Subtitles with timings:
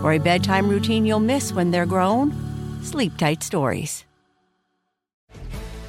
[0.00, 2.32] For a bedtime routine you'll miss when they're grown,
[2.84, 4.04] Sleep Tight Stories.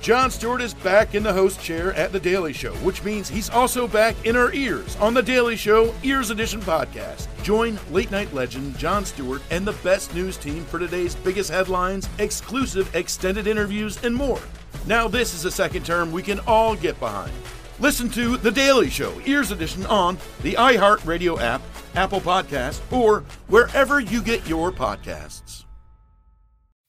[0.02, 3.52] Jon Stewart is back in the host chair at The Daily Show, which means he's
[3.52, 7.28] also back in our ears on The Daily Show Ears Edition podcast.
[7.44, 12.10] Join late night legend Jon Stewart and the best news team for today's biggest headlines,
[12.18, 14.42] exclusive extended interviews, and more.
[14.88, 17.34] Now, this is a second term we can all get behind.
[17.80, 21.62] Listen to The Daily Show Ears Edition on the iHeartRadio app,
[21.96, 25.66] Apple Podcasts, or wherever you get your podcasts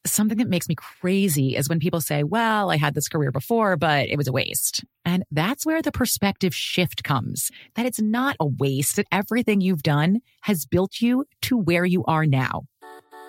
[0.06, 3.77] something that makes me crazy is when people say, well, I had this career before,
[3.77, 4.84] but it was a waste.
[5.05, 9.82] And that's where the perspective shift comes that it's not a waste, that everything you've
[9.82, 12.62] done has built you to where you are now.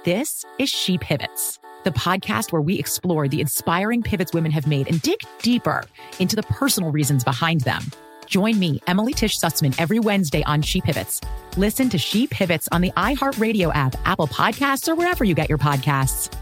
[0.04, 4.88] This is She Pivots, the podcast where we explore the inspiring pivots women have made
[4.90, 5.84] and dig deeper
[6.20, 7.84] into the personal reasons behind them.
[8.28, 11.20] Join me, Emily Tish Sussman, every Wednesday on She Pivots.
[11.58, 15.58] Listen to She Pivots on the iHeartRadio app, Apple Podcasts, or wherever you get your
[15.58, 16.34] podcasts.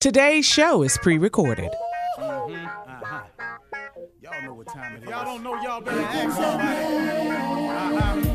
[0.00, 1.72] Today's show is pre recorded.
[2.18, 2.54] Mm-hmm.
[2.54, 3.22] Uh-huh.
[4.20, 5.08] Y'all know what time it is.
[5.08, 6.76] Y'all don't know, y'all better ask somebody.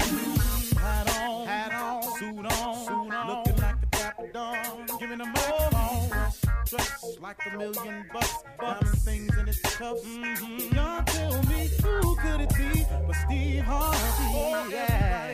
[0.02, 0.19] Uh-huh.
[7.20, 10.06] Like a million bucks, diamond things in its cuffs.
[10.06, 10.76] Mm-hmm.
[10.76, 13.98] Y'all tell me who could it be but Steve Harvey?
[14.36, 15.34] Oh, yeah,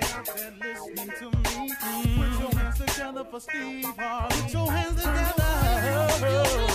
[0.61, 1.69] listening to me.
[1.69, 2.21] Mm-hmm.
[2.21, 4.41] Put your hands together for Steve Harvey.
[4.41, 6.74] Put your hands together.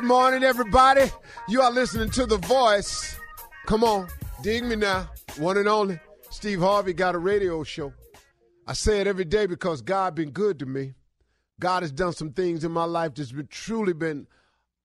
[0.00, 1.12] Good morning, everybody.
[1.46, 3.18] You are listening to The Voice.
[3.66, 4.08] Come on,
[4.40, 5.10] dig me now.
[5.36, 6.00] One and only.
[6.30, 7.92] Steve Harvey got a radio show.
[8.66, 10.94] I say it every day because God been good to me.
[11.60, 14.26] God has done some things in my life that's been truly been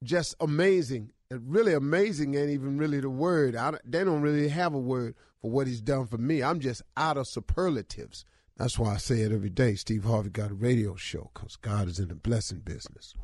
[0.04, 1.14] just amazing.
[1.32, 3.56] And really amazing ain't even really the word.
[3.56, 6.44] I, they don't really have a word for what he's done for me.
[6.44, 8.26] I'm just out of superlatives
[8.58, 9.76] That's why I say it every day.
[9.76, 13.16] Steve Harvey got a radio show because God is in the blessing business.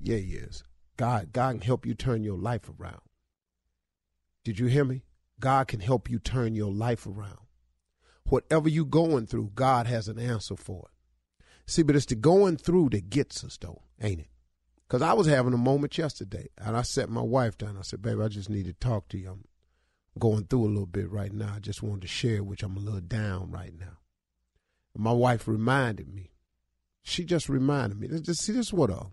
[0.00, 0.64] Yeah, he is.
[0.98, 3.00] God, God can help you turn your life around.
[4.44, 5.04] Did you hear me?
[5.40, 7.38] God can help you turn your life around.
[8.28, 11.44] Whatever you're going through, God has an answer for it.
[11.66, 14.30] See, but it's the going through that gets us, though, ain't it?
[14.86, 17.76] Because I was having a moment yesterday, and I set my wife down.
[17.78, 19.30] I said, baby, I just need to talk to you.
[19.30, 19.44] I'm
[20.18, 21.52] going through a little bit right now.
[21.54, 23.98] I just wanted to share, which I'm a little down right now.
[24.94, 26.32] And my wife reminded me.
[27.02, 28.08] She just reminded me.
[28.08, 29.06] Just, See, this is what a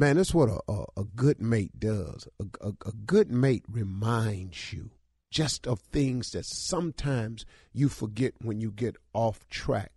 [0.00, 0.16] man.
[0.16, 2.26] This is what a, a, a good mate does.
[2.40, 4.90] A, a, a good mate reminds you
[5.30, 9.92] just of things that sometimes you forget when you get off track.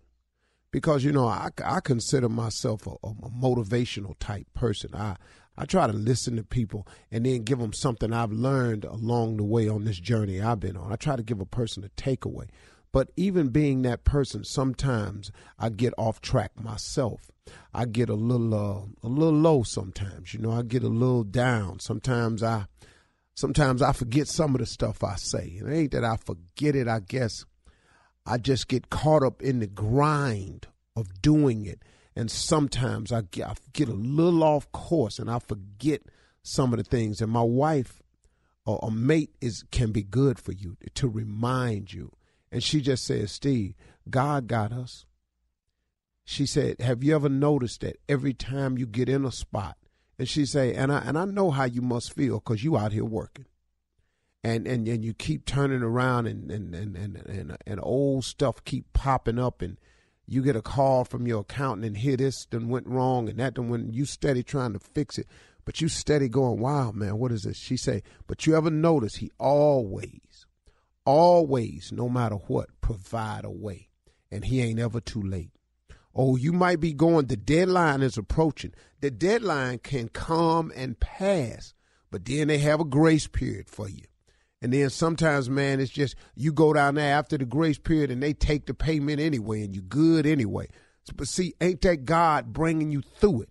[0.72, 4.94] Because you know, I, I consider myself a, a motivational type person.
[4.94, 5.16] I
[5.56, 9.44] I try to listen to people and then give them something I've learned along the
[9.44, 10.92] way on this journey I've been on.
[10.92, 12.50] I try to give a person a takeaway.
[12.94, 17.31] But even being that person, sometimes I get off track myself.
[17.74, 20.34] I get a little uh, a little low sometimes.
[20.34, 21.80] You know, I get a little down.
[21.80, 22.68] Sometimes I
[23.34, 25.57] sometimes I forget some of the stuff I say.
[25.60, 27.45] And it ain't that I forget it, I guess.
[28.25, 31.81] I just get caught up in the grind of doing it.
[32.16, 36.01] And sometimes I get, I get a little off course and I forget
[36.44, 37.22] some of the things.
[37.22, 38.04] And my wife
[38.66, 42.12] or a mate is can be good for you to remind you
[42.54, 43.74] and she just said, Steve,
[44.08, 45.06] God got us.
[46.24, 49.76] She said, Have you ever noticed that every time you get in a spot,
[50.20, 52.92] and she say, and I and I know how you must feel because you out
[52.92, 53.46] here working.
[54.44, 58.64] And, and and you keep turning around and and, and, and, and and old stuff
[58.64, 59.80] keep popping up and
[60.28, 63.56] you get a call from your accountant and here this done went wrong and that
[63.56, 65.28] done when you steady trying to fix it,
[65.66, 67.58] but you steady going, Wow man, what is this?
[67.58, 70.20] She say, But you ever notice he always
[71.06, 73.90] always, no matter what, provide a way.
[74.32, 75.52] And he ain't ever too late.
[76.16, 78.74] Oh, you might be going, the deadline is approaching.
[79.02, 81.74] The deadline can come and pass,
[82.12, 84.04] but then they have a grace period for you.
[84.62, 88.24] And then sometimes, man, it's just you go down there after the grace period and
[88.24, 90.70] they take the payment anyway and you're good anyway.
[91.16, 93.50] But see, ain't that God bringing you through it?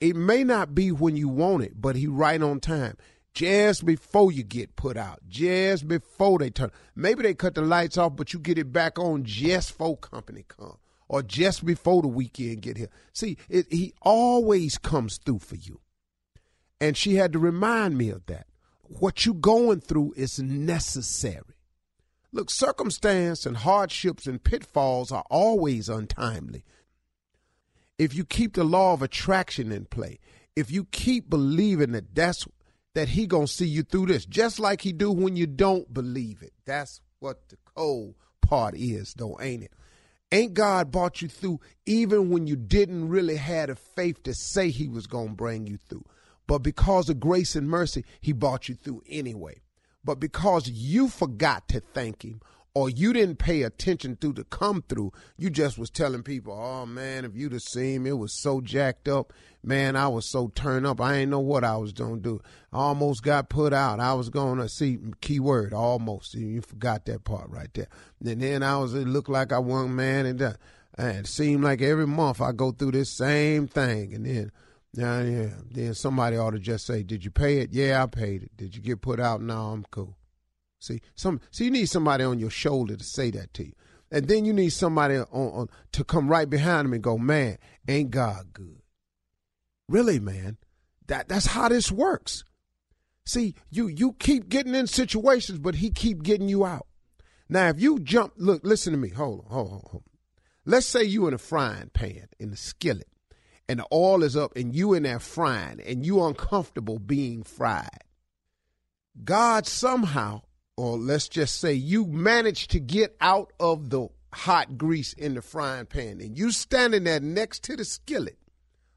[0.00, 2.96] It may not be when you want it, but he right on time
[3.34, 6.70] just before you get put out, just before they turn.
[6.94, 10.44] Maybe they cut the lights off, but you get it back on just before company
[10.46, 10.76] come
[11.08, 12.90] or just before the weekend get here.
[13.12, 15.80] See, it, he always comes through for you.
[16.80, 18.46] And she had to remind me of that.
[18.82, 21.56] What you going through is necessary.
[22.32, 26.64] Look, circumstance and hardships and pitfalls are always untimely.
[27.98, 30.18] If you keep the law of attraction in play,
[30.56, 32.46] if you keep believing that that's
[32.94, 36.42] that he gonna see you through this, just like he do when you don't believe
[36.42, 36.52] it.
[36.64, 39.72] That's what the cold part is, though, ain't it?
[40.30, 44.70] Ain't God brought you through even when you didn't really have the faith to say
[44.70, 46.04] he was gonna bring you through?
[46.46, 49.60] But because of grace and mercy, he brought you through anyway.
[50.04, 52.40] But because you forgot to thank him
[52.74, 55.12] or you didn't pay attention to the come through.
[55.36, 58.60] You just was telling people, oh man, if you'd have seen me, it was so
[58.60, 59.32] jacked up.
[59.62, 61.00] Man, I was so turned up.
[61.00, 62.40] I ain't know what I was going to do.
[62.72, 64.00] I almost got put out.
[64.00, 66.34] I was going to see, keyword, almost.
[66.34, 67.88] You forgot that part right there.
[68.24, 70.26] And then I was, it looked like I won, man.
[70.26, 70.54] And, uh,
[70.98, 74.14] and it seemed like every month I go through this same thing.
[74.14, 74.52] And then,
[74.94, 75.48] yeah, yeah.
[75.70, 77.72] Then somebody ought to just say, did you pay it?
[77.72, 78.56] Yeah, I paid it.
[78.56, 79.40] Did you get put out?
[79.40, 80.16] No, I'm cool.
[80.82, 83.72] See, some see you need somebody on your shoulder to say that to you,
[84.10, 87.58] and then you need somebody on, on to come right behind them and go, "Man,
[87.86, 88.82] ain't God good?"
[89.88, 90.56] Really, man,
[91.06, 92.42] that that's how this works.
[93.24, 96.88] See, you you keep getting in situations, but He keep getting you out.
[97.48, 99.10] Now, if you jump, look, listen to me.
[99.10, 100.18] Hold on, hold on, hold on.
[100.66, 103.06] Let's say you in a frying pan in the skillet,
[103.68, 108.02] and the oil is up, and you in there frying, and you uncomfortable being fried.
[109.22, 110.42] God somehow
[110.76, 115.42] or let's just say you managed to get out of the hot grease in the
[115.42, 118.38] frying pan and you standing there next to the skillet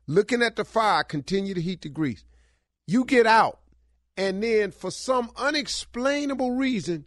[0.08, 2.24] looking at the fire continue to heat the grease
[2.88, 3.60] you get out
[4.18, 7.06] and then for some unexplainable reason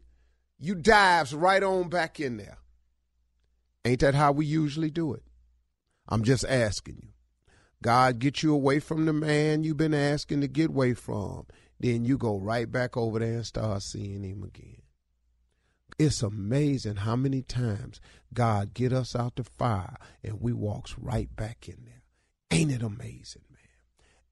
[0.58, 2.58] you dives right on back in there.
[3.84, 5.22] Ain't that how we usually do it?
[6.08, 7.08] I'm just asking you.
[7.80, 11.46] God get you away from the man you've been asking to get away from
[11.80, 14.82] then you go right back over there and start seeing him again.
[15.98, 18.00] It's amazing how many times
[18.32, 22.02] God get us out the fire and we walks right back in there.
[22.50, 23.42] Ain't it amazing?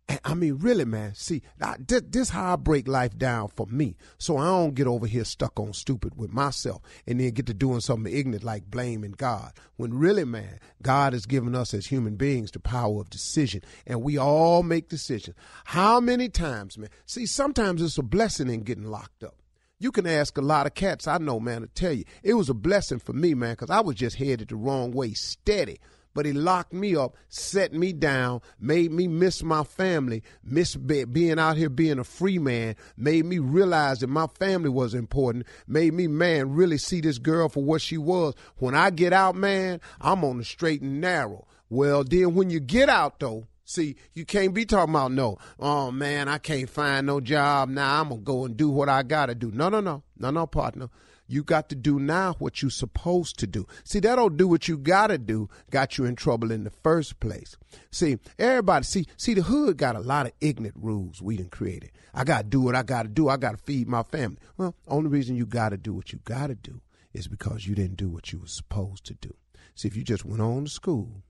[0.09, 1.15] And I mean, really, man.
[1.15, 4.87] See, I, this, this how I break life down for me, so I don't get
[4.87, 8.71] over here stuck on stupid with myself, and then get to doing something ignorant like
[8.71, 9.53] blaming God.
[9.77, 14.03] When really, man, God has given us as human beings the power of decision, and
[14.03, 15.37] we all make decisions.
[15.65, 16.91] How many times, man?
[17.07, 19.35] See, sometimes it's a blessing in getting locked up.
[19.79, 22.49] You can ask a lot of cats I know, man, to tell you it was
[22.49, 25.79] a blessing for me, man, because I was just headed the wrong way, steady
[26.17, 31.39] but he locked me up, set me down, made me miss my family, miss being
[31.39, 35.93] out here being a free man, made me realize that my family was important, made
[35.93, 38.33] me, man, really see this girl for what she was.
[38.57, 41.47] When I get out, man, I'm on the straight and narrow.
[41.69, 45.91] Well, then when you get out, though, See, you can't be talking about no, oh
[45.91, 48.01] man, I can't find no job now.
[48.01, 49.51] I'm gonna go and do what I gotta do.
[49.51, 50.89] No, no, no, no, no, partner.
[51.29, 53.67] You got to do now what you're supposed to do.
[53.85, 57.19] See, that don't do what you gotta do, got you in trouble in the first
[57.19, 57.57] place.
[57.91, 61.91] See, everybody, see, see, the hood got a lot of ignorant rules we done created.
[62.15, 63.29] I gotta do what I gotta do.
[63.29, 64.39] I gotta feed my family.
[64.57, 66.81] Well, only reason you gotta do what you gotta do
[67.13, 69.35] is because you didn't do what you were supposed to do.
[69.75, 71.23] See, if you just went on to school,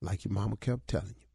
[0.00, 1.26] like your mama kept telling you,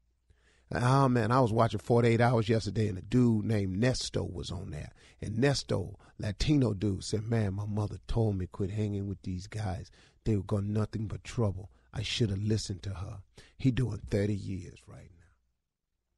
[0.72, 4.72] Oh man, I was watching 48 Hours yesterday, and a dude named Nesto was on
[4.72, 4.92] there.
[5.22, 9.92] And Nesto, Latino dude, said, "Man, my mother told me quit hanging with these guys.
[10.24, 11.70] They were going nothing but trouble.
[11.94, 13.22] I should have listened to her."
[13.58, 15.18] He doing 30 years right now.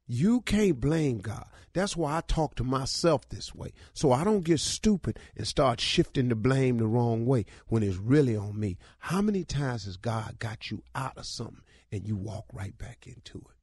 [0.06, 1.48] You can't blame God.
[1.72, 5.80] That's why I talk to myself this way, so I don't get stupid and start
[5.80, 8.76] shifting the blame the wrong way when it's really on me.
[8.98, 13.06] How many times has God got you out of something and you walk right back
[13.06, 13.56] into it?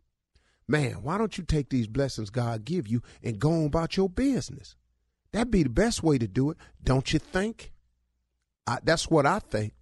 [0.70, 4.10] Man, why don't you take these blessings God give you and go on about your
[4.10, 4.76] business?
[5.32, 7.72] That'd be the best way to do it, don't you think?
[8.66, 9.74] I, that's what I think.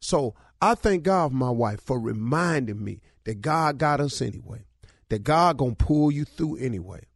[0.00, 4.64] So I thank God, for my wife, for reminding me that God got us anyway.
[5.08, 7.06] That God gonna pull you through anyway.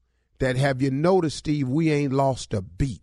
[0.41, 1.69] That have you noticed, Steve?
[1.69, 3.03] We ain't lost a beat.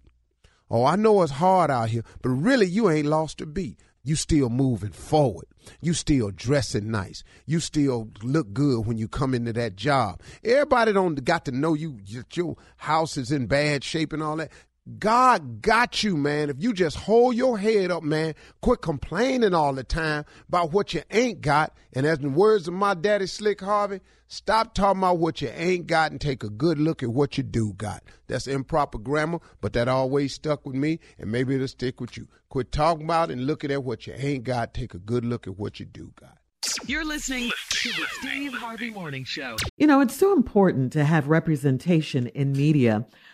[0.69, 4.15] Oh, I know it's hard out here, but really, you ain't lost a beat you
[4.15, 5.45] still moving forward.
[5.79, 7.23] You still dressing nice.
[7.45, 10.21] You still look good when you come into that job.
[10.43, 11.99] Everybody don't got to know you
[12.31, 14.51] your house is in bad shape and all that.
[14.97, 16.49] God got you, man.
[16.49, 20.93] If you just hold your head up, man, quit complaining all the time about what
[20.93, 21.75] you ain't got.
[21.93, 25.85] And as the words of my daddy Slick Harvey, stop talking about what you ain't
[25.85, 28.03] got and take a good look at what you do got.
[28.27, 32.27] That's improper grammar, but that always stuck with me, and maybe it'll stick with you.
[32.49, 34.73] Quit talking about and looking at what you ain't got.
[34.73, 36.37] Take a good look at what you do got.
[36.85, 39.57] You're listening to the Steve Harvey Morning Show.
[39.77, 43.05] You know, it's so important to have representation in media.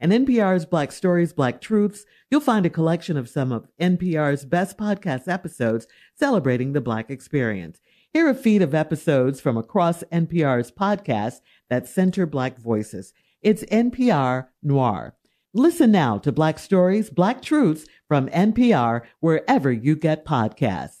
[0.00, 4.78] and NPR's Black Stories, Black Truths, you'll find a collection of some of NPR's best
[4.78, 7.80] podcast episodes celebrating the Black experience.
[8.12, 13.12] Hear a feed of episodes from across NPR's podcasts that center Black voices.
[13.42, 15.14] It's NPR Noir.
[15.52, 20.96] Listen now to Black Stories, Black Truths from NPR wherever you get podcasts.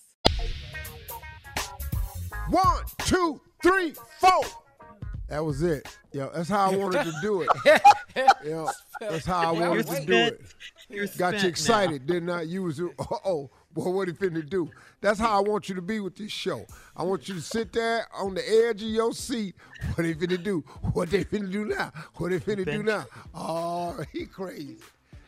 [2.50, 4.42] One, two, three, four.
[5.28, 5.86] That was it.
[6.12, 7.48] Yo, that's how I wanted to do it.
[8.44, 8.68] Yo,
[9.00, 10.40] that's how I wanted to do it.
[10.88, 12.14] You're Got you excited, now.
[12.14, 12.42] didn't I?
[12.42, 14.68] You was, oh, boy, what he finna do?
[15.00, 16.66] That's how I want you to be with this show.
[16.96, 19.54] I want you to sit there on the edge of your seat.
[19.94, 20.60] What are they finna do?
[20.92, 21.92] What they finna do now?
[22.16, 23.06] What they finna do now?
[23.34, 24.76] Oh, he crazy.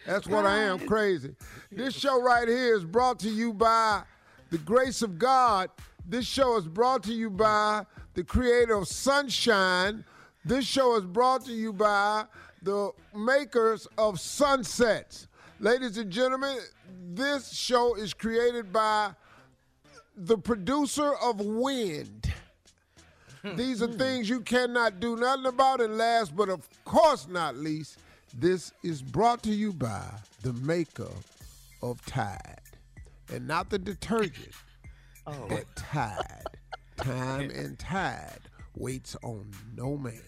[0.07, 1.35] That's what I am, crazy.
[1.71, 4.02] This show right here is brought to you by
[4.50, 5.71] the grace of God.
[6.05, 10.05] This show is brought to you by the creator of Sunshine.
[10.45, 12.25] This show is brought to you by
[12.62, 15.26] the makers of Sunsets.
[15.61, 16.59] Ladies and gentlemen,
[17.12, 19.12] this show is created by
[20.16, 22.33] the producer of Wind.
[23.57, 23.99] These are hmm.
[23.99, 25.81] things you cannot do nothing about.
[25.81, 27.99] And last but of course not least,
[28.38, 30.04] this is brought to you by
[30.42, 31.11] the maker
[31.83, 32.61] of Tide.
[33.33, 34.52] And not the detergent,
[35.26, 35.47] Oh.
[35.49, 36.47] but Tide.
[36.97, 38.40] Time and Tide
[38.76, 40.21] waits on no man.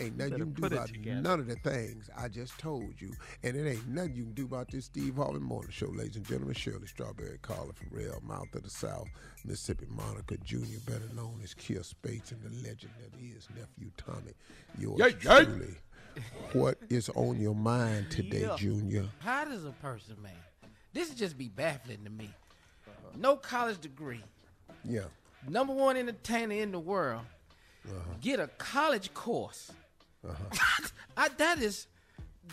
[0.00, 3.12] Ain't nothing you can do about none of the things I just told you.
[3.44, 6.26] And it ain't nothing you can do about this Steve Harvey Morning Show, ladies and
[6.26, 6.54] gentlemen.
[6.54, 9.06] Shirley Strawberry Carla Ferrell, Mouth of the South,
[9.44, 14.32] Mississippi Monica Jr., better known as Kier Spates, and the legend that is nephew Tommy.
[14.78, 15.44] Yours Yeah, yeah.
[15.44, 15.76] truly.
[16.54, 18.56] What is on your mind today, Yeah.
[18.58, 19.06] Junior?
[19.20, 20.32] How does a person, man?
[20.92, 22.30] This would just be baffling to me.
[23.16, 24.22] No college degree,
[24.84, 25.04] Yeah.
[25.48, 27.22] number one entertainer in the world,
[27.86, 28.14] uh-huh.
[28.20, 29.70] get a college course.
[31.16, 31.86] I, that is,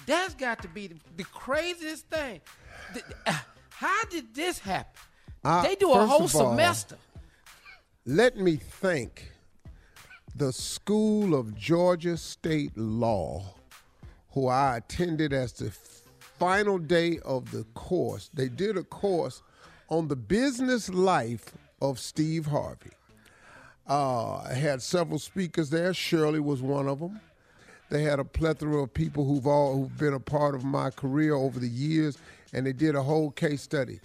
[0.06, 2.42] that's got to be the, the craziest thing.
[2.94, 3.38] Th- uh,
[3.70, 5.02] how did this happen?
[5.64, 6.98] They do a whole all, semester.
[8.06, 9.32] Let me thank
[10.36, 13.44] the School of Georgia State Law,
[14.32, 15.72] who I attended as the
[16.40, 18.30] final day of the course.
[18.34, 19.42] They did a course
[19.90, 22.92] on the business life of Steve Harvey.
[23.88, 25.94] Uh, I had several speakers there.
[25.94, 27.20] Shirley was one of them.
[27.92, 31.36] They had a plethora of people who've all who've been a part of my career
[31.36, 32.18] over the years,
[32.54, 34.00] and they did a whole case study.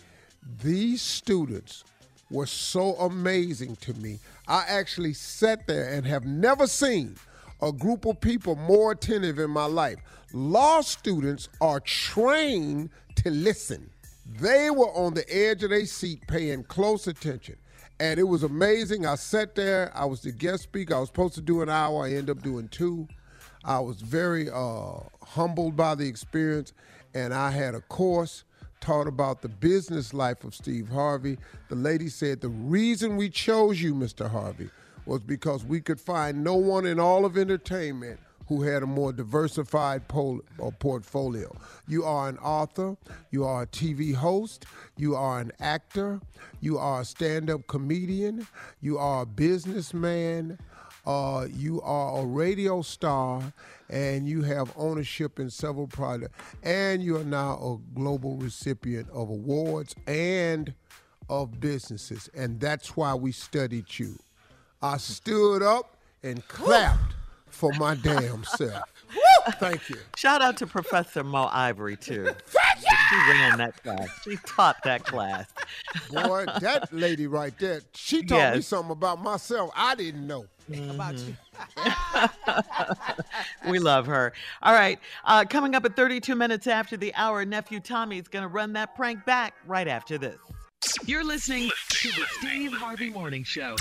[0.61, 1.85] These students
[2.29, 4.19] were so amazing to me.
[4.49, 7.15] I actually sat there and have never seen
[7.63, 9.99] a group of people more attentive in my life.
[10.33, 12.91] Law students are trained
[13.23, 13.89] to listen.
[14.41, 17.55] They were on the edge of their seat paying close attention.
[18.01, 19.07] And it was amazing.
[19.07, 20.97] I sat there, I was the guest speaker.
[20.97, 23.07] I was supposed to do an hour, I ended up doing two.
[23.67, 26.73] I was very uh, humbled by the experience,
[27.15, 28.45] and I had a course
[28.81, 31.37] taught about the business life of Steve Harvey.
[31.69, 34.31] The lady said the reason we chose you, Mr.
[34.31, 34.71] Harvey,
[35.05, 39.13] was because we could find no one in all of entertainment who had a more
[39.13, 41.53] diversified pol- uh, portfolio.
[41.89, 42.97] You are an author,
[43.33, 44.65] you are a TV host,
[44.97, 46.21] you are an actor,
[46.61, 48.47] you are a stand up comedian,
[48.81, 50.59] you are a businessman,
[51.07, 53.53] uh, you are a radio star,
[53.89, 59.31] and you have ownership in several projects, and you are now a global recipient of
[59.31, 60.75] awards and
[61.29, 64.19] of businesses, and that's why we studied you.
[64.83, 67.15] I stood up and clapped
[67.49, 68.83] for my damn self.
[69.59, 69.97] Thank you.
[70.17, 72.29] Shout out to Professor Mo Ivory too.
[73.09, 74.09] She ran that class.
[74.25, 75.47] She taught that class.
[76.11, 80.47] Boy, that lady right there, she taught me something about myself I didn't know.
[80.69, 81.37] About you.
[83.71, 84.33] we love her.
[84.63, 84.99] All right.
[85.25, 88.73] Uh, coming up at 32 minutes after the hour, nephew Tommy is going to run
[88.75, 90.39] that prank back right after this.
[91.05, 93.77] You're listening to the Steve Harvey Morning Show.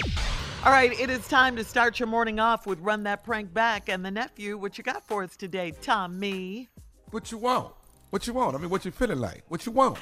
[0.64, 3.90] All right, it is time to start your morning off with Run That Prank Back.
[3.90, 6.70] And the nephew, what you got for us today, Tommy?
[7.12, 7.74] What you want?
[8.10, 8.56] What you want?
[8.56, 9.44] I mean, what you feeling like?
[9.48, 9.98] What you want?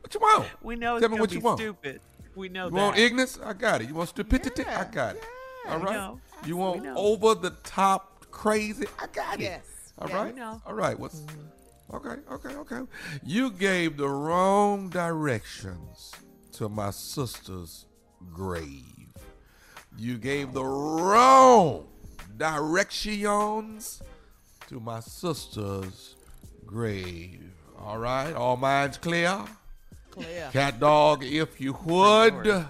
[0.00, 0.46] What you want?
[0.62, 1.58] We know it's Tell me what to you be want.
[1.60, 2.00] stupid.
[2.34, 2.76] We know You that.
[2.76, 3.38] want ignorance?
[3.44, 3.88] I got it.
[3.88, 4.64] You want stupidity?
[4.64, 5.24] I got it.
[5.68, 6.20] All know.
[6.44, 8.86] You want over the top crazy?
[9.00, 9.44] I got it.
[9.44, 9.92] Yes.
[9.98, 10.38] All Yeah, right.
[10.66, 10.98] All right.
[10.98, 11.22] What's
[11.92, 12.20] okay?
[12.30, 12.54] Okay.
[12.54, 12.80] Okay.
[13.24, 16.12] You gave the wrong directions
[16.52, 17.86] to my sister's
[18.32, 18.82] grave.
[19.96, 21.86] You gave the wrong
[22.36, 24.02] directions
[24.68, 26.16] to my sister's
[26.66, 27.40] grave.
[27.78, 28.34] All right.
[28.34, 29.44] All minds clear.
[30.10, 30.50] Clear.
[30.52, 32.66] Cat dog, if you would.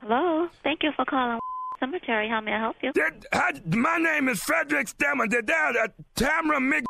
[0.00, 0.48] Hello.
[0.78, 1.38] Thank you for calling
[1.80, 2.28] Cemetery.
[2.28, 2.92] How may I help you?
[3.80, 5.26] my name is Frederick Stemmer.
[5.26, 6.84] Did that uh, Tamara Mc?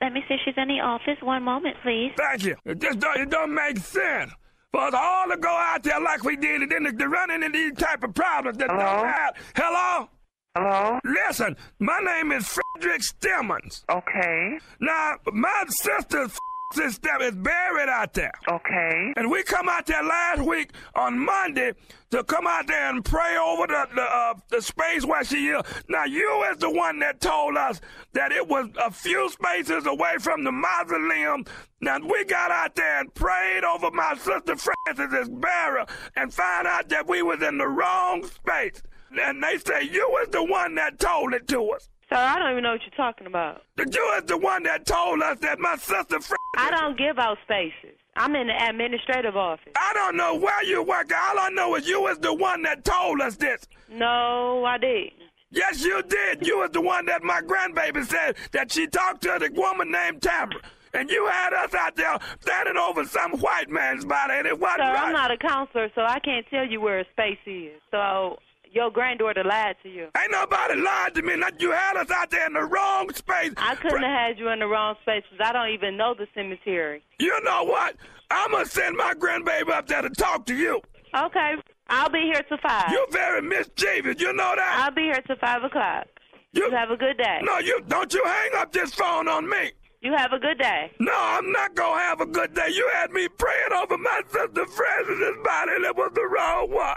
[0.00, 1.16] Let me see if she's in the office.
[1.22, 2.10] One moment, please.
[2.16, 2.56] Thank you.
[2.64, 4.32] It just don't, it don't make sense
[4.72, 7.30] for us all to go out there like we did, and then to, to run
[7.30, 9.36] into these type of problems that don't have.
[9.54, 10.08] Hello.
[10.56, 10.98] Hello.
[11.04, 13.84] Listen, my name is Frederick Stemmons.
[13.88, 14.58] Okay.
[14.80, 16.36] Now, my sister's
[16.76, 18.32] sister is buried out there.
[18.48, 19.12] Okay.
[19.16, 21.72] And we come out there last week on Monday
[22.10, 25.62] to come out there and pray over the the, uh, the space where she is.
[25.88, 27.80] Now, you is the one that told us
[28.12, 31.44] that it was a few spaces away from the mausoleum.
[31.80, 36.88] Now, we got out there and prayed over my sister Francis's burial and found out
[36.88, 38.82] that we was in the wrong space.
[39.18, 41.88] And they say you was the one that told it to us.
[42.08, 43.62] Sir, I don't even know what you're talking about.
[43.78, 46.36] You was the one that told us that my sister Francis.
[46.56, 47.98] I don't give out spaces.
[48.14, 49.72] I'm in the administrative office.
[49.76, 51.10] I don't know where you work.
[51.12, 53.66] All I know is you was the one that told us this.
[53.90, 55.14] No, I didn't.
[55.50, 56.46] Yes, you did.
[56.46, 60.22] You was the one that my grandbaby said that she talked to the woman named
[60.22, 60.60] Tamara.
[60.94, 64.80] And you had us out there standing over some white man's body, and it wasn't
[64.80, 65.04] Sir, right.
[65.08, 67.80] I'm not a counselor, so I can't tell you where a space is.
[67.90, 68.38] So
[68.76, 70.08] Your granddaughter lied to you.
[70.18, 71.34] Ain't nobody lied to me.
[71.34, 73.52] Not you had us out there in the wrong space.
[73.56, 76.26] I couldn't have had you in the wrong space because I don't even know the
[76.34, 77.02] cemetery.
[77.18, 77.96] You know what?
[78.30, 80.82] I'm gonna send my grandbaby up there to talk to you.
[81.16, 81.54] Okay.
[81.88, 82.90] I'll be here till five.
[82.90, 84.20] You're very mischievous.
[84.20, 84.84] You know that.
[84.84, 86.08] I'll be here till five o'clock.
[86.52, 87.38] You, have a good day.
[87.44, 88.12] No, you don't.
[88.12, 89.72] You hang up this phone on me.
[90.02, 90.92] You have a good day.
[91.00, 92.68] No, I'm not gonna have a good day.
[92.74, 96.96] You had me praying over my sister Francis's body, and it was the wrong one.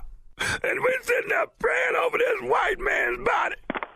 [0.63, 3.56] And we're sitting there praying over this white man's body.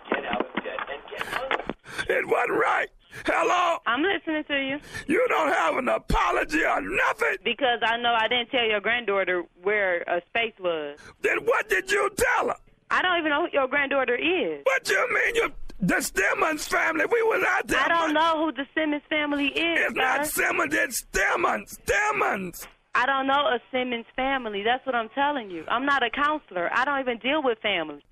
[0.10, 2.10] Get out of bed and get out.
[2.10, 2.89] It wasn't right.
[3.25, 3.77] Hello?
[3.86, 4.79] I'm listening to you.
[5.08, 7.38] You don't have an apology or nothing.
[7.43, 10.97] Because I know I didn't tell your granddaughter where a space was.
[11.21, 12.56] Then what did you tell her?
[12.89, 14.62] I don't even know who your granddaughter is.
[14.63, 15.36] What you mean?
[15.36, 17.06] You the Simmons family.
[17.12, 17.79] We was out there.
[17.79, 19.79] I don't know who the Simmons family is.
[19.79, 20.73] It's not Simmons.
[20.73, 21.77] It's Simmons.
[21.86, 22.67] Simmons.
[22.95, 24.63] I don't know a Simmons family.
[24.63, 25.65] That's what I'm telling you.
[25.67, 26.69] I'm not a counselor.
[26.73, 28.03] I don't even deal with families.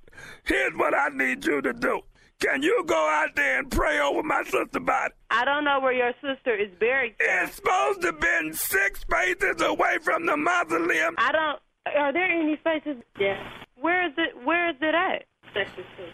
[0.44, 2.02] Here's what I need you to do.
[2.40, 5.14] Can you go out there and pray over my sister body?
[5.30, 7.14] I don't know where your sister is buried.
[7.20, 7.44] Sir.
[7.44, 11.14] It's supposed to be six spaces away from the mausoleum.
[11.20, 11.60] I don't.
[11.96, 12.98] Are there any spaces?
[13.20, 13.38] Yes.
[13.80, 14.44] Where is it?
[14.44, 15.26] Where is it at?
[15.54, 16.08] Section two.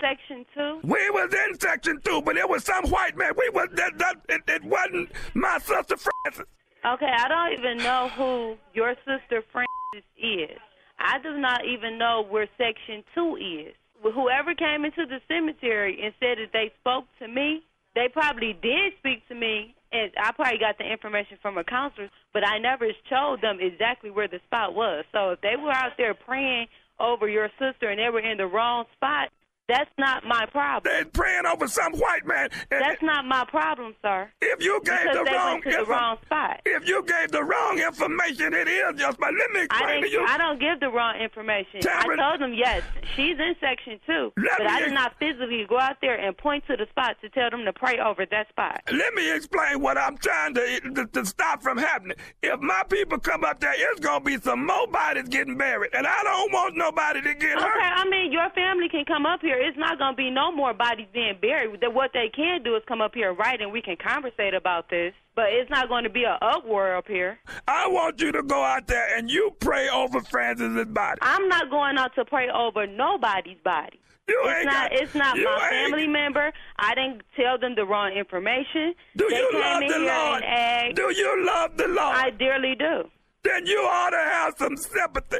[0.00, 0.80] Section two.
[0.82, 3.32] We was in section two, but it was some white man.
[3.38, 3.96] We was that.
[3.98, 6.46] that it, it wasn't my sister Francis.
[6.86, 10.58] Okay, I don't even know who your sister Francis is.
[10.98, 13.74] I do not even know where section two is.
[14.02, 17.62] Whoever came into the cemetery and said that they spoke to me,
[17.94, 22.10] they probably did speak to me, and I probably got the information from a counselor,
[22.34, 25.06] but I never showed them exactly where the spot was.
[25.12, 26.66] So if they were out there praying
[27.00, 29.30] over your sister and they were in the wrong spot,
[29.66, 30.92] that's not my problem.
[30.92, 32.50] They're praying over some white man.
[32.70, 34.30] That's not my problem, sir.
[34.42, 36.60] If you gave because the wrong the wrong spot.
[36.66, 39.18] If you gave the wrong information, it is just.
[39.18, 40.26] But let me I explain to you.
[40.28, 41.80] I don't give the wrong information.
[41.80, 42.82] Tamara- I told them yes,
[43.16, 46.64] she's in section two, but I did ex- not physically go out there and point
[46.66, 48.82] to the spot to tell them to pray over that spot.
[48.92, 52.18] Let me explain what I'm trying to, to to stop from happening.
[52.42, 56.06] If my people come up there, it's gonna be some more bodies getting buried, and
[56.06, 57.82] I don't want nobody to get Okay, hurt.
[57.82, 59.53] I mean your family can come up here.
[59.60, 61.80] It's not gonna be no more bodies being buried.
[61.80, 64.88] That What they can do is come up here right, and we can conversate about
[64.90, 65.12] this.
[65.36, 67.40] But it's not going to be an uproar up here.
[67.66, 71.18] I want you to go out there and you pray over Francis's body.
[71.22, 73.98] I'm not going out to pray over nobody's body.
[74.28, 74.90] You it's ain't not.
[74.90, 76.52] got- it's not my family member.
[76.78, 78.94] I didn't tell them the wrong information.
[79.16, 80.42] Do they you love the here Lord?
[80.44, 80.94] asked.
[80.96, 82.16] Do you love the Lord?
[82.16, 83.10] I dearly do.
[83.42, 85.38] Then you ought to have some sympathy.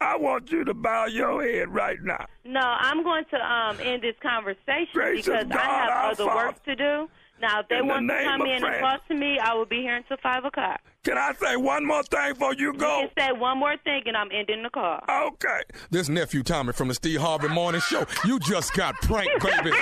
[0.00, 2.26] I want you to bow your head right now.
[2.44, 6.46] No, I'm going to um end this conversation Gracious because God, I have other Father.
[6.48, 7.08] work to do.
[7.40, 9.52] Now, if they In the want to come of in and talk to me, I
[9.52, 10.80] will be here until five o'clock.
[11.04, 13.02] Can I say one more thing before you go?
[13.02, 15.00] You can say one more thing, and I'm ending the call.
[15.08, 15.60] Okay.
[15.90, 18.06] This nephew Tommy from the Steve Harvey Morning Show.
[18.24, 19.70] You just got pranked, baby.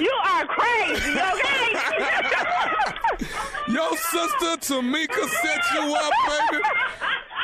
[0.00, 2.68] you are crazy, okay?
[3.68, 6.62] Your sister Tamika set you up, baby.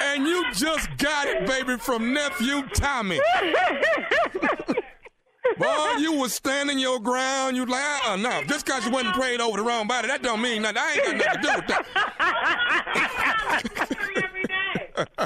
[0.03, 3.21] And you just got it, baby, from nephew Tommy.
[5.59, 7.57] Boy, you was standing your ground.
[7.57, 10.41] You like, uh, no, just because you wasn't prayed over the wrong body, that don't
[10.41, 10.79] mean nothing.
[10.79, 11.67] I ain't got nothing to do with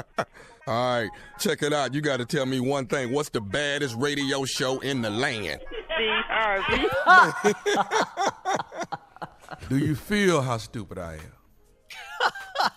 [0.03, 0.27] that.
[0.67, 1.09] All right,
[1.39, 1.95] check it out.
[1.95, 3.11] You got to tell me one thing.
[3.11, 5.61] What's the baddest radio show in the land?
[5.95, 6.85] Steve Harvey.
[9.69, 11.21] Do you feel how stupid I am?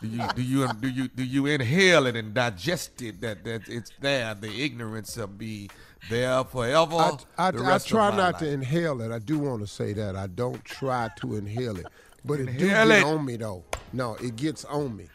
[0.01, 3.69] do you do you do you do you inhale it and digest it that that
[3.69, 5.69] it's there the ignorance will be
[6.09, 8.39] there forever I, I, the I try of my not life.
[8.43, 9.11] to inhale it.
[9.13, 10.17] I do want to say that.
[10.17, 11.87] I don't try to inhale it.
[12.25, 13.05] But it do get it.
[13.05, 13.65] on me, though.
[13.93, 15.09] No, it gets on me.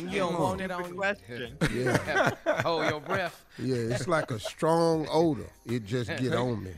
[0.00, 1.56] You don't want it on question.
[1.72, 2.32] Yeah.
[2.62, 3.44] Hold your breath.
[3.58, 5.46] Yeah, it's like a strong odor.
[5.64, 6.72] It just get on me.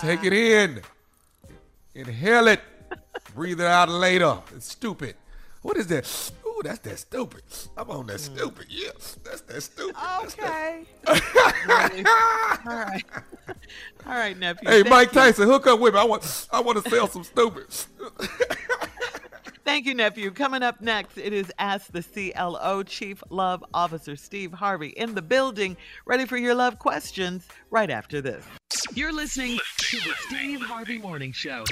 [0.00, 0.80] Take it in.
[1.94, 2.60] Inhale it.
[3.34, 4.38] Breathe it out later.
[4.54, 5.14] It's stupid.
[5.62, 6.32] What is that?
[6.46, 7.42] Ooh, that's that stupid.
[7.76, 8.36] I'm on that mm.
[8.36, 8.66] stupid.
[8.68, 8.90] Yeah,
[9.24, 9.96] that's that stupid.
[9.96, 11.20] That's that- Okay.
[12.66, 13.04] All right.
[14.06, 14.68] All right, nephew.
[14.68, 15.20] Hey, Thank Mike you.
[15.20, 16.00] Tyson, hook up with me.
[16.00, 17.66] I want, I want to sell some stupid.
[19.68, 20.30] Thank you, nephew.
[20.30, 25.20] Coming up next, it is Ask the CLO Chief Love Officer Steve Harvey in the
[25.20, 25.76] building,
[26.06, 28.46] ready for your love questions right after this.
[28.94, 31.64] You're listening to the Steve Harvey Morning Show.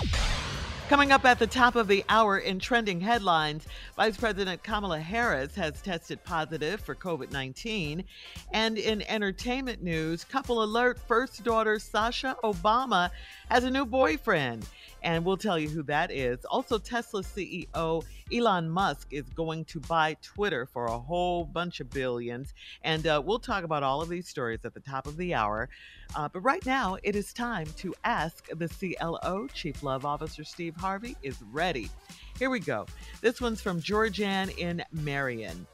[0.89, 5.53] Coming up at the top of the hour in trending headlines, Vice President Kamala Harris
[5.57, 8.05] has tested positive for COVID 19.
[8.53, 13.11] And in entertainment news, couple alert first daughter Sasha Obama
[13.51, 14.65] has a new boyfriend.
[15.07, 16.45] And we'll tell you who that is.
[16.47, 21.89] Also, Tesla CEO Elon Musk is going to buy Twitter for a whole bunch of
[21.91, 22.53] billions.
[22.83, 25.69] And uh, we'll talk about all of these stories at the top of the hour.
[26.17, 29.47] Uh, but right now, it is time to ask the CLO.
[29.55, 31.89] Chief Love Officer Steve Harvey is ready.
[32.37, 32.85] Here we go.
[33.21, 35.69] This one's from Georgianne in Marion.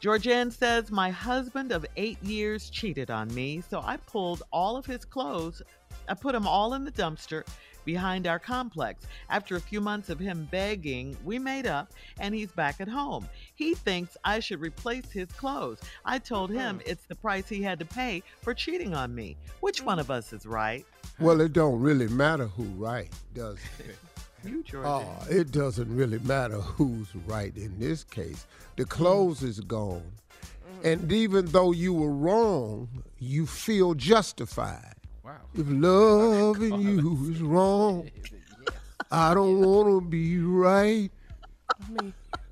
[0.00, 4.86] Georgianne says, My husband of eight years cheated on me, so I pulled all of
[4.86, 5.60] his clothes.
[6.08, 7.44] I put them all in the dumpster
[7.84, 9.06] behind our complex.
[9.28, 13.28] After a few months of him begging, we made up and he's back at home.
[13.54, 15.80] He thinks I should replace his clothes.
[16.04, 16.90] I told him mm-hmm.
[16.90, 19.36] it's the price he had to pay for cheating on me.
[19.60, 20.84] Which one of us is right?
[21.18, 23.96] Well, it don't really matter who right, does it?
[24.44, 24.86] You, George.
[24.86, 28.46] Oh, uh, it doesn't really matter who's right in this case.
[28.76, 29.48] The clothes mm-hmm.
[29.48, 30.02] is gone.
[30.02, 30.86] Mm-hmm.
[30.86, 32.88] And even though you were wrong,
[33.18, 34.94] you feel justified.
[35.30, 35.36] Wow.
[35.54, 38.10] If loving you is wrong,
[39.12, 41.10] I don't want to be right.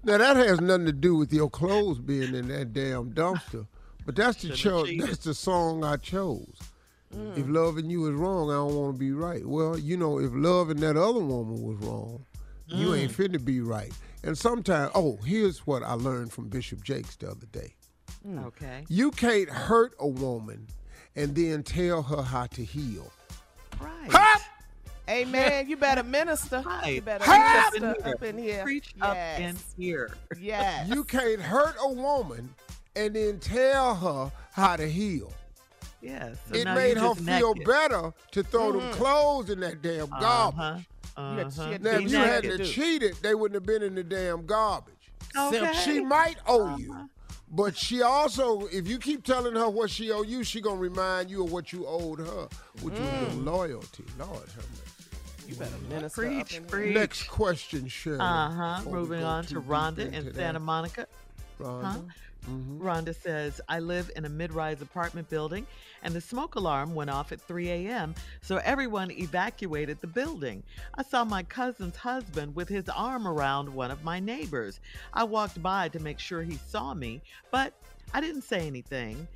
[0.04, 3.66] Now that has nothing to do with your clothes being in that damn dumpster,
[4.06, 6.54] but that's the Shouldn't cho- that's the song I chose.
[7.12, 7.38] Mm.
[7.38, 9.44] If loving you is wrong, I don't want to be right.
[9.44, 12.24] Well, you know, if loving that other woman was wrong,
[12.68, 12.98] you mm.
[13.00, 13.92] ain't finna be right.
[14.22, 17.74] And sometimes, oh, here's what I learned from Bishop Jakes the other day.
[18.24, 18.44] Mm.
[18.46, 18.84] Okay.
[18.88, 20.68] You can't hurt a woman
[21.16, 23.10] and then tell her how to heal.
[23.80, 24.36] Right.
[25.08, 25.68] Amen.
[25.68, 26.62] You better minister.
[26.86, 28.62] You better Preach minister up up in here.
[28.62, 29.40] Preach up yes.
[29.40, 30.14] in here.
[30.38, 30.88] Yes.
[30.88, 32.54] You can't hurt a woman
[32.94, 35.32] and then tell her how to heal.
[36.02, 36.36] Yes.
[36.48, 37.66] so it made her feel naked.
[37.66, 38.92] better to throw them Mhm.
[38.92, 40.58] clothes in that damn garbage.
[40.60, 40.78] Uh-huh.
[41.34, 41.78] You Uh-huh.
[41.80, 42.66] Now, if you hadn't have dude.
[42.68, 44.94] cheated, they wouldn't have been in the damn garbage.
[45.36, 45.72] Okay.
[45.84, 47.08] She might owe you,
[47.50, 51.30] but she also, if you keep telling her what she owe you, she gonna remind
[51.30, 52.48] you of what you owed her,
[52.82, 54.04] which was your loyalty.
[54.18, 54.98] Lord have mercy.
[55.48, 56.94] You better minister Preach, up in preach.
[56.94, 58.20] Next question, Shirley.
[58.20, 58.80] Uh huh.
[58.90, 60.34] Moving on to deep Rhonda in that.
[60.34, 61.06] Santa Monica.
[61.58, 61.82] Rhonda.
[61.84, 61.98] Huh?
[62.48, 62.78] Mhm.
[62.78, 65.66] Rhonda says, I live in a mid rise apartment building
[66.02, 70.62] and the smoke alarm went off at 3 a.m., so everyone evacuated the building.
[70.94, 74.80] I saw my cousin's husband with his arm around one of my neighbors.
[75.12, 77.74] I walked by to make sure he saw me, but
[78.14, 79.26] I didn't say anything.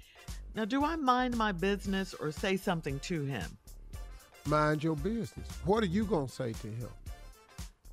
[0.55, 3.57] Now, do I mind my business or say something to him?
[4.47, 5.47] Mind your business.
[5.65, 6.89] What are you gonna say to him?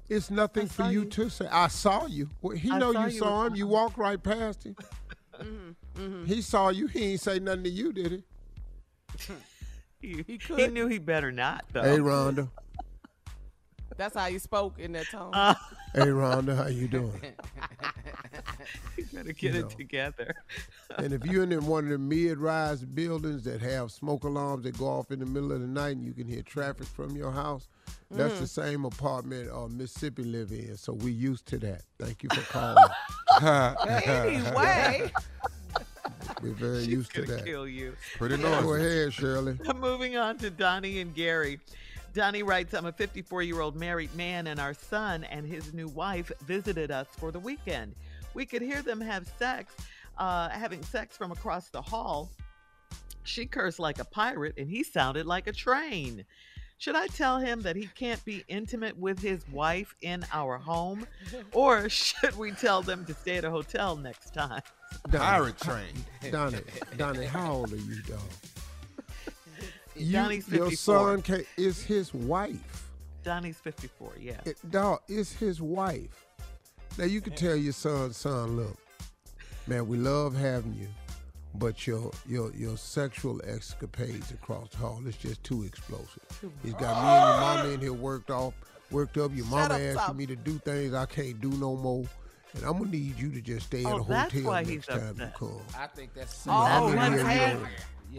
[0.10, 1.05] It's nothing for you, you.
[1.05, 1.47] to say.
[1.51, 2.29] I saw you.
[2.41, 3.55] Well, he I know saw you you saw him.
[3.55, 4.75] You walked right past him.
[6.00, 6.26] Mm-hmm.
[6.26, 6.88] He saw you.
[6.88, 8.24] He ain't say nothing to you, did he?
[10.02, 11.82] He, he He knew he better not, though.
[11.84, 12.48] Hey, Rhonda.
[13.98, 15.32] That's how you spoke in that tone.
[15.34, 15.54] Uh,
[15.94, 16.56] Hey, Rhonda.
[16.56, 17.20] How you doing?
[18.98, 19.68] you better get You know.
[19.68, 20.36] it together.
[20.98, 24.86] And if you're in one of the mid-rise buildings that have smoke alarms that go
[24.88, 27.68] off in the middle of the night and you can hear traffic from your house,
[28.10, 28.40] that's Mm.
[28.40, 30.78] the same apartment uh, Mississippi live in.
[30.78, 31.82] So we used to that.
[32.00, 32.90] Thank you for calling.
[33.98, 35.12] anyway,
[36.42, 37.46] We're very She's used to that.
[37.46, 37.96] kill you.
[38.18, 38.86] Pretty Go noisy.
[38.86, 39.58] ahead, Shirley.
[39.80, 41.60] Moving on to Donnie and Gary.
[42.13, 45.88] Donnie writes, I'm a 54 year old married man, and our son and his new
[45.88, 47.94] wife visited us for the weekend.
[48.34, 49.74] We could hear them have sex,
[50.18, 52.30] uh, having sex from across the hall.
[53.24, 56.26] She cursed like a pirate, and he sounded like a train.
[56.80, 61.06] Should I tell him that he can't be intimate with his wife in our home?
[61.54, 64.62] Or should we tell them to stay at a hotel next time?
[65.10, 65.93] Donnie, Pirate train.
[66.32, 66.60] Donnie,
[66.97, 68.19] Donnie, how old are you, dog?
[69.95, 72.89] You, Donnie's your son ca is his wife.
[73.23, 74.39] Donnie's 54, yeah.
[74.45, 76.25] It, dog, it's his wife.
[76.97, 78.78] Now you can tell your son, son, look,
[79.67, 80.88] man, we love having you,
[81.56, 86.23] but your your your sexual escapades across the hall is just too explosive.
[86.63, 88.54] It's got me and your mama in here worked off,
[88.91, 89.32] worked up.
[89.36, 90.17] Your mama up, asking Tom.
[90.17, 92.06] me to do things I can't do no more.
[92.56, 95.16] And I'm gonna need you to just stay at Oh, a hotel why next time
[95.20, 95.62] you come.
[95.78, 97.62] I think that's You know, oh, I'm oh, in you hating?
[97.62, 97.68] know,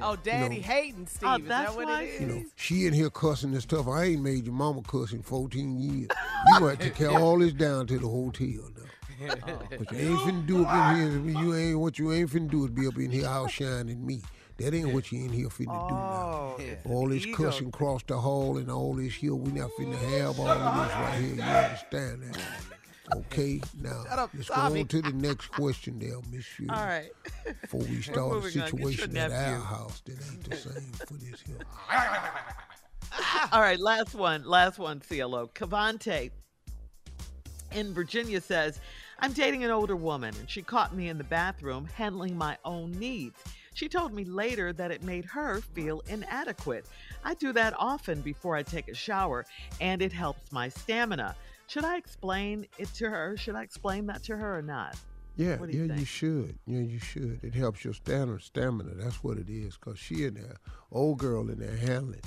[0.02, 0.62] Oh, daddy know.
[0.62, 1.28] hating Steve.
[1.28, 2.20] Oh, Is that's that what why it is?
[2.20, 3.88] You know, she in here cussing and stuff.
[3.88, 6.08] I ain't made your mama cuss in 14 years.
[6.54, 8.84] You want to carry all this down to the hotel now.
[9.78, 11.42] But you ain't finna do up in here.
[11.42, 14.22] You ain't what you ain't finna do is be up in here outshining me.
[14.58, 16.54] That ain't what you in here finna do now.
[16.56, 17.44] Oh, it's All this ego.
[17.44, 20.94] cussing across the hall and all this here, we not finna have all of this
[20.96, 21.34] right here.
[21.34, 22.38] You understand that?
[23.16, 26.46] Okay, now up, let's go on to the next question there, Miss.
[26.68, 27.10] All right.
[27.60, 28.70] Before we start a moving on.
[28.70, 31.58] Get your situation at our house that ain't the same for this here.
[33.52, 34.44] All right, last one.
[34.44, 35.48] Last one, CLO.
[35.54, 36.30] Cavante
[37.72, 38.80] in Virginia says,
[39.18, 42.92] I'm dating an older woman, and she caught me in the bathroom handling my own
[42.92, 43.42] needs.
[43.74, 46.86] She told me later that it made her feel inadequate.
[47.24, 49.46] I do that often before I take a shower,
[49.80, 51.36] and it helps my stamina.
[51.70, 53.36] Should I explain it to her?
[53.36, 54.96] Should I explain that to her or not?
[55.36, 56.58] Yeah, you yeah, you should.
[56.66, 57.38] Yeah, you should.
[57.44, 58.40] It helps your stamina.
[58.40, 58.90] Stamina.
[58.96, 59.76] That's what it is.
[59.76, 60.56] Cause she in there,
[60.90, 62.22] old girl in there handling,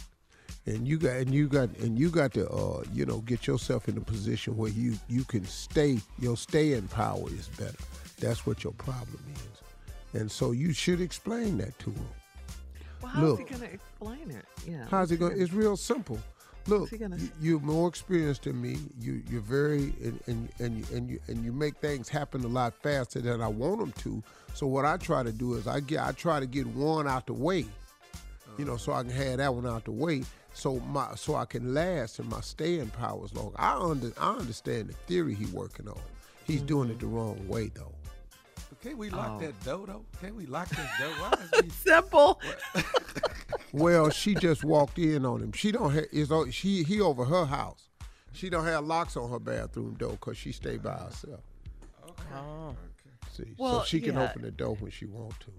[0.65, 3.89] and you got and you got and you got to uh you know get yourself
[3.89, 5.99] in a position where you you can stay.
[6.19, 7.84] Your staying power is better.
[8.21, 11.97] That's what your problem is, and so you should explain that to her.
[13.01, 13.39] Well, how's Look.
[13.39, 14.45] he going to explain it?
[14.65, 14.86] Yeah.
[14.89, 15.36] How's it gonna?
[15.36, 16.17] It's real simple.
[16.67, 18.78] Look, gonna you, you're more experienced than me.
[18.99, 22.47] You, you're very and and and you, and you and you make things happen a
[22.47, 24.23] lot faster than I want them to.
[24.54, 27.28] So what I try to do is I get I try to get one out
[27.28, 27.65] the way,
[28.58, 30.23] you know, so I can have that one out the way.
[30.54, 33.54] So my so I can last and my staying power is long.
[33.58, 35.99] I under I understand the theory he working on.
[36.45, 36.67] He's mm-hmm.
[36.67, 37.91] doing it the wrong way though.
[38.84, 39.39] Can't we lock Oh.
[39.39, 40.06] that door though?
[40.19, 41.10] Can't we lock this door?
[41.19, 42.39] Why is he Simple.
[43.73, 45.51] Well, she just walked in on him.
[45.51, 47.89] She don't have is o- she he over her house.
[48.31, 51.41] She don't have locks on her bathroom door because she stay by herself.
[52.33, 52.75] Oh.
[53.31, 54.29] See, Well, so she can yeah.
[54.29, 55.51] open the door when she want to.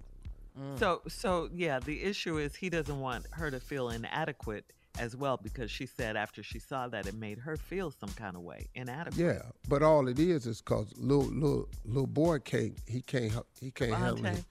[0.59, 0.79] Mm.
[0.79, 4.65] So, so yeah, the issue is he doesn't want her to feel inadequate
[4.97, 8.37] as well because she said after she saw that it made her feel some kind
[8.37, 9.15] of way, inadequate.
[9.19, 13.45] Yeah, but all it is is cause little little little boy can't he can't hel-
[13.59, 14.43] he can't handle it.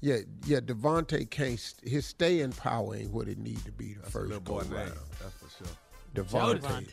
[0.00, 0.60] Yeah, yeah.
[0.60, 1.58] Devontae can't.
[1.60, 4.58] st- His staying power ain't what it need to be the That's first go boy
[4.60, 4.70] round.
[4.70, 4.92] name.
[5.20, 5.74] That's for sure.
[6.24, 6.60] Devontae.
[6.60, 6.86] Devontae.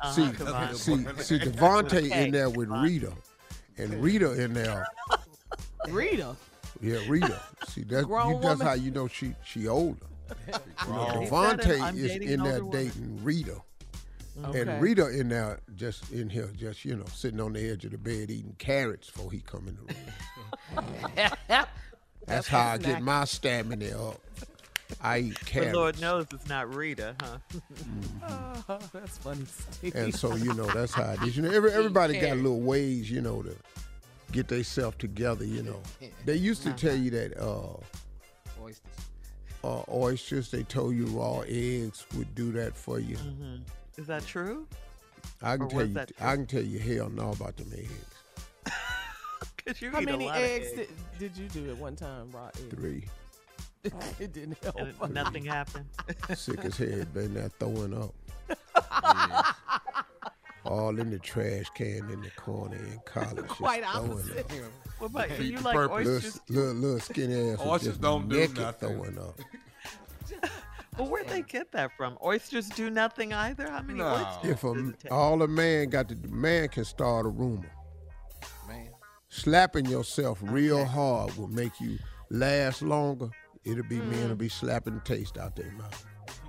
[0.00, 1.18] Uh-huh, See, Devontae.
[1.18, 3.12] see, see, Devontae Okay, in there with Rita,
[3.78, 4.86] and Rita in there.
[5.88, 6.34] Rita.
[6.80, 7.40] Yeah, Rita.
[7.68, 8.66] See, that's you, that's woman.
[8.66, 9.98] how you know she she older.
[10.86, 12.70] You know, He said it, Devontae I'm is in there woman.
[12.86, 13.60] dating Rita.
[14.46, 14.62] Okay.
[14.62, 17.92] And Rita in there, just in here, just you know, sitting on the edge of
[17.92, 21.30] the bed eating carrots before he come in the room.
[22.26, 24.20] That's how I get my stamina up.
[25.00, 27.38] I eat But carrots, Lord knows it's not Rita, huh?
[28.66, 29.94] Oh, that's funny, Steve.
[29.94, 31.36] and so you know that's how it is.
[31.36, 33.54] You know, every, everybody got little ways, you know, to
[34.32, 35.44] get themselves together.
[35.44, 35.82] You know,
[36.24, 37.76] they used to tell you that uh,
[38.62, 38.80] Oysters.
[39.62, 40.50] uh, oysters.
[40.50, 43.16] They told you raw eggs would do that for you.
[43.16, 43.56] hmm
[43.98, 44.66] Is that true?
[45.42, 48.72] I can Or tell you, I can tell you, hell no about them eggs.
[49.64, 50.88] Because you How eat many a lot eggs, of eggs.
[51.18, 52.60] Did, did you do at one time, raw eggs?
[52.70, 53.04] Three,
[54.20, 54.76] it didn't help.
[54.78, 55.86] and it- nothing happened.
[56.34, 58.14] sick as hell, been there throwing up.
[60.64, 63.36] All in the trash can in the corner in college.
[63.36, 64.38] just Quite throwing opposite.
[64.50, 64.70] up.
[64.98, 65.58] What about Defeat you?
[65.58, 66.06] the Like purpose.
[66.08, 66.40] oysters?
[66.48, 68.88] Little, little, little skinny ass Oysters just don't do nothing.
[68.96, 69.38] throwing up.
[70.96, 72.16] Well, where'd they get that from?
[72.24, 73.68] Oysters do nothing either.
[73.68, 74.14] How many No.
[74.14, 74.50] oysters?
[74.52, 75.12] If a, does it take?
[75.12, 77.70] all a man got to, man can start a rumor.
[79.34, 79.42] Man.
[79.42, 81.98] Slapping yourself real hard will make you
[82.30, 83.30] last longer.
[83.64, 86.04] It'll be men will be slapping the taste out their mouth.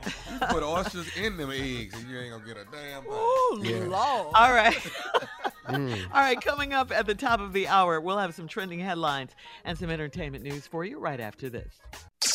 [0.06, 3.12] You put oysters in them eggs and you ain't gonna get a damn thing.
[3.12, 3.78] Oh, Yeah.
[3.80, 4.34] Lord.
[4.36, 4.78] All right.
[5.66, 6.00] Mm.
[6.14, 9.32] All right, coming up at the top of the hour, we'll have some trending headlines
[9.64, 11.80] and some entertainment news for you right after this.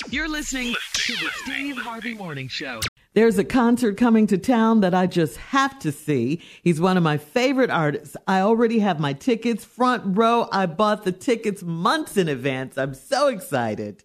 [0.08, 2.80] You're listening to the Steve Harvey Morning Show.
[3.12, 6.40] There's a concert coming to town that I just have to see.
[6.62, 8.16] He's one of my favorite artists.
[8.28, 10.48] I already have my tickets front row.
[10.52, 12.78] I bought the tickets months in advance.
[12.78, 14.04] I'm so excited.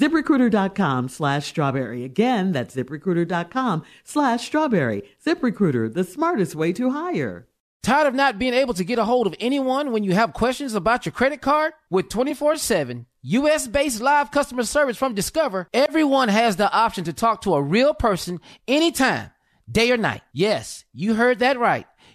[0.00, 2.04] ZipRecruiter.com slash strawberry.
[2.04, 5.02] Again, that's ZipRecruiter.com slash strawberry.
[5.26, 7.48] ZipRecruiter, the smartest way to hire.
[7.82, 10.74] Tired of not being able to get a hold of anyone when you have questions
[10.74, 11.72] about your credit card?
[11.90, 17.12] With 24 7 US based live customer service from Discover, everyone has the option to
[17.12, 19.30] talk to a real person anytime,
[19.70, 20.22] day or night.
[20.32, 21.86] Yes, you heard that right.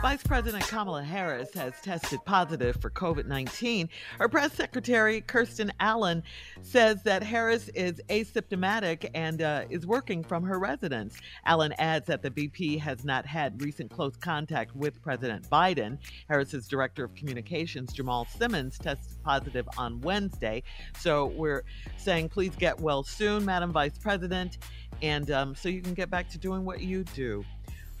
[0.00, 3.88] Vice President Kamala Harris has tested positive for COVID 19.
[4.20, 6.22] Her press secretary, Kirsten Allen,
[6.62, 11.18] says that Harris is asymptomatic and uh, is working from her residence.
[11.46, 15.98] Allen adds that the VP has not had recent close contact with President Biden.
[16.28, 20.62] Harris's director of communications, Jamal Simmons, tested positive on Wednesday.
[20.96, 21.64] So we're
[21.96, 24.58] saying, please get well soon, Madam Vice President,
[25.02, 27.44] and um, so you can get back to doing what you do.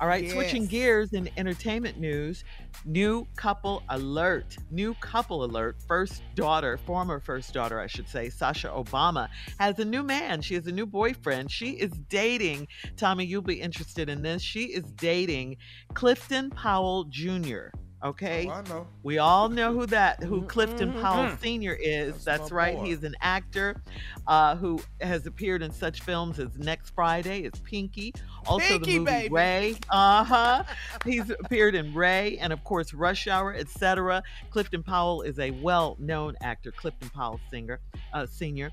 [0.00, 2.44] All right, switching gears in entertainment news,
[2.84, 4.56] new couple alert.
[4.70, 5.76] New couple alert.
[5.88, 9.28] First daughter, former first daughter, I should say, Sasha Obama,
[9.58, 10.40] has a new man.
[10.40, 11.50] She has a new boyfriend.
[11.50, 14.40] She is dating, Tommy, you'll be interested in this.
[14.40, 15.56] She is dating
[15.94, 17.70] Clifton Powell Jr.
[18.02, 18.86] Okay, Oh, I know.
[19.02, 21.40] we all know who that who Clifton mhm, Powell mhm.
[21.40, 21.74] Sr.
[21.74, 22.12] is.
[22.12, 22.76] That's That's, right.
[22.76, 22.84] boy.
[22.84, 23.82] He's an actor
[24.28, 28.14] uh, who has appeared in such films as Next Friday, as Pinky,
[28.46, 29.34] also Pinky, the movie baby.
[29.34, 29.76] Ray.
[29.90, 30.62] Uh huh.
[31.04, 34.22] He's appeared in Ray and of course Rush Hour, etc.
[34.50, 36.70] Clifton Powell is a well-known actor.
[36.70, 37.80] Clifton Powell singer,
[38.12, 38.70] uh, senior.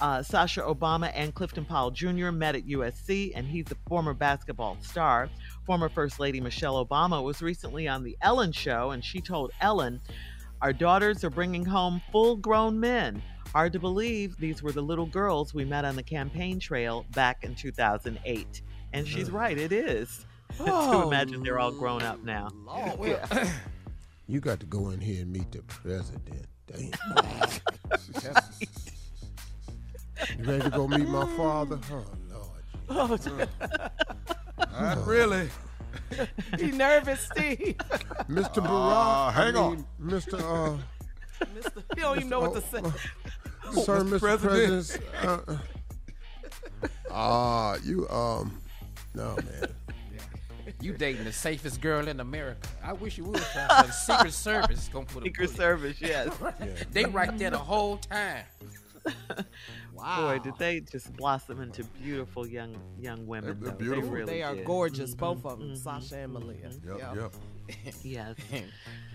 [0.00, 2.30] Uh, Sasha Obama and Clifton Powell Jr.
[2.30, 5.28] met at USC, and he's a former basketball star.
[5.66, 10.00] Former First Lady Michelle Obama was recently on The Ellen Show, and she told Ellen,
[10.62, 13.22] Our daughters are bringing home full grown men.
[13.52, 17.44] Hard to believe these were the little girls we met on the campaign trail back
[17.44, 18.62] in 2008.
[18.92, 20.24] And she's right, it is.
[20.56, 22.48] to Oh, imagine they're all grown up now.
[22.64, 23.20] Lord, well,
[24.28, 26.46] You got to go in here and meet the president.
[26.66, 26.92] Damn.
[30.38, 31.78] You ready to go meet my father?
[31.90, 32.04] Oh,
[32.90, 33.20] Lord.
[33.28, 33.46] oh,
[34.80, 35.48] Not really.
[36.58, 37.76] he nervous, Steve.
[38.28, 38.56] Mr.
[38.62, 38.68] Barack.
[38.68, 39.72] Ah, hang I on.
[39.76, 40.40] mean, Mr.
[40.40, 40.76] Uh,
[41.54, 42.80] Mister, he don't even know what to say.
[43.82, 44.04] Sir, Mr.
[44.04, 44.20] Mr.
[44.20, 45.00] President.
[45.20, 45.48] President.
[45.48, 45.56] uh,
[47.10, 48.60] Ah, you um,
[49.14, 49.68] no man.
[50.80, 52.68] You dating the safest girl in America.
[52.82, 53.36] I wish you would.
[53.52, 53.66] Try.
[53.86, 55.56] The Secret Service is gonna put a Secret bullet.
[55.56, 56.32] Service, yes.
[56.92, 58.44] They right there the whole time.
[59.94, 60.20] Wow.
[60.38, 63.58] Boy, did they just blossom into beautiful young young women.
[63.60, 63.76] They're though.
[63.76, 64.10] beautiful.
[64.10, 64.64] They, really they are did.
[64.64, 66.70] gorgeous, both of them, Sasha and Malia.
[66.86, 67.14] Yep, Yeah.
[67.14, 67.32] yep.
[68.02, 68.36] Yes.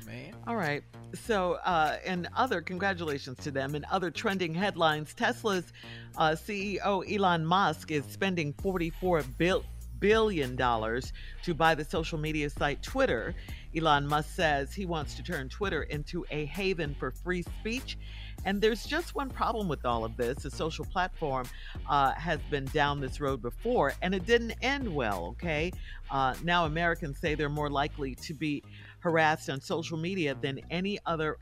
[0.06, 0.34] Man.
[0.48, 0.84] All right.
[1.14, 3.74] So, uh, and other congratulations to them.
[3.76, 5.74] And other trending headlines, Tesla's
[6.18, 9.66] uh, CEO Elon Musk is spending 44 bil-
[10.00, 11.12] billion dollars
[11.44, 13.34] to buy the social media site Twitter.
[13.76, 17.98] Elon Musk says he wants to turn Twitter into a haven for free speech.
[18.46, 20.44] And there's just one problem with all of this.
[20.44, 21.48] The social platform
[21.90, 25.72] uh, has been down this road before, and it didn't end well, okay?
[26.12, 28.64] Uh, now Americans say they're more likely to be
[29.00, 31.38] harassed on social media than any other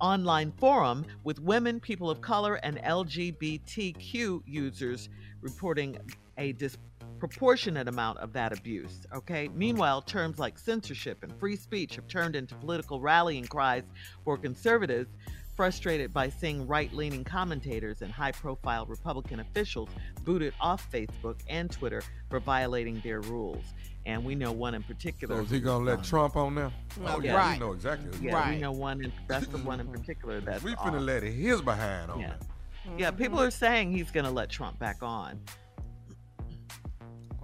[0.00, 5.08] online forum, with women, people of color, and LGBTQ users
[5.40, 5.96] reporting
[6.38, 9.06] a disproportionate amount of that abuse.
[9.14, 9.48] Okay.
[9.54, 13.84] Meanwhile, terms like censorship and free speech have turned into political rallying cries
[14.24, 15.08] for conservatives.
[15.56, 19.88] Frustrated by seeing right leaning commentators and high profile Republican officials
[20.22, 23.64] booted off Facebook and Twitter for violating their rules.
[24.04, 25.36] And we know one in particular.
[25.36, 26.72] So is he gonna let um, Trump on there?
[27.00, 27.58] Oh, oh yeah, right.
[27.58, 28.10] we know exactly.
[28.20, 28.54] Yeah, Right.
[28.54, 29.02] we know one.
[29.02, 29.96] In, that's the one in mm-hmm.
[29.96, 30.40] particular.
[30.40, 30.86] That's We off.
[30.86, 32.26] finna let his behind on Yeah.
[32.28, 32.38] there.
[32.98, 33.48] Yeah, people mm-hmm.
[33.48, 35.40] are saying he's going to let Trump back on.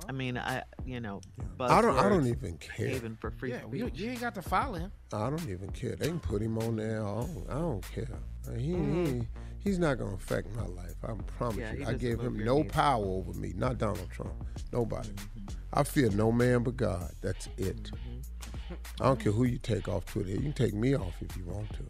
[0.09, 1.21] I mean, I you know,
[1.57, 1.99] but I don't.
[1.99, 2.89] I don't even care.
[2.89, 4.01] haven for free Yeah, you, speech.
[4.01, 4.93] you ain't got to follow him.
[5.13, 5.95] I don't even care.
[5.97, 7.03] They can put him on there.
[7.03, 8.09] I don't, I don't care.
[8.49, 9.21] Uh, he, he mm-hmm.
[9.63, 10.97] he's not gonna affect my life.
[11.05, 11.87] I promise Yeah, you.
[11.87, 12.65] I gave him no needle.
[12.73, 13.53] power over me.
[13.57, 14.33] Not Donald Trump.
[14.73, 15.09] Nobody.
[15.11, 15.59] Mm-hmm.
[15.75, 17.13] I fear no man but God.
[17.21, 17.85] That's it.
[17.85, 18.75] Mm-hmm.
[19.01, 20.31] I don't care who you take off Twitter.
[20.31, 21.85] You can take me off if you want to.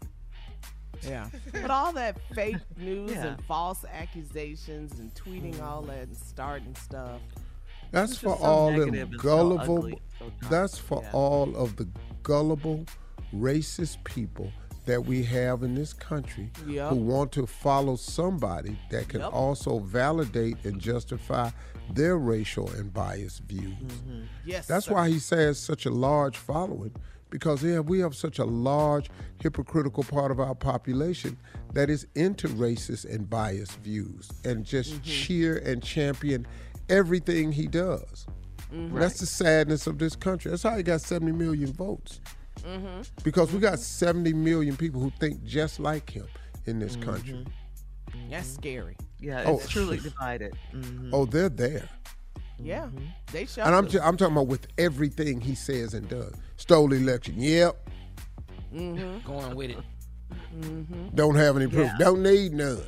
[1.07, 1.27] Yeah.
[1.51, 3.25] But all that fake news Yeah.
[3.27, 7.19] and false accusations and tweeting all that and starting stuff.
[7.93, 9.89] That's for so all negative them and so gullible.
[10.19, 11.11] so that's for yeah.
[11.13, 11.87] all of the
[12.23, 12.85] gullible,
[13.33, 14.51] racist people
[14.85, 16.89] that we have in this country Yep.
[16.89, 19.31] who want to follow somebody that can Yep.
[19.33, 21.51] also validate and justify
[21.93, 23.73] their racial and biased views.
[24.45, 24.67] Yes.
[24.67, 24.93] That's sir.
[24.93, 26.91] why he says such a large following
[27.29, 29.09] because yeah, we have such a large
[29.41, 31.35] hypocritical part of our population
[31.73, 35.03] that is into racist and biased views and just Mm-hmm.
[35.03, 36.45] cheer and champion
[36.89, 38.25] everything he does.
[38.73, 38.97] Mm-hmm.
[38.97, 40.49] That's the sadness of this country.
[40.51, 42.19] That's how he got 70 million votes.
[42.61, 43.01] Mm-hmm.
[43.23, 46.27] Because we got 70 million people who think just like him
[46.65, 47.45] in this country.
[48.29, 48.95] That's scary.
[49.19, 49.55] Yeah, Oh.
[49.57, 50.53] it's truly divided.
[50.73, 51.09] Mhm.
[51.13, 51.87] Oh, they're there.
[52.59, 52.87] Yeah.
[53.31, 53.91] They showed And I'm, us.
[53.91, 56.33] ju- I'm talking about with everything he says and does.
[56.57, 57.35] Stole the election.
[57.37, 57.89] Yep.
[58.71, 59.77] Going with it.
[61.15, 61.85] Don't have any proof.
[61.87, 61.97] Yeah.
[61.99, 62.81] Don't need none.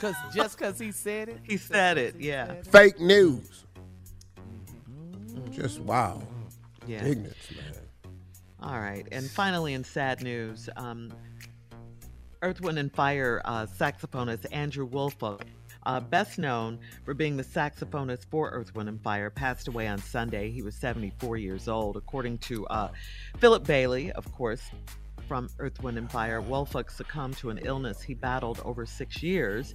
[0.00, 1.38] Cause just because he said it.
[1.42, 2.54] He said it, yeah.
[2.70, 3.64] Fake news.
[5.50, 6.22] Just wow.
[6.86, 7.04] Yeah.
[7.04, 7.82] Ignorance, man.
[8.62, 9.06] All right.
[9.12, 11.12] And finally, in sad news, um,
[12.42, 15.44] Earth, Wind, and Fire uh, saxophonist Andrew Woolfolk,
[15.84, 19.98] uh, best known for being the saxophonist for Earth, Wind, and Fire, passed away on
[19.98, 20.50] Sunday.
[20.50, 21.96] He was 74 years old.
[21.96, 22.88] According to uh,
[23.38, 24.62] Philip Bailey, of course,
[25.28, 29.74] from Earth, Wind, and Fire, Woolfolk succumbed to an illness he battled over six years.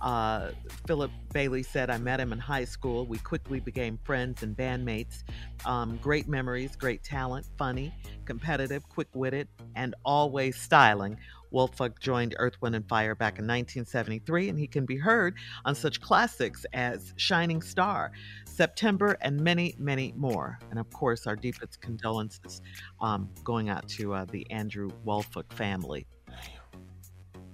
[0.00, 0.50] Uh,
[0.86, 3.06] Philip Bailey said, I met him in high school.
[3.06, 5.22] We quickly became friends and bandmates.
[5.64, 11.16] Um, great memories, great talent, funny, competitive, quick witted, and always styling.
[11.52, 15.34] Woolfolk joined Earth, Wind, and Fire back in 1973, and he can be heard
[15.64, 18.10] on such classics as Shining Star,
[18.52, 20.58] September, and many, many more.
[20.70, 22.60] And of course, our deepest condolences
[23.00, 26.06] um, going out to uh, the Andrew Woolfolk family.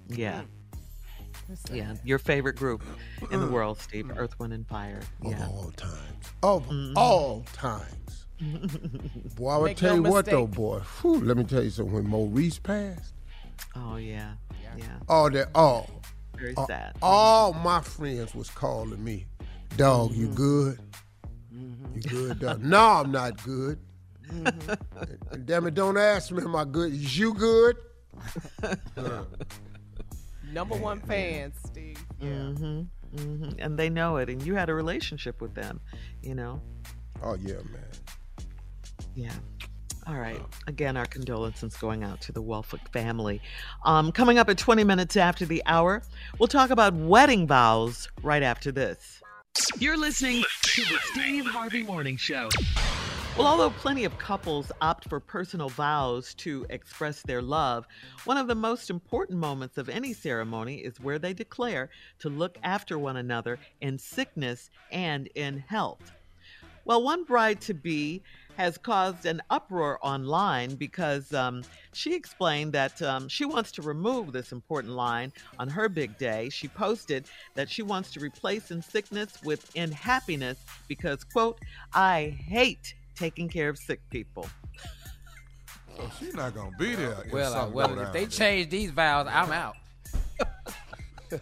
[0.07, 0.41] Yeah.
[1.71, 2.83] Yeah, your favorite group
[3.31, 4.99] in the world, Steve, Earth, Wind, and Fire.
[5.25, 5.47] Of Yeah.
[5.47, 6.25] all times.
[6.43, 8.27] Of all times.
[9.35, 10.79] Boy, I would Make tell no you what though, boy.
[11.01, 11.93] Whew, let me tell you something.
[11.93, 13.13] When Maurice passed,
[13.75, 14.33] Oh yeah,
[14.77, 14.85] yeah.
[15.09, 15.89] all that all
[16.37, 16.95] Very all, sad.
[17.01, 19.25] all my friends was calling me,
[19.77, 20.21] dog, Mm-hmm.
[20.21, 20.79] you good?
[21.95, 22.63] You good, dog?
[22.63, 23.79] no, I'm not good.
[24.31, 24.69] Mm-hmm.
[25.01, 26.93] and, and damn it, don't ask me am I good.
[26.93, 27.77] Is you good?
[30.51, 31.97] Number one fan, Steve.
[32.19, 32.81] hmm
[33.15, 35.79] hmm And they know it, and you had a relationship with them,
[36.21, 36.61] you know.
[37.23, 38.45] Oh yeah, man.
[39.15, 39.33] Yeah.
[40.07, 40.41] All right.
[40.67, 43.41] Again, our condolences going out to the Woolfolk family.
[43.85, 46.01] Um, coming up at 20 minutes after the hour,
[46.39, 49.18] we'll talk about wedding vows right after this.
[49.79, 52.49] You're listening to the Steve Harvey Morning Show.
[53.37, 57.87] Well, although plenty of couples opt for personal vows to express their love,
[58.25, 61.89] one of the most important moments of any ceremony is where they declare
[62.19, 66.11] to look after one another in sickness and in health.
[66.83, 68.21] Well, one bride to be
[68.59, 74.33] has caused an uproar online because um, she explained that um, she wants to remove
[74.33, 76.49] this important line on her big day.
[76.49, 77.23] She posted
[77.55, 80.57] that she wants to replace in sickness with in happiness
[80.89, 81.57] because, quote,
[81.93, 84.45] I hate taking care of sick people.
[85.95, 87.15] So she's not gonna be there.
[87.25, 88.27] if Well, uh, well, if they there.
[88.27, 89.77] change these vows, I'm out.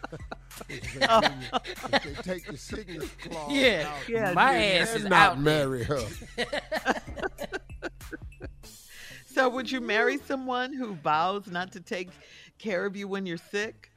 [0.69, 3.89] if they take the sickness clause Yeah.
[3.91, 4.61] out, Yeah, My dude.
[4.81, 6.01] ass and is not out marry her.
[9.25, 12.09] So, would you marry someone who vows not to take
[12.57, 13.91] care of you when you're sick?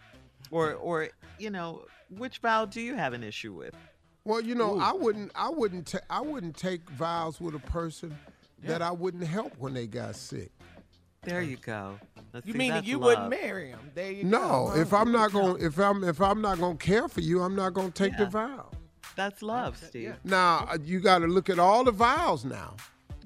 [0.50, 1.08] Or, or
[1.38, 3.74] you know, which vow do you have an issue with?
[4.24, 8.14] Well, you know, I wouldn't, I wouldn't, ta- I wouldn't take vows with a person
[8.64, 10.50] that I wouldn't help when they got sick.
[11.22, 11.98] There you go.
[12.32, 13.04] Now, You see, mean that's you love.
[13.04, 13.90] wouldn't marry him?
[13.94, 14.28] There you go.
[14.28, 14.80] No, go.
[14.80, 17.54] if I'm not going, if I'm, if I'm not going to care for you, I'm
[17.54, 18.70] not going to take the vow.
[19.16, 20.14] That's love, Steve.
[20.24, 22.44] Now uh, you got to look at all the vows.
[22.44, 22.76] Now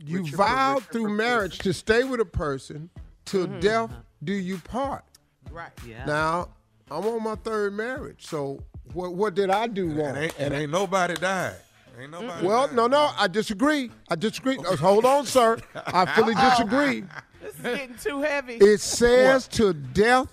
[0.04, 2.90] you vowed through marriage to stay with a person
[3.24, 3.90] till death
[4.22, 5.04] do you part.
[5.52, 5.70] Right.
[5.86, 6.04] Yeah.
[6.04, 6.48] Now
[6.90, 8.60] I'm on my third marriage, so
[8.92, 9.14] what?
[9.14, 10.08] What did I do wrong?
[10.08, 11.56] And ain't, and ain't nobody died.
[12.00, 12.44] Ain't nobody.
[12.44, 13.90] Well, no, no, I disagree.
[14.08, 14.58] I disagree.
[14.58, 15.58] Uh, Hold on, sir.
[15.74, 17.04] I fully disagree.
[17.44, 18.54] This is getting too heavy.
[18.54, 20.28] It says to death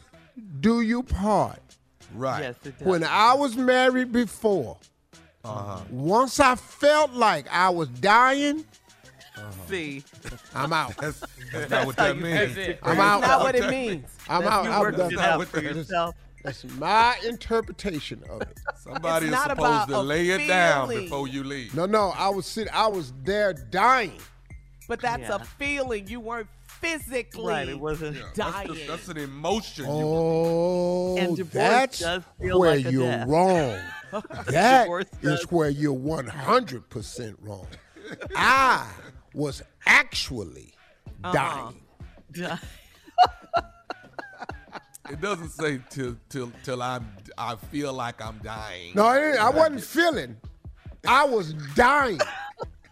[0.61, 1.59] do you part.
[2.15, 2.41] Right.
[2.43, 2.87] Yes, it does.
[2.87, 4.77] When I was married before,
[5.43, 5.81] Uh-huh.
[5.89, 8.65] once I felt like I was dying,
[9.67, 10.03] See,
[10.53, 10.95] I'm out.
[10.97, 12.53] That's, that's not what that means.
[12.53, 12.79] fix it.
[12.83, 13.21] I'm That's out.
[13.21, 14.05] not what it means.
[14.29, 14.63] I'm That's out.
[14.65, 15.13] you I'm working done.
[15.13, 16.15] it out With for yourself.
[16.43, 18.59] That's my interpretation of it.
[18.77, 21.05] Somebody is not supposed about to a lay it down feeling.
[21.05, 21.73] before you leave.
[21.73, 22.71] No, no, I was sitting.
[22.73, 24.19] I was there dying.
[24.87, 25.35] But that's Yeah.
[25.35, 26.07] a feeling.
[26.07, 26.47] You weren't
[26.81, 28.17] physically Right, it wasn't.
[28.17, 28.67] That's, dying.
[28.73, 29.85] just- that's an emotion.
[29.85, 32.01] you, Oh, And that's
[32.37, 33.27] where like you're death.
[33.29, 33.79] wrong.
[34.47, 34.89] that
[35.21, 35.51] is does.
[35.51, 37.67] where you're 100% wrong.
[38.35, 38.87] I
[39.33, 40.73] was actually
[41.23, 41.33] Uh-huh.
[41.33, 42.59] dying.
[45.09, 47.07] it doesn't say till till till I'm
[47.37, 48.93] I feel like I'm dying.
[48.95, 50.37] No, I, didn't- I wasn't feeling.
[51.07, 52.19] I was dying.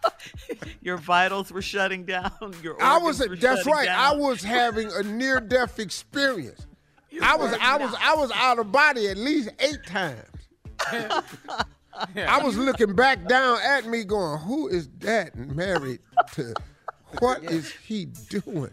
[0.82, 2.54] Your vitals were shutting down.
[2.62, 3.20] Your I was.
[3.20, 3.88] were That's shutting right.
[3.88, 6.66] I was having a near-death experience.
[7.22, 7.52] I was.
[7.60, 7.94] I was.
[8.00, 10.24] I was out of body at least eight times.
[12.16, 16.00] I was looking back down at me, going, "Who is that married
[16.34, 16.54] to?
[17.18, 18.70] What is he doing?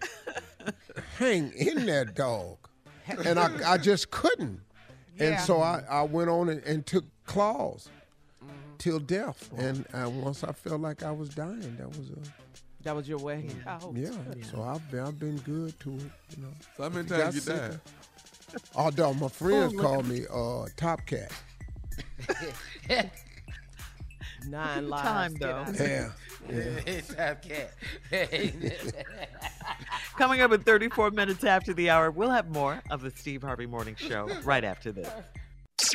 [1.17, 2.57] Hang in there, dog."
[3.07, 4.61] And I, I just couldn't.
[5.19, 7.89] And so I, I went on and, and took clause
[8.77, 9.49] till death.
[9.57, 12.19] And uh, once I felt like I was dying, that was a
[12.83, 13.47] That was your way.
[13.67, 14.09] Oh, yeah.
[14.51, 16.01] So I've been, I've been good to it.
[16.35, 16.49] You know.
[16.75, 17.55] So how many Got times you sick.
[17.57, 17.79] died?
[18.75, 21.31] Oh, dog, my friends look call me uh, Top Cat.
[24.47, 25.03] Nine lives.
[25.03, 25.55] time, get though.
[25.55, 25.79] out.
[25.79, 26.09] Yeah.
[27.15, 27.73] Top cat.
[30.17, 33.65] Coming up in 34 minutes after the hour, we'll have more of the Steve Harvey
[33.65, 35.09] Morning Show right after this.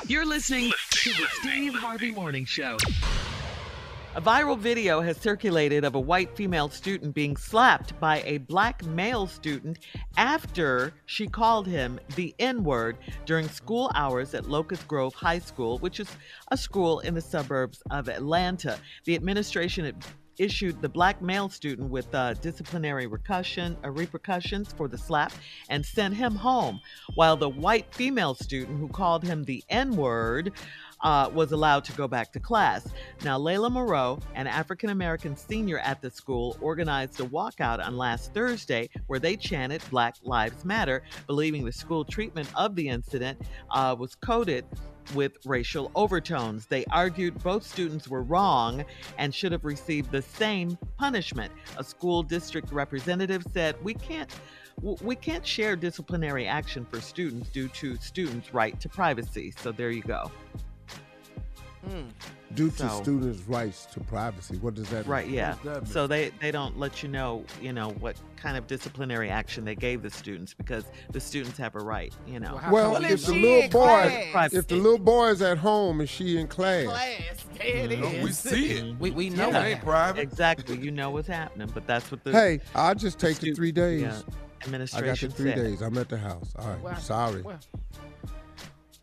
[0.07, 2.77] You're listening to the Steve Harvey Morning Show.
[4.15, 8.85] A viral video has circulated of a white female student being slapped by a black
[8.85, 9.79] male student
[10.17, 15.79] after she called him the N word during school hours at Locust Grove High School,
[15.79, 16.09] which is
[16.49, 18.79] a school in the suburbs of Atlanta.
[19.05, 19.87] The administration
[20.43, 25.33] issued the black male student with uh, disciplinary repercussion, uh, repercussions for the slap
[25.69, 26.81] and sent him home,
[27.15, 30.53] while the white female student who called him the N word
[31.03, 32.89] uh, was allowed to go back to class.
[33.25, 38.33] Now, Layla Moreau, an African American senior at the school, organized a walkout on last
[38.35, 43.41] Thursday where they chanted Black Lives Matter, believing the school treatment of the incident
[43.71, 44.65] uh, was coded
[45.15, 46.67] with racial overtones.
[46.67, 48.85] They argued both students were wrong
[49.19, 51.53] and should have received the same punishment.
[51.77, 54.33] A school district representative said, "We can't
[54.81, 59.91] we can't share disciplinary action for students due to students' right to privacy." So there
[59.91, 60.31] you go.
[61.89, 62.05] Mm.
[62.55, 64.57] Due to students' rights to privacy.
[64.59, 65.35] What does that Right, mean?
[65.37, 65.55] yeah.
[65.85, 69.75] So they they don't let you know, you know, what kind of disciplinary action they
[69.75, 72.61] gave the students because the students have a right, you know.
[72.71, 76.47] Well, if the little boy, if the little boy is at home and she in
[76.47, 76.87] class,
[77.59, 78.01] There it mm-hmm.
[78.03, 78.25] No, is.
[78.25, 78.95] we see it.
[79.01, 79.37] We, we Yeah.
[79.51, 80.21] know it ain't private.
[80.21, 80.77] Exactly.
[80.79, 83.73] You know what's happening, but that's what the hey, I'll just take the stu- three
[83.73, 84.03] days.
[84.03, 84.21] yeah,
[84.95, 85.57] I got the three said.
[85.57, 85.81] days.
[85.81, 86.53] I'm at the house.
[86.59, 86.81] All right.
[86.81, 87.43] Well, Sorry.
[87.43, 87.59] Well,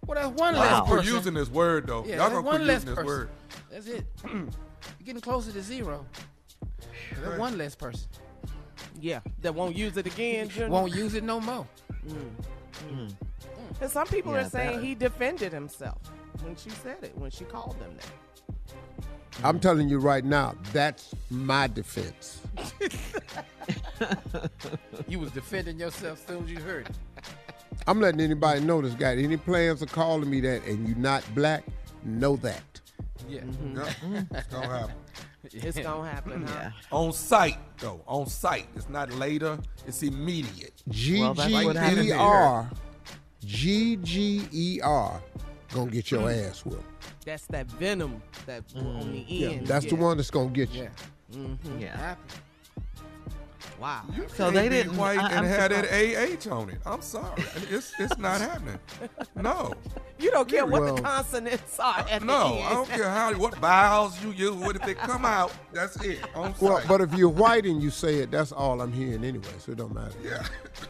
[0.09, 0.59] well, that's one Wow.
[0.61, 1.13] less Quit person.
[1.13, 2.03] using this word, though.
[2.05, 3.05] Yeah, Y'all gonna one quit less using this person.
[3.05, 3.29] word.
[3.71, 4.05] That's it.
[4.23, 4.47] You're
[5.05, 6.05] getting closer to zero.
[7.23, 8.07] That's one less person.
[8.99, 10.49] Yeah, that won't use it again.
[10.49, 10.69] Junior.
[10.69, 11.67] Won't use it no more.
[12.07, 13.13] Mm.
[13.81, 15.97] And some people Yeah, are saying that- he defended himself
[16.41, 18.09] when she said it, when she called them that.
[19.43, 22.41] I'm telling you right now, that's my defense.
[25.07, 26.95] You was defending yourself as soon as you heard it.
[27.87, 29.15] I'm letting anybody know this guy.
[29.17, 31.63] Any plans of calling me that and you not black,
[32.03, 32.61] know that.
[33.27, 33.41] Yeah.
[34.31, 34.95] It's gonna happen.
[35.51, 36.69] It's gonna happen, huh?
[36.91, 38.01] On site, though.
[38.07, 38.67] On site.
[38.75, 39.57] It's not later.
[39.87, 40.83] It's immediate.
[40.89, 42.19] G Well, that's what G happened E there.
[42.19, 42.69] R,
[43.45, 45.21] G G E R,
[45.73, 46.49] gonna get your Mm.
[46.49, 46.83] ass whipped.
[47.25, 49.29] That's that venom that on the end.
[49.29, 49.67] Yeah, end.
[49.67, 50.89] that's the one that's gonna get you.
[51.31, 51.57] Mhm.
[51.81, 52.15] Yeah.
[53.79, 54.03] Wow.
[54.35, 56.47] So Can't they be didn't- white I- and I'm have that surprised.
[56.47, 56.81] AH on it.
[56.85, 57.43] I'm sorry.
[57.69, 58.79] It's it's not happening.
[59.35, 59.73] No.
[60.19, 62.65] You don't care what Well- the consonants are at No, the end.
[62.65, 64.53] I don't care how what vowels you use.
[64.53, 65.53] What if they come out?
[65.71, 66.19] That's it.
[66.35, 66.89] On Well, site.
[66.89, 69.77] but if you're white and you say it, that's all I'm hearing anyway, so it
[69.77, 70.15] don't matter.
[70.21, 70.45] Yeah.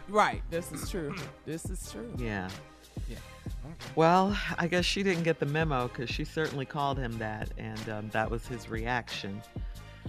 [0.08, 0.42] Right.
[0.50, 1.16] This is true.
[1.46, 2.12] This is true.
[2.18, 2.50] Yeah.
[3.08, 3.18] Yeah.
[3.96, 7.88] Well, I guess she didn't get the memo because she certainly called him that, and
[7.90, 9.44] um, that was his reaction.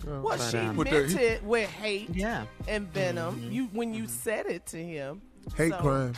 [0.07, 2.46] Well, But, she um, meant it with hate Yeah.
[2.68, 3.40] and venom.
[3.40, 3.53] Mhm.
[3.53, 5.20] You when you said it to him.
[5.57, 6.14] Hate So, crime.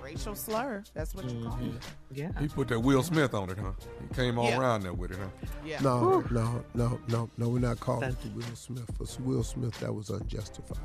[0.00, 0.84] Racial slur.
[0.94, 1.72] That's what you call it.
[2.12, 2.30] Yeah.
[2.38, 3.72] He put that Will Smith on it, huh?
[4.08, 4.58] He came all Yeah.
[4.60, 5.48] around there with it, huh?
[5.64, 5.80] Yeah.
[5.80, 7.48] No, no, no, no, no.
[7.48, 8.88] We're not calling for Will Smith.
[8.96, 10.78] For Will Smith, that was unjustified.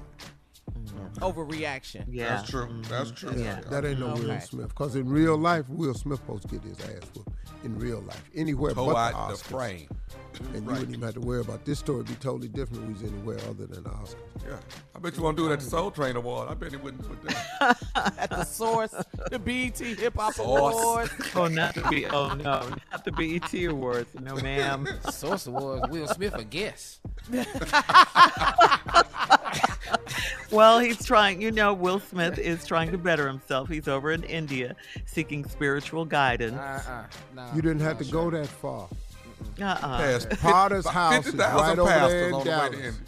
[0.71, 1.23] Mm-hmm.
[1.23, 2.05] Overreaction.
[2.09, 2.35] Yeah.
[2.37, 2.67] That's true.
[2.67, 2.81] Mm-hmm.
[2.83, 3.33] That's true.
[3.35, 4.69] Yeah, that ain't no Will Smith.
[4.69, 7.29] Because in real life, Will Smith supposed to get his ass whooped.
[7.63, 9.43] In real life, anywhere Toe but the out the Oscars.
[9.43, 9.89] frame.
[10.53, 11.97] And you wouldn't even have to worry about this story.
[11.97, 12.83] Would be totally different.
[12.83, 14.15] if We was anywhere other than the Oscars.
[14.47, 14.57] Yeah.
[14.95, 16.49] I bet you won't do it at the Soul Train Award.
[16.49, 17.75] I bet he wouldn't do it there.
[17.95, 18.93] At the source,
[19.31, 20.75] the BET Hip Hop Source.
[20.75, 21.11] Awards.
[21.35, 22.05] Oh, not the B.
[22.05, 24.13] Oh no, not the BET Awards.
[24.21, 24.87] No, ma'am.
[25.11, 25.89] Source Awards.
[25.89, 26.99] Will Smith a guest.
[30.57, 31.39] Well, he's trying.
[31.39, 33.69] You know, Will Smith is trying to better himself.
[33.69, 36.57] He's over in India seeking spiritual guidance.
[36.57, 37.03] Uh-uh.
[37.35, 38.89] No, You didn't have to go that far.
[39.61, 39.77] Uh-uh.
[39.77, 42.99] Past Potter's about house is right over there in on the way to Dallas.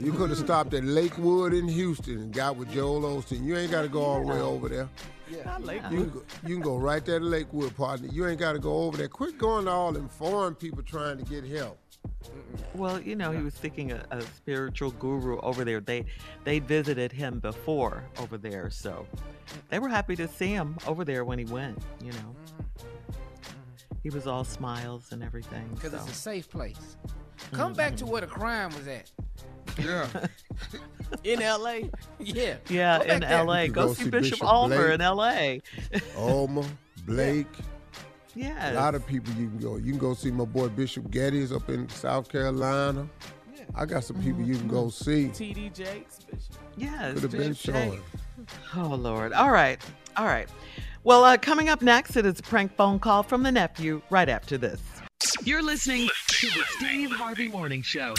[0.00, 3.44] You could have stopped at Lakewood in Houston and got with Joel Osteen.
[3.44, 4.88] You ain't got to go all the way over there.
[5.46, 8.08] I like You can, go, you can go right there to Lakewood, partner.
[8.10, 9.08] You ain't got to go over there.
[9.08, 11.78] Quit going to all them foreign people trying to get help.
[12.74, 15.80] Well, you know, he was seeking a, a spiritual guru over there.
[15.80, 16.04] They
[16.44, 19.06] they visited him before over there, so
[19.68, 21.78] they were happy to see him over there when he went.
[22.02, 22.82] You know, mm-hmm.
[22.82, 23.96] Mm-hmm.
[24.02, 25.68] he was all smiles and everything.
[25.74, 25.98] Because so.
[25.98, 26.96] it's a safe place.
[27.52, 28.12] Come back to mm-hmm.
[28.12, 29.10] where the crime was at.
[29.78, 30.08] Yeah.
[31.24, 31.80] In LA.
[32.18, 32.56] Yeah.
[32.68, 33.30] Yeah, in there.
[33.30, 33.68] L.A.
[33.68, 34.94] Go, go see see Bishop, Bishop Ulmer Blake.
[34.94, 35.62] in L.A.
[36.16, 36.64] Ulmer,
[37.04, 37.46] Blake.
[38.36, 38.72] Yes.
[38.72, 39.76] A lot of people you can go.
[39.76, 43.08] You can go see my boy Bishop Geddes up in South Carolina.
[43.74, 45.28] I got some people you can go see.
[45.28, 46.20] TD Jakes.
[46.30, 46.54] Bishop.
[46.76, 47.14] Yes.
[47.14, 48.00] Could have been showing.
[48.76, 49.32] Oh Lord.
[49.32, 49.80] All right.
[50.16, 50.48] All right.
[51.02, 54.02] Well, uh, coming up next, it is a prank phone call from the nephew.
[54.10, 54.80] Right after this.
[55.44, 58.12] You're listening to to the Steve Harvey Morning Show.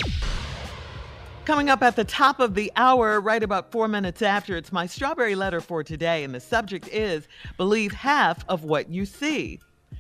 [1.45, 4.88] Coming up at the top of the hour, right about four minutes after, it's my
[4.88, 9.59] strawberry letter for today, and the subject is Believe Half of What You See.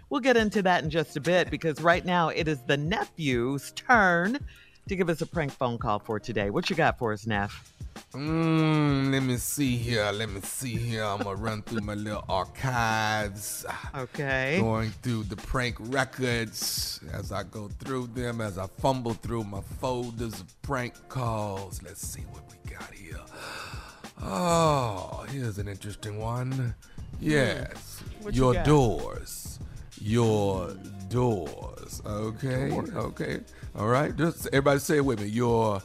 [0.09, 3.71] We'll get into that in just a bit because right now it is the nephew's
[3.71, 4.39] turn
[4.87, 6.49] to give us a prank phone call for today.
[6.49, 7.73] What you got for us, Neff?
[8.13, 10.09] Mm, let me see here.
[10.13, 11.03] Let me see here.
[11.03, 13.65] I'm gonna run through my little archives.
[13.95, 14.59] Okay.
[14.61, 19.61] Going through the prank records as I go through them, as I fumble through my
[19.81, 21.81] folders of prank calls.
[21.83, 23.19] Let's see what we got here.
[24.21, 26.75] Oh, here's an interesting one.
[27.19, 29.46] Yes, What you your doors.
[30.01, 30.73] Your
[31.09, 32.01] doors.
[32.05, 32.69] Okay.
[32.69, 32.89] Doors.
[32.93, 33.39] Okay.
[33.75, 34.15] All right.
[34.15, 35.27] Just everybody say it with me.
[35.27, 35.81] Your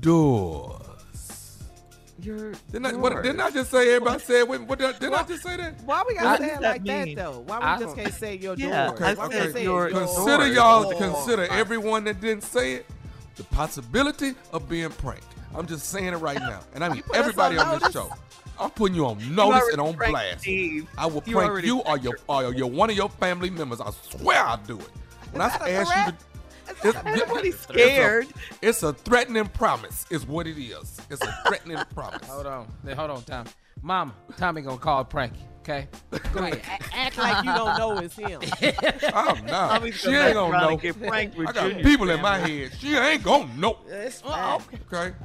[0.00, 0.78] doors.
[2.20, 4.66] Your didn't I, what, didn't I just say everybody say it with me?
[4.68, 5.82] What, did, didn't I just say that?
[5.82, 7.16] Why we gotta say it that like that mean?
[7.16, 7.42] though?
[7.46, 9.02] Why we I just can't say your Yeah, door?
[9.04, 10.46] I Why we can't say your your Consider door?
[10.46, 11.00] y'all, Door.
[11.00, 12.86] consider everyone that didn't say it
[13.34, 15.24] the possibility of being pranked.
[15.54, 16.60] I'm just saying it right now.
[16.74, 18.12] And I mean everybody on on this show.
[18.62, 20.40] I'm putting you on notice already and on blast.
[20.40, 20.88] Steve.
[20.96, 23.80] I will You prank you or your or your one of your family members.
[23.80, 24.88] I swear I'll do it.
[25.32, 26.18] When I that a ask you to
[26.88, 28.26] it's, Everybody's it's a- scared.
[28.62, 31.00] It's a, threatening promise, is what it is.
[31.10, 32.26] It's a threatening promise.
[32.28, 32.72] Hold on.
[32.84, 33.46] Hey, hold on, Tom.
[33.82, 35.88] Mama, Tommy gonna call Pranky, okay?
[36.32, 36.62] Go ahead.
[36.94, 38.40] Act like you don't know it's him.
[39.12, 40.76] Oh no, Tommy's she gonna ain't gonna around know.
[40.76, 42.70] get pranked with I got Junior's people in my head.
[42.78, 43.78] She ain't gonna know.
[43.88, 44.80] It's Oh, fine.
[44.92, 45.16] Okay,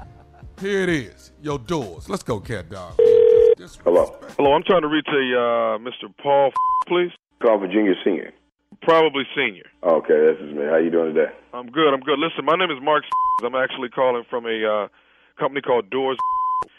[0.60, 1.32] here it is.
[1.42, 2.10] Your doors.
[2.10, 2.96] Let's go, cat dog.
[3.58, 4.14] Hello.
[4.38, 6.14] Hello, I'm trying to reach a uh, Mr.
[6.22, 6.52] Paul,
[6.88, 7.10] please.
[7.42, 8.32] Call junior, senior.
[8.84, 9.66] Probably senior.
[9.82, 10.62] Okay, this is me.
[10.70, 11.34] How you doing today?
[11.54, 11.92] I'm good.
[11.92, 12.20] I'm good.
[12.20, 13.04] Listen, my name is Mark.
[13.44, 14.88] I'm actually calling from a uh,
[15.40, 16.18] company called Doors.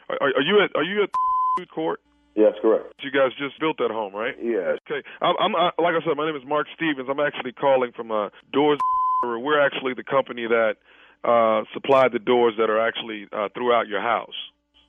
[0.08, 1.10] Are, are you at Are you at
[1.58, 2.00] food court?
[2.36, 2.94] Yes, correct.
[3.02, 4.36] You guys just built that home, right?
[4.40, 4.78] Yes.
[4.86, 5.02] Okay.
[5.20, 7.08] I'm, I'm uh, like I said, my name is Mark Stevens.
[7.10, 8.78] I'm actually calling from uh, Doors.
[9.24, 10.76] We're actually the company that
[11.24, 14.36] uh, supplied the doors that are actually uh, throughout your house.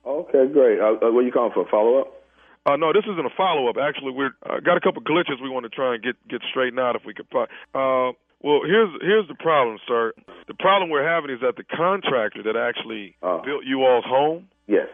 [0.06, 0.80] Okay, great.
[0.80, 1.66] Uh, uh, what you calling for?
[1.70, 2.12] Follow up?
[2.66, 3.76] Uh, no, this isn't a follow up.
[3.80, 6.78] Actually, we're uh, got a couple glitches we want to try and get get straightened
[6.80, 7.26] out if we could.
[7.34, 10.12] Uh, well, here's here's the problem, sir.
[10.48, 14.88] The problem we're having is that the contractor that actually built you all's home Yes.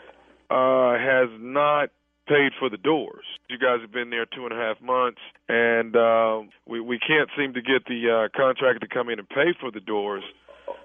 [0.50, 1.90] uh, has not
[2.28, 3.24] paid for the doors.
[3.48, 7.30] You guys have been there two and a half months, and um, we we can't
[7.36, 10.22] seem to get the uh, contractor to come in and pay for the doors.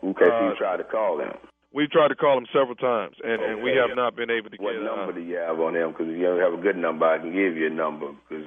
[0.03, 1.33] Okay, so Uh, you tried to call them.
[1.73, 4.57] We've tried to call him several times, and, and we have not been able to
[4.59, 4.83] What get.
[4.83, 5.91] number Uh, do you have on them?
[5.91, 8.11] Because if you don't have a good number, I can give you a number.
[8.27, 8.43] Because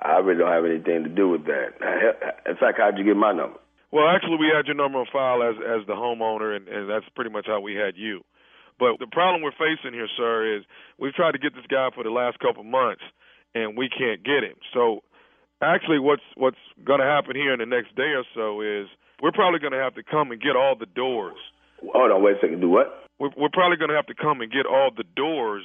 [0.00, 1.76] I, I really don't have anything to do with that.
[2.48, 3.60] In fact, how'd you get my number?
[3.92, 7.04] Well, actually, we had your number on file as as the homeowner, and, and that's
[7.14, 8.24] pretty much how we had you.
[8.80, 10.64] But the problem we're facing here, sir, is
[10.98, 13.02] we've tried to get this guy for the last couple months,
[13.54, 14.56] and we can't get him.
[14.72, 15.04] So,
[15.60, 18.88] actually, what's what's going to happen here in the next day or so is
[19.20, 21.36] we're probably going to have to come and get all the doors.
[21.92, 22.60] Hold on, wait a second.
[22.60, 23.08] Do what?
[23.18, 25.64] We're, we're probably going to have to come and get all the doors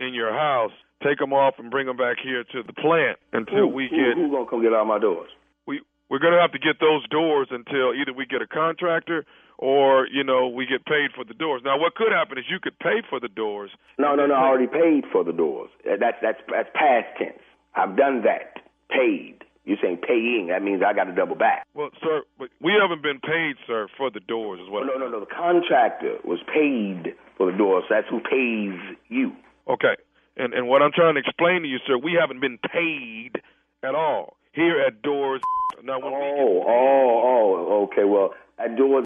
[0.00, 3.68] in your house, take them off, and bring them back here to the plant until
[3.68, 4.16] who, we get.
[4.16, 5.30] Who gonna come get all my doors?
[5.66, 9.24] we we're gonna have to get those doors until either we get a contractor
[9.58, 11.62] or you know we get paid for the doors.
[11.64, 13.70] Now, what could happen is you could pay for the doors.
[13.98, 14.34] No, no, no.
[14.34, 15.70] I already paid for the doors.
[15.84, 17.42] That's that's that's past tense.
[17.74, 18.58] I've done that.
[18.90, 19.44] Paid.
[19.64, 20.48] You're saying paying.
[20.50, 21.66] That means I got to double back.
[21.74, 24.60] Well, sir, but we haven't been paid, sir, for the doors.
[24.60, 24.86] Is what?
[24.86, 25.20] No, no, no.
[25.20, 27.84] The contractor was paid for the doors.
[27.88, 29.32] So That's who pays you.
[29.68, 29.94] Okay,
[30.36, 33.40] and and what I'm trying to explain to you, sir, we haven't been paid
[33.82, 35.40] at all here at Doors.
[35.82, 37.82] Now, when we Oh, oh, oh.
[37.90, 38.04] Okay.
[38.04, 39.04] Well, at doors,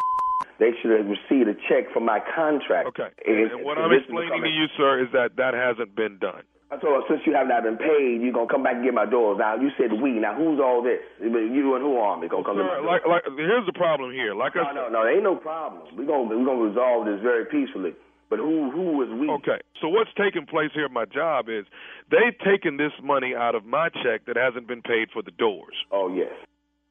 [0.58, 2.88] they should have received a check from my contract.
[2.88, 3.08] Okay.
[3.26, 6.42] And, and what I'm explaining to you, sir, is that that hasn't been done.
[6.66, 8.84] I told her, since you have not been paid, you're going to come back and
[8.84, 9.38] get my doors.
[9.38, 10.18] Now, you said we.
[10.18, 10.98] Now, who's all this?
[11.22, 14.34] You and who are me going to come Sir, like like here's the problem here.
[14.34, 15.86] Like I no, no, no, there ain't no problem.
[15.94, 17.94] We're going we're gonna resolve this very peacefully.
[18.28, 19.30] But who who is we?
[19.38, 19.62] Okay.
[19.80, 21.66] So what's taking place here at my job is
[22.10, 25.74] they've taken this money out of my check that hasn't been paid for the doors.
[25.92, 26.34] Oh, yes.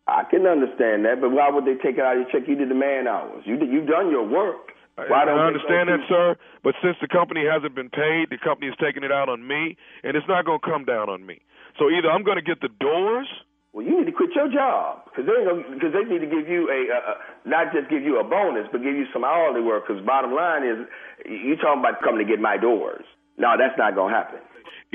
[0.08, 2.48] I can understand that, but why would they take it out of your check?
[2.48, 3.44] You did the man hours.
[3.44, 4.72] You did, you've done your work.
[4.96, 6.36] Why I don't they understand that, sir.
[6.64, 9.76] But since the company hasn't been paid, the company is taking it out on me,
[10.04, 11.44] and it's not going to come down on me.
[11.76, 13.28] So either I'm going to get the doors.
[13.76, 15.36] Well, you need to quit your job because they
[15.76, 18.80] because they need to give you a uh, not just give you a bonus, but
[18.80, 19.84] give you some hourly work.
[19.84, 20.88] Because bottom line is,
[21.28, 23.04] you talking about coming to get my doors.
[23.36, 24.40] No, that's not gonna happen.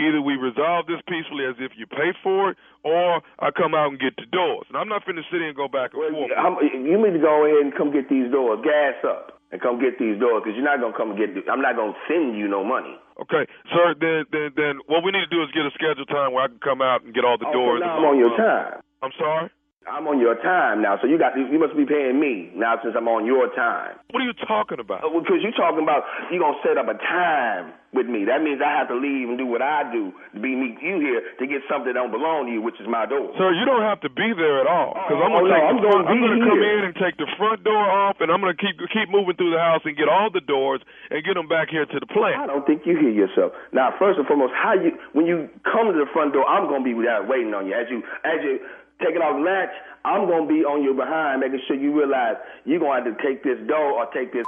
[0.01, 3.93] Either we resolve this peacefully as if you pay for it, or I come out
[3.93, 4.65] and get the doors.
[4.73, 6.33] And I'm not finna sit here and go back and forth.
[6.33, 8.65] I'm, you need to go ahead and come get these doors.
[8.65, 11.31] Gas up and come get these doors because you're not gonna come and get.
[11.51, 12.95] I'm not gonna send you no money.
[13.21, 13.45] Okay,
[13.75, 13.95] sir.
[13.99, 16.49] Then, then, then, what we need to do is get a scheduled time where I
[16.49, 17.81] can come out and get all the Oh, so doors.
[17.83, 18.73] now I'm on your uh, time.
[19.03, 19.51] I'm sorry.
[19.89, 22.95] I'm on your time now, so you got you must be paying me now since
[22.97, 23.97] I'm on your time.
[24.13, 25.03] What are you talking about?
[25.03, 28.23] Uh, because you're talking about you're gonna set up a time with me.
[28.25, 31.03] That means I have to leave and do what I do to be meet you
[31.03, 33.35] here to get something that don't belong to you, which is my door.
[33.35, 34.95] Sir, you don't have to be there at all.
[34.95, 37.27] Because I'm Oh, gonna no, take I'm front, I'm gonna come in and take the
[37.35, 40.31] front door off, and I'm gonna keep keep moving through the house and get all
[40.31, 40.81] the doors
[41.11, 42.39] and get them back here to the plant.
[42.39, 43.53] I don't think you hear yourself.
[43.75, 46.85] Now, first and foremost, how you when you come to the front door, I'm gonna
[46.87, 47.75] be there waiting on you.
[47.75, 48.61] As you as you
[49.03, 49.75] taking off the latch,
[50.05, 53.43] I'm gonna be on your behind, making sure you realize you're gonna have to take
[53.43, 54.45] this door or take this.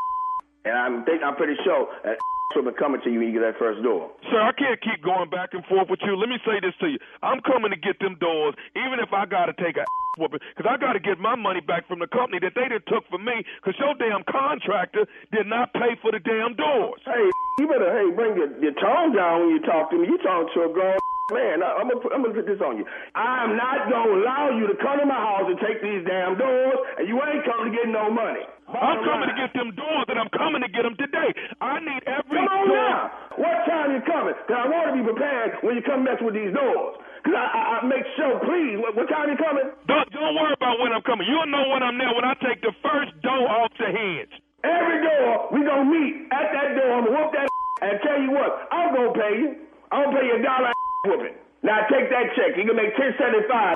[0.64, 2.18] And I'm think I'm pretty sure that
[2.54, 4.12] will be coming to you when you get that first door.
[4.28, 6.14] Sir, I can't keep going back and forth with you.
[6.14, 6.98] Let me say this to you.
[7.22, 9.84] I'm coming to get them doors, even if I got to take a
[10.20, 12.84] whooping, because I got to get my money back from the company that they done
[12.86, 17.00] took from me, because your damn contractor did not pay for the damn doors.
[17.08, 17.24] Hey,
[17.58, 20.06] you better hey bring your, your tone down when you talk to me.
[20.06, 21.00] You talking to a grown
[21.32, 21.64] man.
[21.64, 22.84] I, I'm gonna put, I'm gonna put this on you.
[23.16, 26.78] I'm not gonna allow you to come to my house and take these damn doors,
[27.00, 28.44] and you ain't coming to get no money.
[28.72, 31.28] I'm coming to get them doors, and I'm coming to get them today.
[31.60, 32.76] I need every Come on door.
[32.76, 33.00] now.
[33.36, 34.32] What time you coming?
[34.48, 36.96] Cause I want to be prepared when you come mess with these doors.
[37.24, 38.80] Cause I, I, I make sure, please.
[38.80, 39.68] What, what time you coming?
[39.88, 41.28] Don't, don't worry about when I'm coming.
[41.28, 44.32] You'll know when I'm there when I take the first door off the hinge.
[44.64, 46.90] Every door we gonna meet at that door.
[46.96, 47.48] I'm gonna whoop that
[47.84, 48.50] and tell you what.
[48.72, 49.48] I'm gonna pay you.
[49.92, 50.72] I'm gonna pay you a dollar
[51.06, 51.36] whooping.
[51.62, 52.58] Now take that check.
[52.58, 53.74] You can make ten seventy five.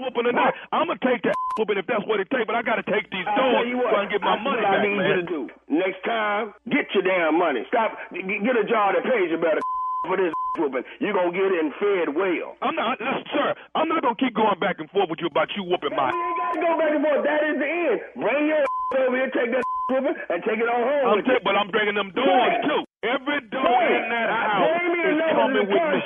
[0.00, 2.44] Whooping or not, I'm gonna take that whooping if that's what it takes.
[2.44, 3.88] But I gotta take these doors so.
[3.96, 5.08] I can get my That's money back, I need man.
[5.08, 5.40] you to do.
[5.72, 7.64] Next time, get your damn money.
[7.72, 7.96] Stop.
[8.12, 9.60] Get a job that pays you better
[10.08, 10.84] for this whooping.
[11.00, 12.60] You gonna get in fed well.
[12.60, 13.56] I'm not, sir.
[13.72, 16.12] I'm not gonna keep going back and forth with you about you whooping my.
[16.12, 17.22] You ain't gotta go back and forth.
[17.24, 17.98] That is the end.
[18.20, 18.64] Bring your
[19.00, 21.96] over here, take that whooping, and take it on home I'm t- but I'm bringing
[21.96, 22.84] them doors too.
[23.06, 25.98] Every door Say in that house Bring me the is coming with me.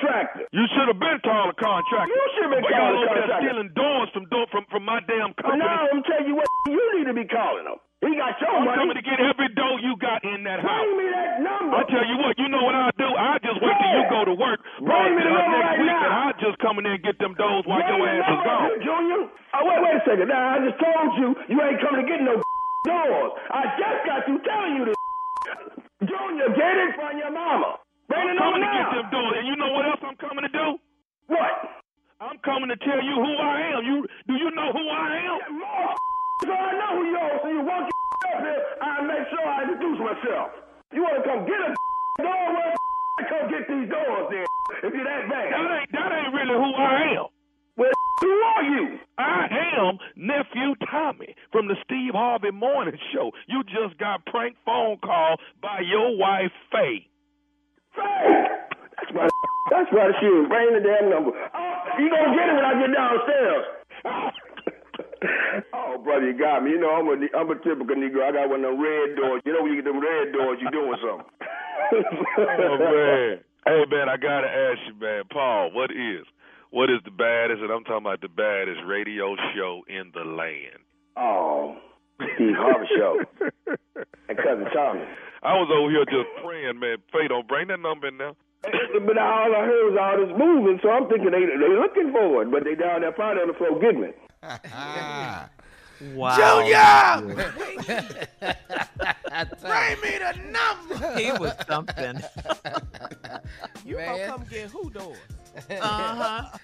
[0.52, 2.12] You should have been calling the contractor.
[2.12, 3.46] You should have been but calling y'all over there contractor.
[3.48, 5.64] stealing doors from from from my damn company.
[5.64, 7.78] now I'm telling you what, you need to be calling him.
[8.00, 8.76] He got your I'm money.
[8.80, 10.88] coming to get every door you got in that house.
[10.88, 11.76] Bring me that number.
[11.76, 13.04] I tell you what, you know what I do?
[13.12, 14.60] I just wait till you go to work.
[14.80, 16.24] Bring me the number next right week, now.
[16.24, 18.68] I just come in there and get them doors while Bring your ass is gone.
[18.80, 19.22] Junior.
[19.52, 20.28] Oh, wait, wait a second.
[20.32, 22.40] Now, I just told you you ain't coming to get no
[22.88, 23.32] doors.
[23.52, 24.96] I just got you telling you this.
[26.00, 27.76] Junior, get it from your mama.
[28.08, 30.52] Bring I'm coming to get them doors, and you know what else I'm coming to
[30.52, 30.66] do?
[31.28, 31.52] What?
[32.24, 33.84] I'm coming to tell you who I am.
[33.84, 35.38] You do you know who I am?
[36.44, 39.44] So I know who you are, so you walk your up here, I make sure
[39.44, 40.48] I introduce myself.
[40.92, 41.68] You want to come get a
[42.24, 42.44] door?
[42.48, 42.72] Well,
[43.28, 44.48] come get these doors then,
[44.80, 45.52] if you're that bad.
[45.52, 47.28] That ain't that ain't really who I am.
[47.80, 48.98] Well, who are you?
[49.16, 49.48] I
[49.80, 53.32] am nephew Tommy from the Steve Harvey Morning Show.
[53.48, 57.08] You just got prank phone call by your wife Faye.
[57.96, 58.44] Faye.
[59.00, 59.28] That's my.
[59.72, 60.48] That's my shit.
[60.52, 61.32] Bring the damn number.
[61.32, 63.64] Oh, you gonna get it when I get downstairs.
[65.72, 66.72] oh, brother, you got me.
[66.72, 68.28] You know I'm a I'm a typical Negro.
[68.28, 69.40] I got one of them red doors.
[69.46, 71.32] You know when you get them red doors, you doing something.
[72.38, 73.40] Oh man.
[73.66, 76.24] Hey man, I gotta ask you, man, Paul, what is
[76.70, 80.78] what is the baddest and I'm talking about the baddest radio show in the land?
[81.16, 81.76] Oh,
[82.34, 83.20] Steve Harvey show
[84.28, 85.04] and cousin Tommy.
[85.42, 86.98] I was over here just praying, man.
[87.12, 88.36] Faye, don't bring that number in now.
[88.62, 92.42] But all I heard was all this moving, so I'm thinking they they looking for
[92.42, 94.18] it, but they down there probably on the floor getting it.
[96.14, 96.36] Wow.
[96.36, 97.36] Junior!
[99.60, 101.18] Bring me the number.
[101.18, 102.20] He was something.
[103.84, 104.06] You Man.
[104.18, 105.16] gonna come get who doors?
[105.70, 106.58] Uh-huh.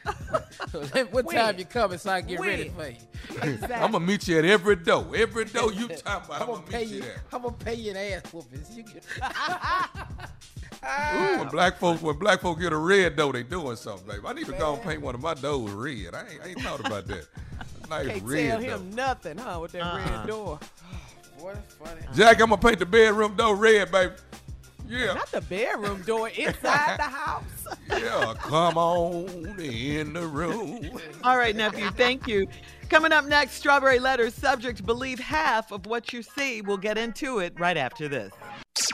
[1.11, 1.59] what time When?
[1.59, 2.97] you coming so I can get ready for you?
[3.43, 3.75] Exactly.
[3.75, 5.07] I'm gonna meet you at every door.
[5.15, 7.03] Every door you talking about, I'm I'm gonna gonna pay meet you you.
[7.03, 7.23] there.
[7.33, 8.77] I'm gonna pay you an ass whoopings.
[8.77, 9.05] You get.
[11.15, 14.07] Ooh, when black folks when black folks get a red door, they doing something.
[14.07, 14.21] Baby.
[14.25, 16.15] I need to go and paint one of my doors red.
[16.15, 17.27] I ain't, I ain't thought about that.
[17.85, 18.69] A nice Can't red tell door.
[18.71, 19.59] him nothing, huh?
[19.61, 20.19] With that Uh-uh.
[20.19, 20.59] red door.
[21.41, 22.01] Boy, that's funny.
[22.15, 24.13] Jack, I'm gonna paint the bedroom door red, baby.
[24.89, 27.67] Yeah, Not the bedroom door inside the house.
[27.91, 28.35] yeah.
[28.39, 31.01] Come on in the room.
[31.25, 32.47] All right, nephew, thank you.
[32.89, 36.61] Coming up next, Strawberry Letters subject believe half of what you see.
[36.63, 38.33] We'll get into it right after this.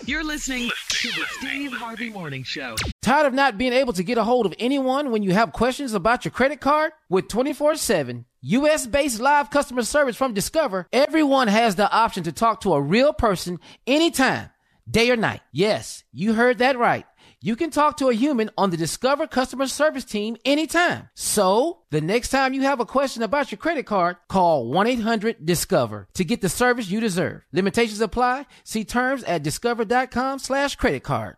[0.06, 2.76] You're listening to the Steve Harvey Morning Show.
[3.02, 5.92] Tired of not being able to get a hold of anyone when you have questions
[5.92, 6.92] about your credit card?
[7.08, 12.32] With 24 7 US based live customer service from Discover, everyone has the option to
[12.32, 14.50] talk to a real person anytime,
[14.90, 15.40] day or night.
[15.52, 17.06] Yes, you heard that right.
[17.44, 21.08] You can talk to a human on the Discover customer service team anytime.
[21.14, 25.44] So, the next time you have a question about your credit card, call 1 800
[25.44, 27.42] Discover to get the service you deserve.
[27.52, 28.46] Limitations apply.
[28.62, 31.36] See terms at discover.com/slash credit card.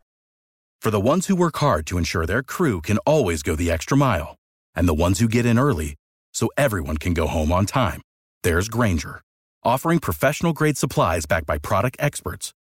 [0.83, 3.97] For the ones who work hard to ensure their crew can always go the extra
[3.97, 4.37] mile,
[4.75, 5.97] and the ones who get in early
[6.35, 8.03] so everyone can go home on time.
[8.43, 9.23] There's Grainger,
[9.63, 12.53] offering professional grade supplies backed by product experts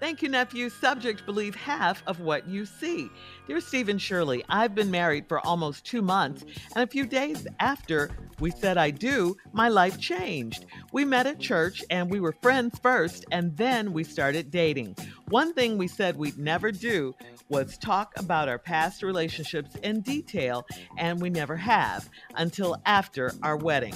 [0.00, 0.70] Thank you, nephew.
[0.70, 3.10] Subject believe half of what you see.
[3.48, 6.44] Dear Steve and Shirley, I've been married for almost two months,
[6.74, 10.66] and a few days after we said I do, my life changed.
[10.92, 14.96] We met at church and we were friends first, and then we started dating.
[15.30, 17.16] One thing we said we'd never do
[17.48, 20.64] was talk about our past relationships in detail,
[20.96, 23.94] and we never have until after our wedding.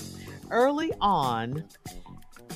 [0.50, 1.64] Early on,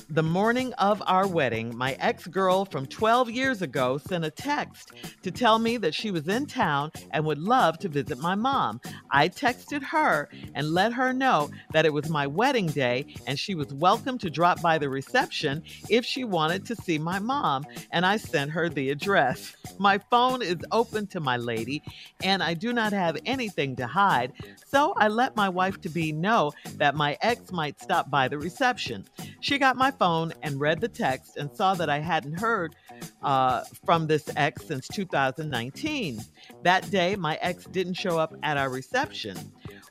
[0.09, 4.91] the morning of our wedding, my ex girl from 12 years ago sent a text
[5.23, 8.79] to tell me that she was in town and would love to visit my mom.
[9.11, 13.55] I texted her and let her know that it was my wedding day and she
[13.55, 18.05] was welcome to drop by the reception if she wanted to see my mom, and
[18.05, 19.55] I sent her the address.
[19.77, 21.83] My phone is open to my lady,
[22.23, 24.33] and I do not have anything to hide,
[24.65, 28.37] so I let my wife to be know that my ex might stop by the
[28.37, 29.05] reception.
[29.39, 32.75] She got my phone and read the text and saw that I hadn't heard
[33.23, 36.21] uh, from this ex since 2019.
[36.63, 39.37] That day, my ex didn't show up at our reception.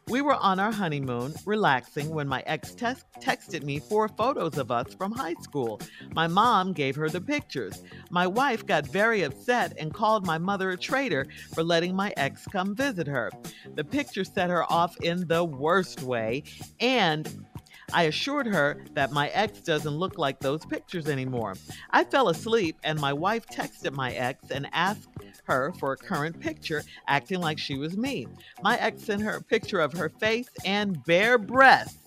[0.08, 4.70] We were on our honeymoon, relaxing, when my ex te- texted me four photos of
[4.70, 5.80] us from high school.
[6.14, 7.82] My mom gave her the pictures.
[8.10, 12.46] My wife got very upset and called my mother a traitor for letting my ex
[12.46, 13.32] come visit her.
[13.74, 16.44] The picture set her off in the worst way,
[16.78, 17.44] and
[17.92, 21.54] I assured her that my ex doesn't look like those pictures anymore.
[21.90, 25.08] I fell asleep, and my wife texted my ex and asked
[25.44, 28.26] her for a current picture, acting like she was me.
[28.62, 32.05] My ex sent her a picture of her face and bare breasts.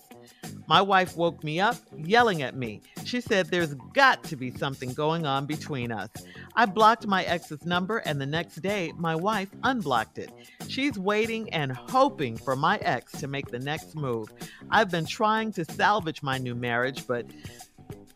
[0.67, 2.81] My wife woke me up yelling at me.
[3.03, 6.09] She said there's got to be something going on between us.
[6.55, 10.31] I blocked my ex's number, and the next day, my wife unblocked it.
[10.67, 14.31] She's waiting and hoping for my ex to make the next move.
[14.69, 17.25] I've been trying to salvage my new marriage, but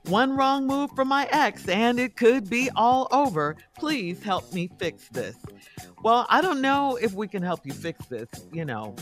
[0.07, 3.55] one wrong move from my ex, and it could be all over.
[3.76, 5.36] Please help me fix this.
[6.03, 8.28] Well, I don't know if we can help you fix this.
[8.51, 8.95] You know,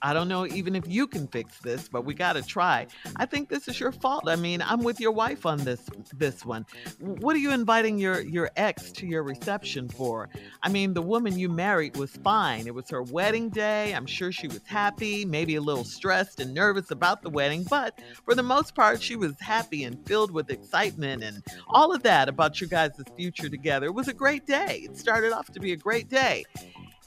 [0.00, 2.86] I don't know even if you can fix this, but we got to try.
[3.16, 4.28] I think this is your fault.
[4.28, 5.80] I mean, I'm with your wife on this
[6.16, 6.64] this one.
[7.00, 10.28] What are you inviting your your ex to your reception for?
[10.62, 12.66] I mean, the woman you married was fine.
[12.66, 13.92] It was her wedding day.
[13.92, 17.98] I'm sure she was happy, maybe a little stressed and nervous about the wedding, but
[18.24, 22.28] for the most part, she was happy and filled with excitement and all of that
[22.28, 23.89] about you guys' future together.
[23.90, 24.82] It was a great day.
[24.84, 26.44] It started off to be a great day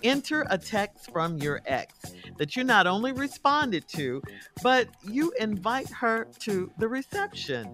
[0.03, 1.93] enter a text from your ex
[2.37, 4.21] that you not only responded to,
[4.61, 7.73] but you invite her to the reception.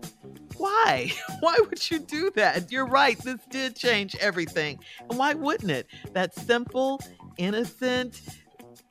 [0.57, 1.11] Why?
[1.39, 2.71] Why would you do that?
[2.71, 4.79] You're right, this did change everything.
[5.09, 5.87] And why wouldn't it?
[6.13, 7.01] That simple,
[7.37, 8.21] innocent,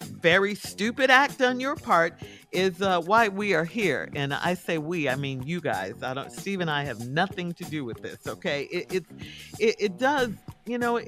[0.01, 2.21] very stupid act on your part
[2.53, 4.09] is uh, why we are here.
[4.15, 6.03] And I say we, I mean you guys.
[6.03, 6.33] I don't.
[6.33, 8.27] Steve and I have nothing to do with this.
[8.27, 9.05] Okay, it it,
[9.59, 10.31] it, it does
[10.69, 11.01] you know,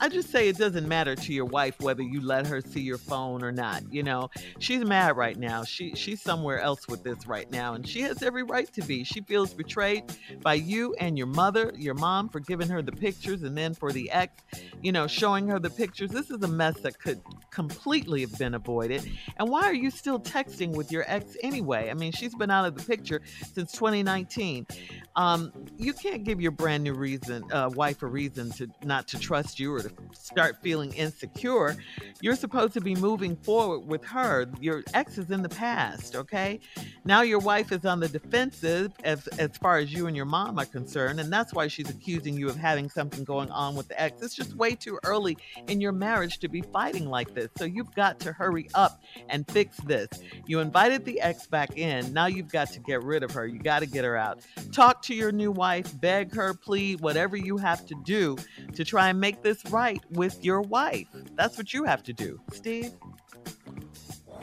[0.00, 2.98] I just say it doesn't matter to your wife whether you let her see your
[2.98, 3.82] phone or not.
[3.92, 5.62] You know, she's mad right now.
[5.62, 9.04] She she's somewhere else with this right now, and she has every right to be.
[9.04, 10.04] She feels betrayed
[10.42, 13.92] by you and your mother, your mom, for giving her the pictures, and then for
[13.92, 14.42] the ex,
[14.82, 16.10] you know, showing her the pictures.
[16.10, 19.08] This is a mess that could completely have been avoided.
[19.36, 21.90] And why are you still texting with your ex anyway?
[21.90, 23.20] I mean, she's been out of the picture
[23.52, 24.66] since 2019.
[25.14, 29.08] Um, you can't give your brand new reason, uh, wife, a reason to not not
[29.08, 31.76] to trust you or to start feeling insecure.
[32.20, 34.46] You're supposed to be moving forward with her.
[34.60, 36.60] Your ex is in the past, okay?
[37.04, 40.58] Now your wife is on the defensive as, as far as you and your mom
[40.58, 44.00] are concerned, and that's why she's accusing you of having something going on with the
[44.00, 44.22] ex.
[44.22, 45.36] It's just way too early
[45.68, 47.48] in your marriage to be fighting like this.
[47.58, 50.08] So you've got to hurry up and fix this.
[50.46, 52.12] You invited the ex back in.
[52.12, 53.46] Now you've got to get rid of her.
[53.46, 54.40] You got to get her out.
[54.72, 58.36] Talk to your new wife, beg her, plead, whatever you have to do
[58.74, 61.08] to try and make this right with your wife.
[61.34, 62.40] That's what you have to do.
[62.52, 62.92] Steve?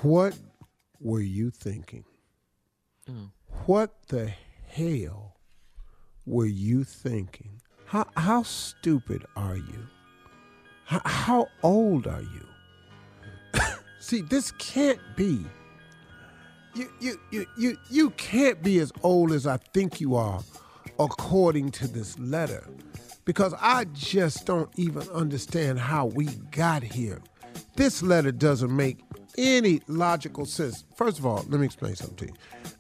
[0.01, 0.37] What
[0.99, 2.03] were you thinking?
[3.09, 3.31] Mm.
[3.65, 4.31] what the
[4.67, 5.37] hell
[6.25, 7.61] were you thinking?
[7.85, 9.87] How, how stupid are you?
[10.83, 12.45] How, how old are you?
[13.99, 15.45] See, this can't be.
[16.75, 20.41] You, you, you, you, you can't be as old as I think you are,
[20.99, 22.67] according to this letter,
[23.25, 27.21] because I just don't even understand how we got here.
[27.75, 28.99] This letter doesn't make
[29.37, 30.83] any logical sense.
[30.95, 32.33] First of all, let me explain something to you.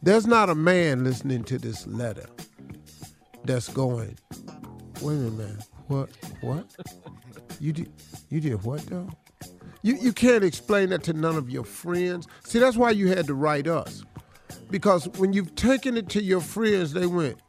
[0.03, 2.25] There's not a man listening to this letter
[3.45, 4.17] that's going,
[5.01, 5.59] wait a minute, man.
[5.87, 6.09] What?
[6.41, 6.75] What?
[7.59, 7.91] You did?
[8.29, 9.09] You did what though?
[9.83, 12.27] You you can't explain that to none of your friends.
[12.43, 14.03] See, that's why you had to write us,
[14.69, 17.39] because when you've taken it to your friends, they went,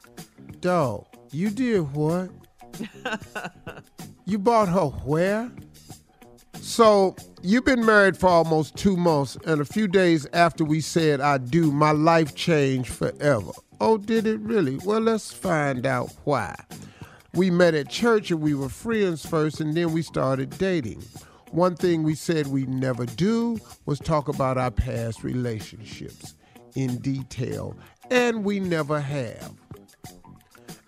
[0.61, 1.07] dog.
[1.31, 2.31] You did what?
[4.25, 5.51] you bought her where?
[6.61, 11.21] So you've been married for almost two months, and a few days after we said
[11.21, 13.53] I do, my life changed forever.
[13.81, 14.79] Oh, did it really?
[14.85, 16.55] Well, let's find out why.
[17.35, 21.03] We met at church and we were friends first, and then we started dating.
[21.51, 26.35] One thing we said we never do was talk about our past relationships
[26.77, 27.77] in detail,
[28.11, 29.53] and we never have.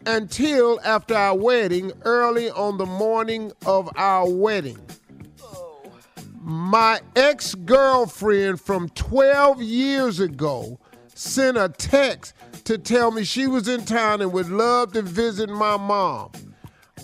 [0.06, 4.78] Until after our wedding, early on the morning of our wedding
[6.46, 10.78] my ex girlfriend from 12 years ago
[11.14, 12.34] sent a text
[12.64, 16.30] to tell me she was in town and would love to visit my mom.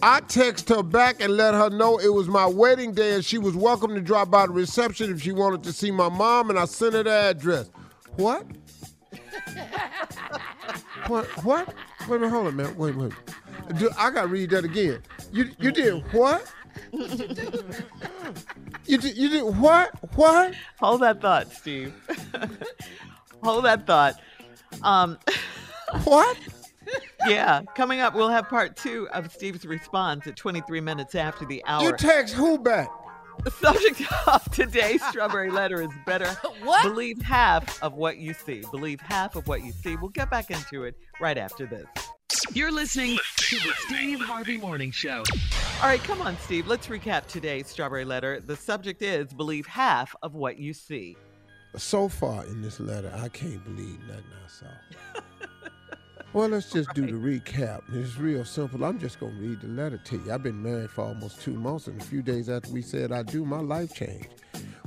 [0.02, 3.38] I text her back and let her know it was my wedding day and she
[3.38, 6.58] was welcome to drop by the reception if she wanted to see my mom, and
[6.58, 7.70] I sent her the address.
[8.16, 8.44] What?
[11.10, 11.26] what?
[11.44, 11.74] What?
[12.08, 12.76] Wait a minute, hold on, man.
[12.76, 13.12] Wait, wait.
[13.76, 15.02] Do, I gotta read that again.
[15.32, 16.50] You you did what?
[18.86, 19.90] You did, you did what?
[20.16, 20.54] What?
[20.80, 21.94] Hold that thought, Steve.
[23.42, 24.14] Hold that thought.
[24.82, 25.18] Um,
[26.04, 26.36] what?
[27.26, 31.62] yeah, coming up, we'll have part two of Steve's response at 23 minutes after the
[31.66, 31.82] hour.
[31.82, 32.90] You text who back?
[33.42, 36.36] The subject of today's strawberry letter is better.
[36.62, 36.82] What?
[36.82, 38.62] Believe half of what you see.
[38.70, 39.96] Believe half of what you see.
[39.96, 41.86] We'll get back into it right after this.
[42.52, 45.24] You're listening to the Steve Harvey Morning Show.
[45.80, 46.66] All right, come on, Steve.
[46.66, 48.40] Let's recap today's strawberry letter.
[48.40, 51.16] The subject is believe half of what you see.
[51.76, 55.20] So far in this letter, I can't believe nothing I saw.
[56.32, 57.82] well, let's just do the recap.
[57.92, 58.84] It's real simple.
[58.84, 60.32] I'm just going to read the letter to you.
[60.32, 63.22] I've been married for almost two months, and a few days after we said I
[63.22, 64.28] do, my life changed.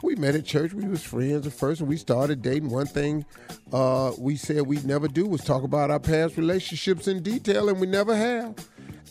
[0.01, 0.73] We met at church.
[0.73, 2.69] We was friends at first, and we started dating.
[2.69, 3.25] One thing
[3.71, 7.79] uh, we said we'd never do was talk about our past relationships in detail, and
[7.79, 8.55] we never have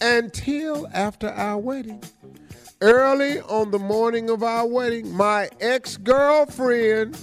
[0.00, 2.02] until after our wedding.
[2.80, 7.16] Early on the morning of our wedding, my ex girlfriend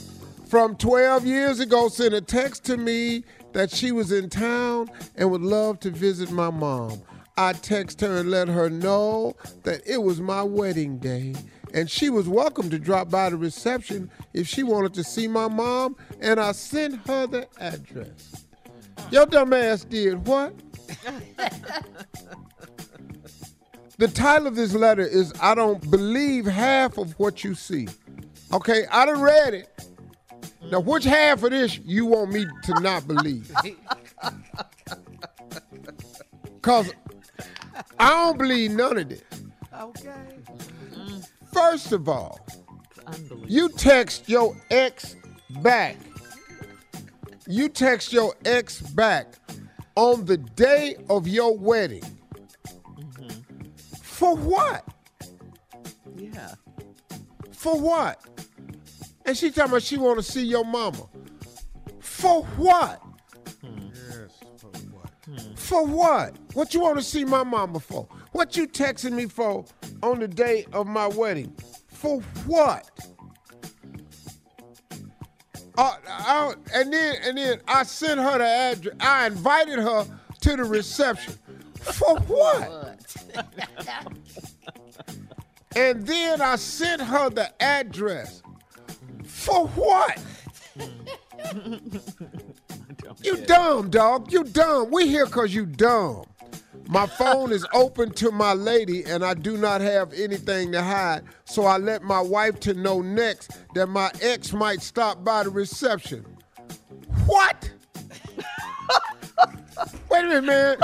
[0.48, 3.24] from 12 years ago sent a text to me
[3.60, 6.98] that she was in town and would love to visit my mom.
[7.36, 11.36] I text her and let her know that it was my wedding day
[11.74, 15.50] and she was welcome to drop by the reception if she wanted to see my
[15.50, 18.46] mom, and I sent her the address.
[19.12, 20.54] Your dumb ass did what?
[23.98, 27.90] the title of this letter is I Don't Believe Half of What You See.
[28.54, 29.86] Okay, I done read it.
[30.64, 33.52] Now, which half of this you want me to not believe?
[36.56, 36.94] Because
[37.98, 39.24] I don't believe none of this.
[39.80, 40.14] Okay.
[41.54, 42.40] First of all,
[43.48, 45.16] you text your ex
[45.62, 45.98] back.
[47.48, 49.36] You text your ex back
[49.96, 52.04] on the day of your wedding.
[52.66, 53.30] Mm-hmm.
[54.02, 54.86] For what?
[56.16, 56.54] Yeah.
[57.52, 58.39] For what?
[59.30, 61.08] And she talking about she want to see your mama.
[62.00, 63.00] For what?
[63.62, 65.60] Yes, for what?
[65.60, 66.36] For what?
[66.54, 68.08] What you want to see my mama for?
[68.32, 69.66] What you texting me for
[70.02, 71.56] on the day of my wedding?
[71.90, 72.90] For what?
[75.78, 78.96] Uh, I, and then and then I sent her the address.
[79.00, 80.08] I invited her
[80.42, 81.36] to the reception.
[81.76, 83.00] For what?
[85.76, 88.42] and then I sent her the address.
[89.40, 90.22] For what?
[93.22, 94.32] You dumb, dog.
[94.32, 94.92] You dumb.
[94.92, 96.26] We here because you dumb.
[96.88, 101.24] My phone is open to my lady, and I do not have anything to hide.
[101.46, 105.50] So I let my wife to know next that my ex might stop by the
[105.50, 106.26] reception.
[107.26, 107.72] What?
[110.10, 110.78] Wait a minute, man.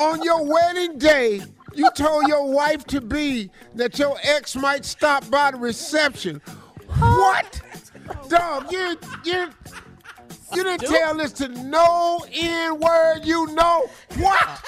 [0.00, 1.42] On your wedding day,
[1.74, 6.40] you told your wife to be that your ex might stop by the reception.
[7.18, 7.60] What?
[8.28, 9.48] Dog, you you
[10.54, 13.88] You didn't tell this to no N word you know.
[14.16, 14.62] What?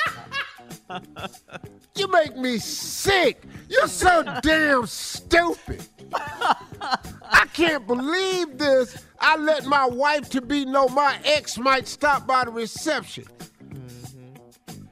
[1.97, 3.45] you make me sick.
[3.69, 5.87] You're so damn stupid.
[6.13, 9.05] I can't believe this.
[9.19, 13.25] I let my wife to be know my ex might stop by the reception.
[13.69, 14.83] Mm-hmm.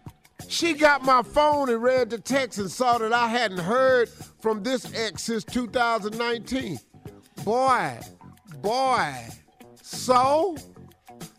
[0.49, 4.09] She got my phone and read the text and saw that I hadn't heard
[4.41, 6.79] from this ex since 2019.
[7.45, 8.01] Boy,
[8.63, 9.15] boy.
[9.83, 10.57] So,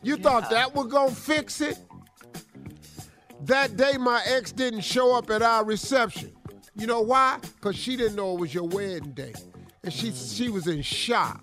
[0.04, 1.80] you thought that was gonna fix it?
[3.42, 6.32] That day, my ex didn't show up at our reception.
[6.76, 7.40] You know why?
[7.42, 9.34] Because she didn't know it was your wedding day.
[9.84, 10.38] And she, mm.
[10.38, 11.42] she was in shock.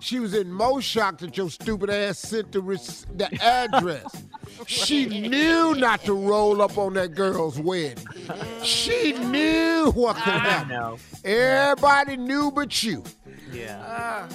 [0.00, 4.24] She was in most shock that your stupid ass sent the, res- the address.
[4.66, 8.04] she knew not to roll up on that girl's wedding.
[8.62, 10.98] She knew what could happen.
[11.24, 13.04] Everybody knew but you.
[13.52, 13.82] Yeah.
[13.84, 14.28] Ah.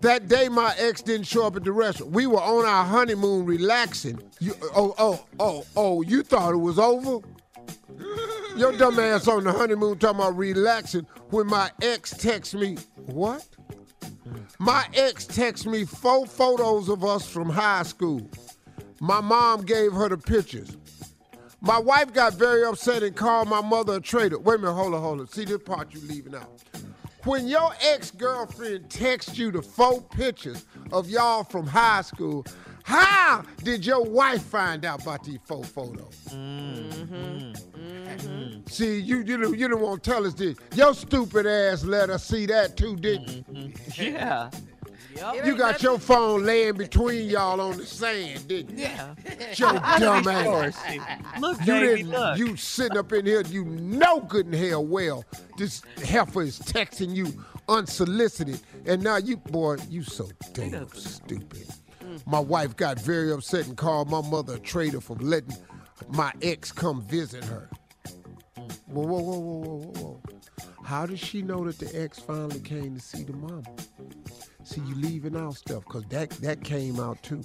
[0.00, 2.12] That day, my ex didn't show up at the restaurant.
[2.12, 4.20] We were on our honeymoon, relaxing.
[4.40, 6.02] You, oh, oh, oh, oh!
[6.02, 7.24] You thought it was over?
[8.56, 13.46] Your dumb ass on the honeymoon talking about relaxing when my ex texts me, what?
[14.58, 18.28] My ex texts me four photos of us from high school.
[19.00, 20.76] My mom gave her the pictures.
[21.60, 24.38] My wife got very upset and called my mother a traitor.
[24.38, 25.28] Wait a minute, hold on, hold on.
[25.28, 26.60] See this part you leaving out.
[27.24, 32.44] When your ex-girlfriend texts you the four pictures of y'all from high school,
[32.82, 36.16] how did your wife find out about these four photos?
[36.30, 37.14] Mm-hmm.
[37.14, 37.52] Mm-hmm.
[38.08, 38.60] Mm-hmm.
[38.66, 40.56] See, you you don't, you don't want to tell us this.
[40.74, 43.72] Your stupid ass let us see that too, didn't you?
[43.96, 44.50] Yeah.
[45.44, 48.84] You got your phone laying between y'all on the sand, didn't you?
[48.84, 49.14] Yeah.
[49.56, 50.78] Your dumb ass.
[51.38, 52.10] Look, You baby, didn't.
[52.10, 52.38] look.
[52.38, 53.42] You sitting up in here.
[53.42, 55.24] You know good and hell well
[55.58, 57.26] this heifer is texting you
[57.68, 61.66] unsolicited, and now you boy, you so damn stupid.
[62.26, 65.56] My wife got very upset and called my mother a traitor for letting
[66.08, 67.68] my ex come visit her.
[68.86, 70.22] Whoa, whoa, whoa, whoa, whoa, whoa, whoa.
[70.84, 73.62] How does she know that the ex finally came to see the mama?
[74.64, 77.42] See, you leaving out stuff because that, that came out too.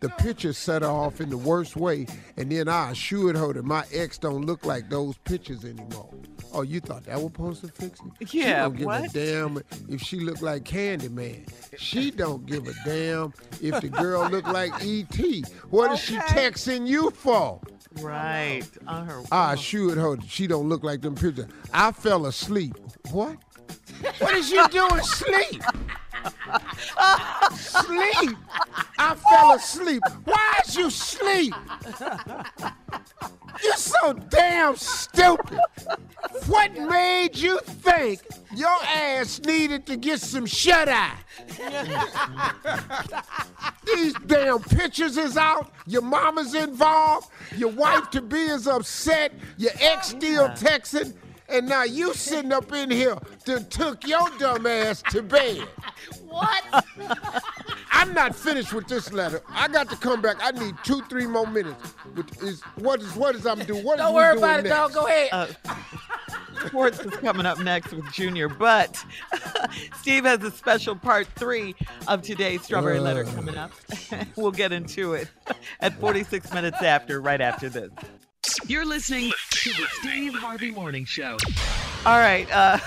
[0.00, 2.06] The picture set her off in the worst way,
[2.36, 6.10] and then I assured her that my ex don't look like those pictures anymore.
[6.52, 8.28] Oh, you thought that was supposed to fix it?
[8.28, 11.48] she don't give a damn if she look like Candyman.
[11.78, 15.42] She don't give a damn if the girl look like E.T.
[15.70, 16.50] what What is she Okay.
[16.50, 17.60] texting you for?
[18.00, 18.62] Right.
[18.86, 19.22] On her.
[19.30, 21.46] I assured her that she don't look like them pictures.
[21.72, 22.74] I fell asleep.
[23.10, 23.36] What?
[24.18, 25.62] What is you doing sleep?
[27.54, 28.36] sleep.
[28.98, 30.02] I fell asleep.
[30.24, 31.54] Why is you sleep?
[33.62, 35.58] You're so damn stupid.
[36.46, 38.20] What made you think
[38.54, 41.14] your ass needed to get some shut eye?
[43.84, 45.72] These damn pictures is out.
[45.86, 47.30] Your mama's involved.
[47.56, 49.32] Your wife to be is upset.
[49.56, 51.14] Your ex still texting.
[51.48, 53.16] And now you sitting up in here
[53.48, 55.66] that took your dumb ass to bed.
[56.28, 56.62] What?
[57.90, 59.42] I'm not finished with this letter.
[59.48, 60.36] I got to come back.
[60.40, 61.94] I need two, three more minutes.
[62.14, 63.82] With is what is what is I'm doing?
[63.84, 64.76] What is Don't we worry doing about it, next?
[64.76, 64.92] dog.
[64.92, 65.28] Go ahead.
[65.32, 69.02] Uh, Sports is coming up next with Junior, but
[70.00, 71.74] Steve has a special part three
[72.06, 73.72] of today's Strawberry Letter coming up.
[74.36, 75.28] we'll get into it
[75.80, 77.90] at 46 minutes after, right after this.
[78.66, 81.36] You're listening to the Steve Harvey Morning Show.
[82.06, 82.48] All right.
[82.52, 82.78] Uh,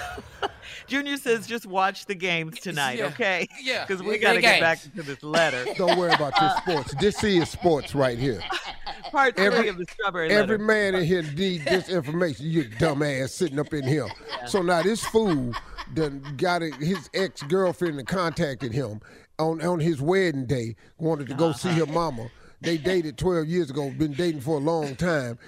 [0.91, 3.05] Junior says just watch the games tonight, Yeah.
[3.05, 3.47] okay?
[3.61, 3.85] Yeah.
[3.85, 5.65] Because we got to get back to this letter.
[5.77, 6.93] Don't worry about this sports.
[6.99, 8.43] This is sports right here.
[9.11, 10.65] Part three Every- of the Strawberry Every Letter.
[10.65, 12.45] man in here need this information.
[12.47, 14.07] You dumbass sitting up in here.
[14.47, 15.53] So now this fool
[15.93, 18.99] done got it, his ex girlfriend and contacted him
[19.39, 20.75] on on his wedding day.
[20.97, 21.57] Wanted to go uh-huh.
[21.57, 22.27] see her mama.
[22.59, 23.91] They dated 12 years ago.
[23.91, 25.39] Been dating for a long time.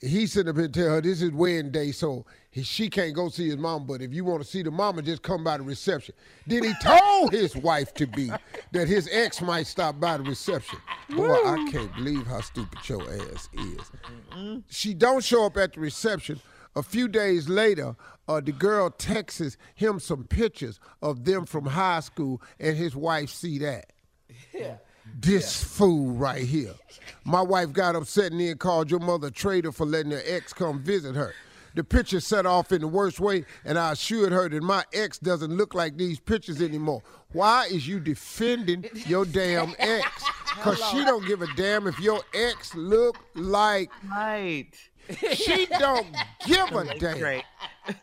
[0.00, 2.24] He sitting up here and tell her this is wedding day, so
[2.58, 3.84] he, she can't go see his mama.
[3.84, 6.14] But if you want to see the mama, just come by the reception.
[6.46, 8.30] Then he told his wife to be
[8.72, 10.78] that his ex might stop by the reception.
[11.10, 14.62] Boy, I can't believe how stupid your ass is.
[14.68, 16.40] She don't show up at the reception.
[16.76, 17.96] A few days later,
[18.28, 23.30] uh, the girl texts him some pictures of them from high school, and his wife
[23.30, 23.92] see that.
[25.20, 26.74] This fool right here.
[27.24, 30.52] My wife got upset and then called your mother a traitor for letting her ex
[30.52, 31.34] come visit her.
[31.78, 35.16] The picture set off in the worst way, and I assured her that my ex
[35.16, 37.04] doesn't look like these pictures anymore.
[37.30, 40.04] Why is you defending your damn ex?
[40.56, 44.74] Because she don't give a damn if your ex look like Right.
[45.34, 46.08] she don't
[46.46, 47.18] give a damn.
[47.18, 47.44] Great.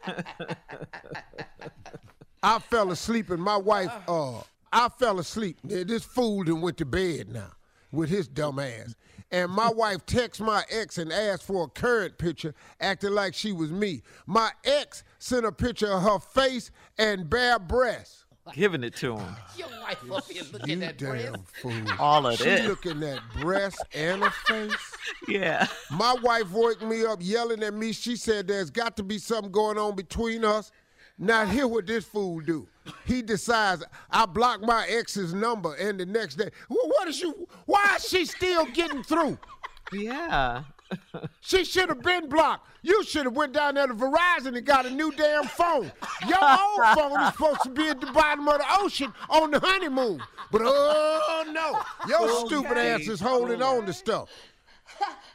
[2.42, 4.40] I fell asleep and my wife, uh,
[4.72, 5.58] I fell asleep.
[5.66, 7.52] This fool done went to bed now
[7.92, 8.96] with his dumb ass.
[9.32, 13.52] And my wife texts my ex and asked for a current picture, acting like she
[13.52, 14.02] was me.
[14.28, 18.22] My ex sent a picture of her face and bare breasts.
[18.54, 19.36] Giving it to him.
[19.58, 21.26] Your wife up here looking You at breast.
[21.34, 21.94] damn fool.
[22.00, 22.68] All of she this.
[22.68, 24.74] looking at breast and a face.
[25.28, 25.66] Yeah.
[25.90, 27.94] My wife woke me up yelling at me.
[27.94, 30.72] She said there's got to be something going on between us.
[31.18, 32.68] Now hear what this fool do.
[33.06, 37.48] He decides I block my ex's number, and the next day, well, what is you?
[37.66, 39.38] Why is she still getting through?
[39.92, 40.64] Yeah.
[41.42, 42.68] She should have been blocked.
[42.84, 45.92] You should have went down there to Verizon and got a new damn phone.
[46.28, 49.60] Your old phone is supposed to be at the bottom of the ocean on the
[49.60, 50.22] honeymoon.
[50.52, 54.30] But oh no, your stupid ass is holding on to stuff.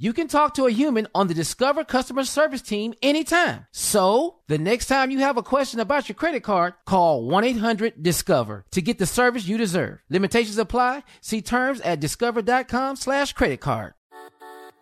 [0.00, 3.66] You can talk to a human on the Discover customer service team anytime.
[3.72, 8.80] So, the next time you have a question about your credit card, call 1-800-DISCOVER to
[8.80, 9.98] get the service you deserve.
[10.08, 11.02] Limitations apply.
[11.20, 13.94] See terms at discover.com slash credit card.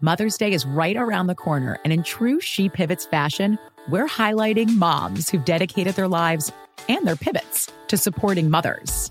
[0.03, 4.77] Mother's Day is right around the corner, and in true She Pivots fashion, we're highlighting
[4.77, 6.53] moms who've dedicated their lives
[6.91, 9.11] and their pivots to supporting mothers.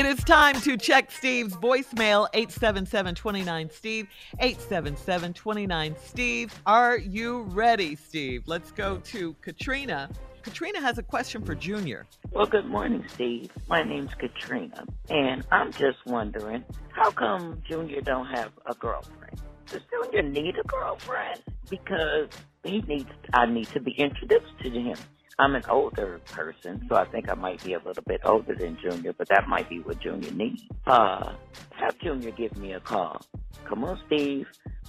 [0.00, 4.08] It is time to check Steve's voicemail 877 Steve.
[4.38, 6.62] 877 Steve.
[6.64, 8.44] Are you ready, Steve?
[8.46, 10.08] Let's go to Katrina.
[10.42, 12.06] Katrina has a question for Junior.
[12.30, 13.50] Well, good morning, Steve.
[13.68, 16.64] My name's Katrina, and I'm just wondering,
[16.94, 19.38] how come Junior don't have a girlfriend?
[19.66, 21.42] Does Junior need a girlfriend?
[21.68, 22.30] Because
[22.64, 24.96] he needs, I need to be introduced to him.
[25.40, 28.76] I'm an older person, so I think I might be a little bit older than
[28.82, 30.62] Junior, but that might be what Junior needs.
[30.86, 31.32] Uh,
[31.70, 33.22] have Junior give me a call.
[33.64, 34.46] Come on, Steve.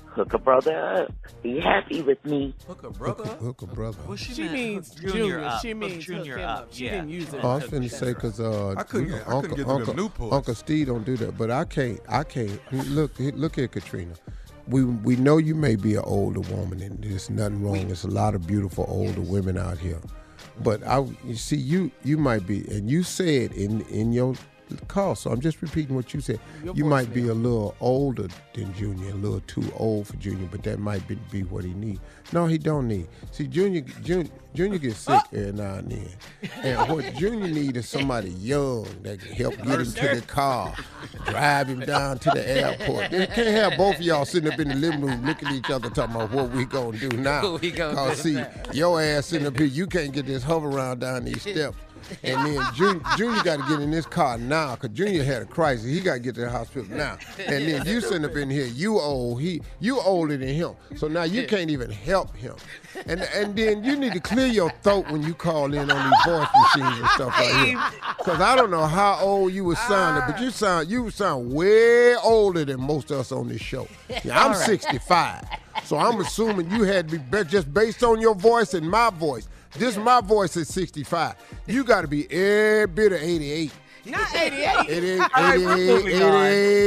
[0.08, 1.14] Hook a brother up.
[1.42, 2.54] Be happy with me.
[2.68, 3.40] Hook a brother up?
[3.40, 3.98] Hook a brother.
[4.06, 5.12] Well, she, She meant means junior.
[5.14, 5.62] Junior up.
[5.62, 6.60] She Hook means Junior hook him up.
[6.64, 6.68] up.
[6.74, 6.92] She yeah.
[6.92, 7.40] didn't use it.
[7.44, 9.94] Oh, I was finna say because uh, I couldn't- I couldn't Uncle, get them Uncle,
[9.94, 10.34] Newports.
[10.34, 12.02] Uncle Steve don't do that, but I can't.
[12.10, 12.60] I can't.
[12.74, 14.14] Look, look at Katrina.
[14.68, 17.88] We we know you may be an older woman, and there's nothing wrong.
[17.88, 20.00] There's a lot of beautiful older women out here,
[20.60, 24.36] but I you see you you might be, and you said in in your
[24.88, 25.16] call.
[25.16, 26.40] So I'm just repeating what you said.
[26.64, 30.48] Your you might be a little older than Junior, a little too old for Junior,
[30.52, 32.00] but that might be, be what he needs.
[32.34, 33.08] No, he don't need.
[33.32, 36.10] See, Junior Junior, Junior gets sick every now and then,
[36.64, 40.74] and what Junior need is somebody young that can help get him to the car,
[41.26, 43.12] drive him down to the airport.
[43.12, 45.70] You can't have both of y'all sitting up in the living room looking at each
[45.70, 47.52] other talking about what we gonna do now.
[47.52, 48.44] What we gonna Cause do see,
[48.78, 51.78] your ass sitting up here, you can't get this Hoveround down these steps.
[52.24, 55.46] And then Junior, Junior got to get in this car now because Junior had a
[55.46, 55.86] crisis.
[55.86, 57.18] He got to get to the hospital now.
[57.38, 60.74] And then you sitting up in here, you old, he, you older than him.
[60.98, 62.56] So now you can't even help him.
[63.06, 66.26] And and then you need to clear your throat when you call in on these
[66.26, 67.82] voice machines and stuff like here.
[68.18, 72.16] Because I don't know how old you were sounding, but you sound you sound way
[72.18, 73.88] older than most of us on this show.
[74.24, 74.60] Yeah, I'm right.
[74.60, 75.46] 65.
[75.86, 79.48] So I'm assuming you had to be- just based on your voice and my voice.
[79.78, 81.36] This is my voice is 65.
[81.66, 83.72] You got to be every bit of 88.
[84.06, 84.76] Not 88.
[84.90, 86.16] 88, All right, we're 88,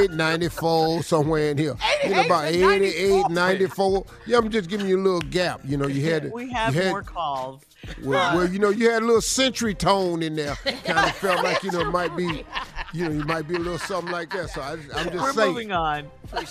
[0.08, 1.76] 88, 94, somewhere in here.
[2.02, 3.30] You know, 88 about to 88, 94.
[3.30, 4.06] 94.
[4.26, 5.60] Yeah, I'm just giving you a little gap.
[5.64, 7.62] You know, you had We have had, more calls.
[8.02, 10.54] well, well, you know, you had a little century tone in there.
[10.84, 12.44] Kind of felt like, you know, it might be,
[12.92, 14.50] you know, you might be a little something like that.
[14.50, 15.52] So I, I'm just We're saying.
[15.52, 16.06] moving on.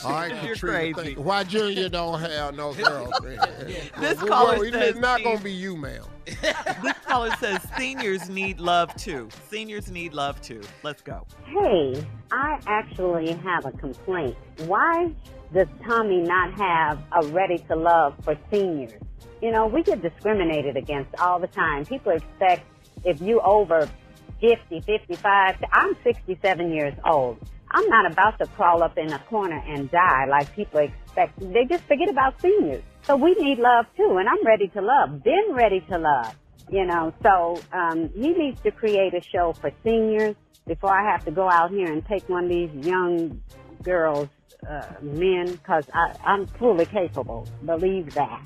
[0.05, 1.15] All right, You're Katrina, crazy.
[1.15, 3.39] Why Junior don't have no girlfriend?
[3.99, 6.05] This Well, caller well, says, it's not going to be you, ma'am.
[6.81, 9.27] This caller says seniors need love too.
[9.49, 10.52] Seniors need love too.
[10.83, 11.25] Let's go.
[11.45, 14.35] Hey, I actually have a complaint.
[14.65, 15.13] Why
[15.53, 19.01] does Tommy not have a ready to love for seniors?
[19.41, 21.85] You know, we get discriminated against all the time.
[21.85, 22.65] People expect
[23.03, 23.89] if you over
[24.41, 27.37] 50, 55, I'm 67 years old.
[27.71, 31.39] I'm not about to crawl up in a corner and die like people expect.
[31.39, 32.83] They just forget about seniors.
[33.05, 35.23] So we need love too, and I'm ready to love.
[35.23, 36.35] Been ready to love.
[36.69, 40.35] You know, so um, he needs to create a show for seniors
[40.65, 43.41] before I have to go out here and take one of these young
[43.83, 44.29] girls,
[44.67, 47.47] uh, men, because I'm fully capable.
[47.65, 48.45] Believe that.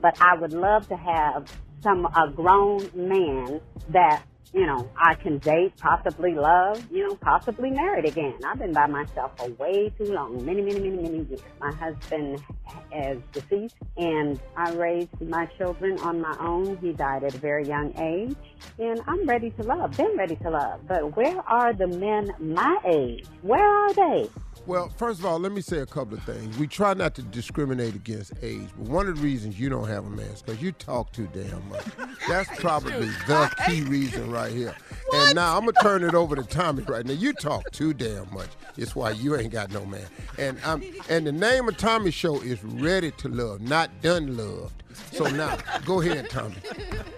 [0.00, 1.46] But I would love to have
[1.82, 3.60] some a grown man
[3.90, 4.22] that
[4.56, 8.38] you know, I can date, possibly love, you know, possibly married again.
[8.42, 11.40] I've been by myself for way too long, many, many, many, many years.
[11.60, 12.42] My husband
[12.90, 16.78] is deceased and I raised my children on my own.
[16.78, 18.34] He died at a very young age
[18.78, 20.80] and I'm ready to love, been ready to love.
[20.88, 23.26] But where are the men my age?
[23.42, 24.30] Where are they?
[24.66, 26.58] Well, first of all, let me say a couple of things.
[26.58, 30.04] We try not to discriminate against age, but one of the reasons you don't have
[30.04, 31.84] a man is because you talk too damn much.
[32.28, 34.74] That's probably the key reason right here.
[35.06, 35.28] What?
[35.28, 37.12] And now I'm gonna turn it over to Tommy right now.
[37.12, 38.48] You talk too damn much.
[38.76, 40.06] It's why you ain't got no man.
[40.36, 44.82] And I'm and the name of Tommy's show is Ready to Love, not Done Loved.
[45.12, 46.56] So now, go ahead, Tommy.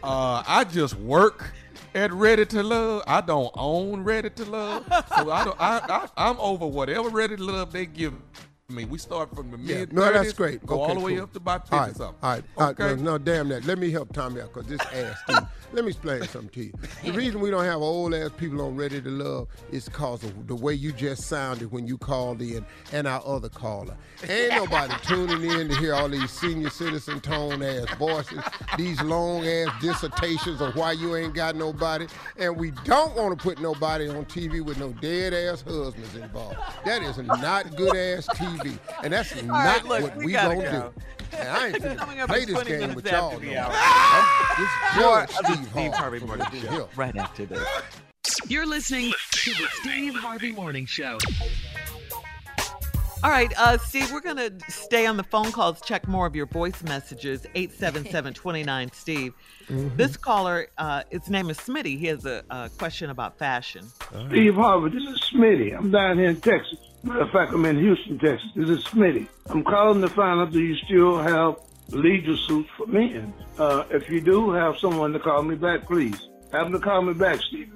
[0.02, 1.52] Uh, I just work
[1.98, 3.02] at Ready to Love.
[3.06, 4.84] I don't own Ready to Love,
[5.16, 5.56] so I don't.
[5.60, 8.14] I, I am over whatever Ready to Love they give
[8.70, 8.84] me.
[8.84, 9.94] We start from the mid.
[9.94, 10.64] No, that's great.
[10.66, 11.22] Go okay, all the way cool.
[11.22, 12.18] up to about fifty all right, something.
[12.22, 12.82] All right, uh, okay.
[12.82, 13.64] All right, no, no, damn that.
[13.64, 15.16] Let me help Tommy out because this ass.
[15.24, 15.38] Steve,
[15.72, 16.72] let me explain something to you.
[17.02, 20.46] The reason we don't have old ass people on Ready to Love is because of
[20.46, 23.96] the way you just sounded when you called in and our other caller.
[24.28, 28.42] Ain't nobody tuning in to hear all these senior citizen tone ass voices,
[28.76, 33.42] these long ass dissertations of why you ain't got nobody, and we don't want to
[33.42, 36.58] put nobody on TV with no dead ass husbands involved.
[36.84, 38.57] That is not good ass TV,
[39.02, 40.92] and that's All not right, look, what we we, gonna go.
[40.92, 41.36] do.
[41.36, 43.38] And I ain't Coming finna up play at this game with y'all.
[43.38, 43.72] no hour.
[44.96, 45.26] more.
[45.26, 46.86] This More Judge Steve Steve Harvey Harvey Morning is Show here.
[46.96, 47.68] right after this.
[48.48, 51.18] You're listening to the Steve Harvey Morning Show.
[53.24, 56.36] All right, uh, Steve, we're going to stay on the phone calls, check more of
[56.36, 59.32] your voice messages, 877 29 Steve.
[59.68, 59.96] Mm-hmm.
[59.96, 61.98] This caller, uh, his name is Smitty.
[61.98, 63.84] He has a, a question about fashion.
[64.28, 65.76] Steve Harvey, this is Smitty.
[65.76, 66.78] I'm down here in Texas.
[67.08, 68.50] Matter of fact, I'm in Houston, Texas.
[68.54, 69.26] This is Smitty.
[69.46, 71.56] I'm calling to find out do you still have
[71.88, 73.32] leisure suits for men?
[73.58, 76.28] Uh, if you do, have someone to call me back, please.
[76.52, 77.72] Have them to call me back, Steve,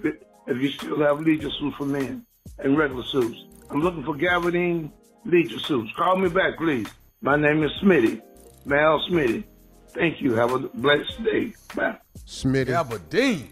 [0.47, 2.27] if you still have leisure suits for men
[2.59, 3.43] and regular suits.
[3.71, 4.91] I'm looking for gabardine
[5.25, 5.91] leisure suits.
[5.97, 6.89] Call me back, please.
[7.23, 8.21] My name is Smitty,
[8.67, 9.45] Mal Smitty.
[9.95, 10.35] Thank you.
[10.35, 11.55] Have a blessed day.
[11.75, 11.97] Bye.
[12.27, 12.69] Smitty.
[12.69, 13.49] Aberdeen.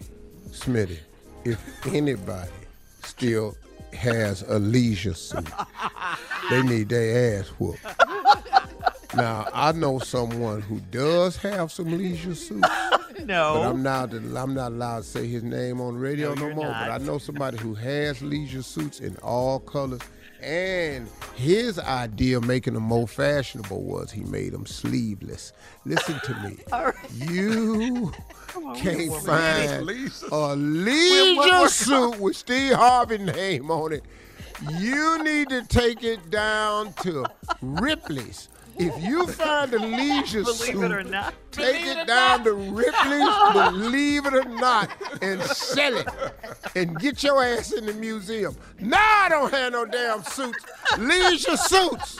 [0.51, 0.99] Smitty,
[1.43, 2.51] if anybody
[3.03, 3.55] still
[3.93, 5.47] has a leisure suit,
[6.49, 7.79] they need their ass whooped.
[9.13, 12.67] Now, I know someone who does have some leisure suits.
[13.25, 13.53] No.
[13.55, 16.65] But I'm not I'm not allowed to say his name on radio No, no, more.
[16.67, 16.87] not.
[16.87, 19.99] But I know somebody who has leisure suits in all colors.
[20.41, 25.53] And his idea of making them more fashionable was he made them sleeveless.
[25.85, 26.57] Listen to me.
[27.31, 28.11] You
[28.75, 29.89] can't find
[30.31, 34.03] a leisure suit with Steve Harvey name on it.
[34.77, 37.25] You need to take it down to
[37.61, 38.49] Ripley's.
[38.87, 41.33] If you find a leisure Believe suit, it or not.
[41.51, 44.89] take it down to Ripley's, believe it or not,
[45.21, 46.07] and sell it.
[46.75, 48.55] And get your ass in the museum.
[48.79, 50.65] Now I don't have no damn suits.
[50.97, 52.19] Leisure suits.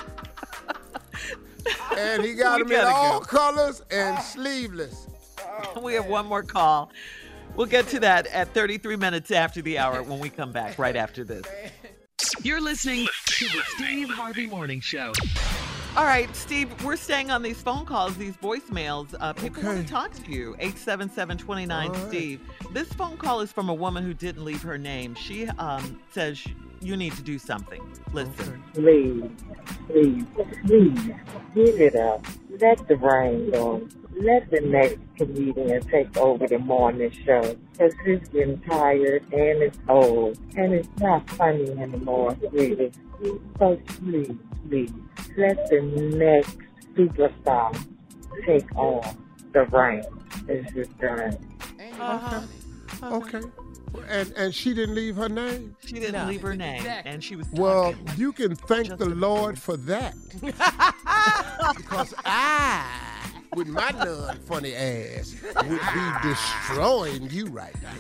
[1.98, 3.26] And he got We them in gotta all go.
[3.26, 5.08] colors and sleeveless.
[5.82, 6.92] We have one more call.
[7.56, 10.96] We'll get to that at 33 minutes after the hour when we come back, right
[10.96, 11.44] after this.
[12.42, 15.12] You're listening to the Steve Harvey Morning Show.
[15.98, 19.14] All right, Steve, we're staying on these phone calls, these voicemails.
[19.20, 20.56] Uh, people want to talk to you.
[20.58, 21.38] 877
[22.08, 22.40] Steve.
[22.72, 25.16] This phone call is from a woman who didn't leave her name.
[25.16, 26.46] She um, says
[26.80, 27.82] you need to do something.
[28.14, 28.64] Listen.
[28.74, 29.30] Please,
[29.88, 30.24] please,
[30.66, 31.12] please,
[31.54, 32.26] give it up.
[32.62, 33.86] Let the reign go.
[34.16, 37.56] Let the next comedian take over the morning show.
[37.72, 40.38] Because it's getting tired and it's old.
[40.56, 42.92] And it's not funny anymore, really.
[43.60, 44.36] So please,
[44.68, 44.92] please,
[45.38, 46.58] let the next
[46.96, 47.78] superstar
[48.46, 49.18] take on
[49.54, 50.04] the reign.
[50.48, 51.38] It's just done.
[52.00, 52.42] Uh-huh.
[53.04, 53.42] Okay.
[54.08, 55.76] And and she didn't leave her name.
[55.86, 57.48] She didn't leave her name, and she was.
[57.52, 60.16] Well, you can thank the Lord for that.
[61.76, 62.88] because I,
[63.56, 67.94] with my non funny ass, would be destroying you right now.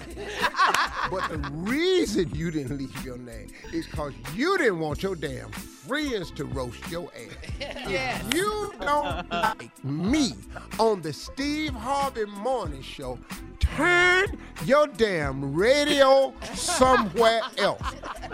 [1.09, 5.51] but the reason you didn't leave your name is because you didn't want your damn
[5.51, 7.35] friends to roast your ass.
[7.93, 10.33] If you don't like me
[10.79, 13.19] on the Steve Harvey Morning Show,
[13.59, 17.81] turn your damn radio somewhere else.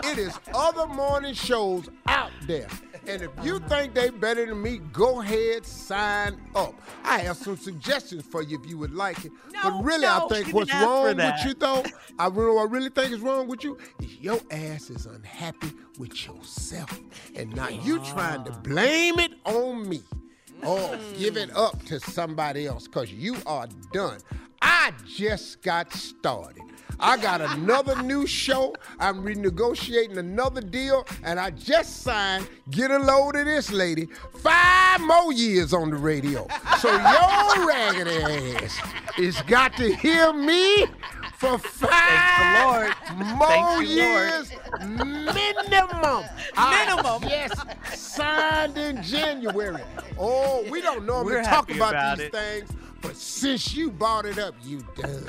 [0.04, 2.68] It is other morning shows out there.
[3.08, 6.74] And if you think they better than me, go ahead, sign up.
[7.04, 9.32] I have some suggestions for you if you would like it.
[9.62, 11.84] but really, no, I think what's didn't ask for wrong with you though,
[12.18, 16.26] I really, I really think is wrong with you is your ass is unhappy with
[16.26, 17.00] yourself.
[17.34, 20.02] And now you trying to blame it on me.
[20.62, 24.18] or give it up to somebody else because you are done.
[24.60, 26.62] I just got started.
[27.00, 28.74] I got another new show.
[28.98, 32.48] I'm renegotiating another deal, and I just signed.
[32.70, 34.06] Get a load of this, lady.
[34.42, 36.46] Five more years on the radio.
[36.80, 38.78] So your ragged ass
[39.18, 40.86] is got to hear me
[41.36, 42.90] for five more
[43.48, 44.24] Thank you, Lord.
[44.40, 46.24] years minimum.
[46.58, 47.22] Minimum.
[47.22, 47.52] yes,
[47.94, 49.82] signed in January.
[50.18, 52.32] Oh, we don't normally We're talk about, about these it.
[52.32, 52.70] things,
[53.00, 55.24] but since you brought it up, you done.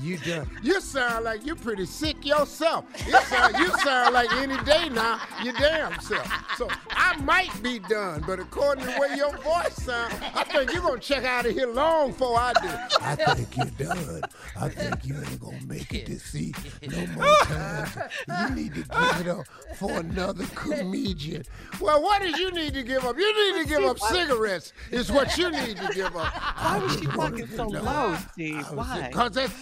[0.00, 0.48] You done.
[0.62, 2.84] You sound like you're pretty sick yourself.
[3.06, 6.28] You sound, you sound like any day now, your damn self.
[6.56, 10.72] So I might be done, but according to the way your voice sounds, I think
[10.72, 12.68] you're gonna check out of here long before I do.
[13.00, 14.22] I think you're done.
[14.60, 16.54] I think you ain't gonna make it to see
[16.86, 17.96] no more times.
[18.28, 19.46] You need to give it up
[19.76, 21.44] for another comedian.
[21.80, 23.18] Well, what did you need to give up?
[23.18, 24.72] You need to give up cigarettes.
[24.90, 26.32] Is what you need to give up.
[26.34, 28.66] Why was she talking so low, Steve?
[28.72, 29.08] Why?
[29.08, 29.54] Because that's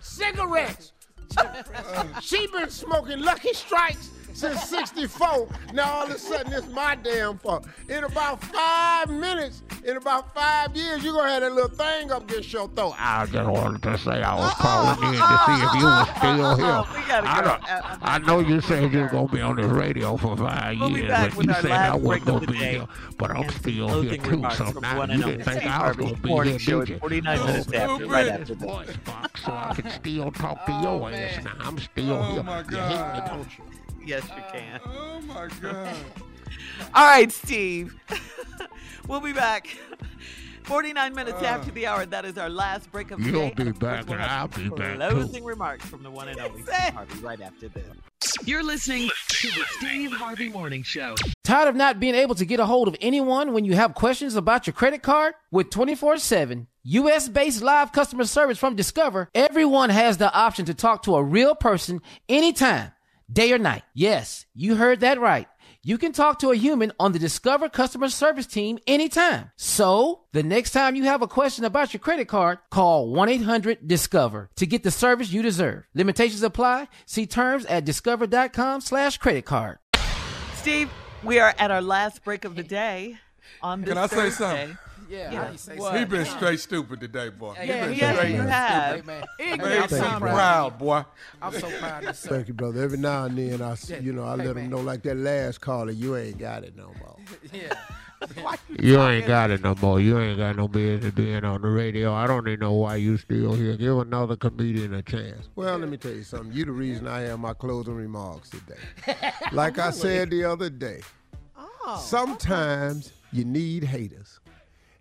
[0.00, 0.92] cigarettes.
[2.22, 5.48] she been smoking Lucky Strikes since 64.
[5.72, 7.66] Now all of a sudden it's my damn fault.
[7.88, 12.30] In about five minutes, in about five years, you're gonna have that little thing up
[12.30, 12.94] against your throat.
[12.98, 16.54] I just wanted to say I was calling in to see if you were still
[16.94, 17.20] here.
[17.24, 20.80] I, don't- I know you said you were gonna be on this radio for 5
[20.80, 22.86] We'll years, but you said I wasn't gonna be here.
[23.16, 24.44] But I'm still here too.
[24.50, 26.94] So from now you didn't think I was gonna be Morning here, show did at
[26.94, 26.98] you?
[27.00, 28.62] 49 minutes oh, after, right after this.
[28.62, 31.52] voice box so I can still talk to your ass now.
[31.60, 32.42] I'm still oh, here.
[32.70, 33.64] You hate me, don't you?
[34.08, 34.80] Yes, you can.
[34.86, 35.94] Oh my God.
[36.94, 37.94] All right, Steve.
[39.06, 39.76] we'll be back.
[40.62, 42.06] 49 minutes after the hour.
[42.06, 43.54] That is our last break of the You'll day.
[43.54, 45.14] be And of course, back and I'll be back, too.
[45.14, 47.86] Closing remarks from the one and only Steve Harvey right after this.
[48.44, 51.14] You're listening to the Steve Harvey Morning Show.
[51.44, 54.36] Tired of not being able to get a hold of anyone when you have questions
[54.36, 55.34] about your credit card?
[55.50, 60.74] With 24 7 US based live customer service from Discover, everyone has the option to
[60.74, 62.92] talk to a real person anytime,
[63.32, 63.82] day or night.
[63.94, 65.48] Yes, you heard that right.
[65.84, 69.52] You can talk to a human on the Discover customer service team anytime.
[69.56, 73.86] So, the next time you have a question about your credit card, call 1 800
[73.86, 75.84] Discover to get the service you deserve.
[75.94, 76.88] Limitations apply.
[77.06, 79.78] See terms at discover.com/slash credit card.
[80.54, 80.90] Steve,
[81.22, 83.18] we are at our last break of the day
[83.62, 84.78] on this Can I say something?
[85.08, 85.44] Yeah, Yeah.
[85.44, 85.98] how you say What?
[85.98, 87.54] He been straight stupid today, boy.
[87.54, 88.50] He Yeah, been yes, straight you stupid.
[88.52, 88.94] have.
[89.38, 89.82] Hey, man.
[89.82, 90.20] I'm so me proud.
[90.20, 91.04] proud, boy.
[91.40, 92.34] I'm so proud of myself.
[92.36, 92.82] Thank you, brother.
[92.82, 94.00] Every now and then, I, s- Yeah.
[94.00, 94.70] you know, I Hey, let them man.
[94.70, 97.16] know, like that last caller, you ain't got it no more.
[97.52, 97.72] Yeah.
[98.80, 100.00] You ain't got it no more.
[100.00, 102.12] You ain't got no business being on the radio.
[102.12, 103.76] I don't even know why you still here.
[103.76, 105.48] Give another comedian a chance.
[105.54, 106.52] Well, let me tell you something.
[106.52, 109.22] You the reason I have my closing remarks today.
[109.52, 111.00] Like I said the other day,
[111.56, 114.40] oh, sometimes you need haters.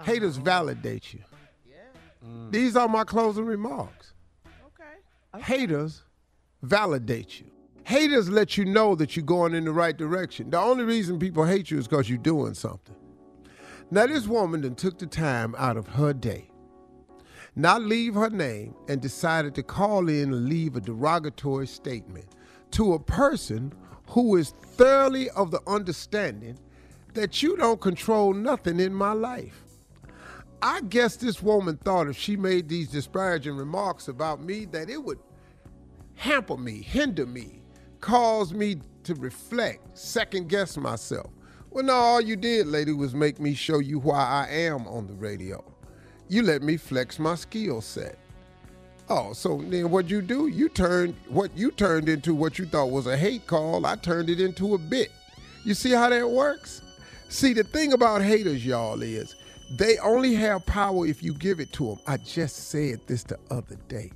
[0.04, 0.46] Haters uh-huh.
[0.46, 1.20] validate you.
[2.26, 2.52] Mm.
[2.52, 4.14] These are my closing remarks.
[4.46, 5.44] Okay.
[5.44, 6.04] Haters
[6.62, 7.48] validate you.
[7.84, 10.50] Haters let you know that you're going in the right direction.
[10.50, 12.96] The only reason people hate you is because you're doing something.
[13.90, 16.50] Now, this woman then took the time out of her day,
[17.56, 22.26] not leave her name, and decided to call in and leave a derogatory statement
[22.72, 23.72] to a person
[24.10, 26.60] who is thoroughly of the understanding
[27.14, 29.64] that you don't control nothing in my life.
[30.62, 35.04] I guess this woman thought if she made these disparaging remarks about me, that it
[35.04, 35.20] would
[36.16, 37.62] hamper me, hinder me,
[38.02, 41.30] cause me to reflect, second guess myself.
[41.70, 45.06] Well, no, all you did, lady, was make me show you why I am on
[45.06, 45.64] the radio.
[46.28, 48.18] You let me flex my skill set.
[49.10, 50.48] Oh, so then what you do?
[50.48, 54.30] You turned what you turned into what you thought was a hate call, I turned
[54.30, 55.12] it into a bit.
[55.64, 56.82] You see how that works?
[57.30, 59.36] See, the thing about haters, y'all, is
[59.72, 62.00] they only have power if you give it to them.
[62.08, 64.12] I just said this the other day.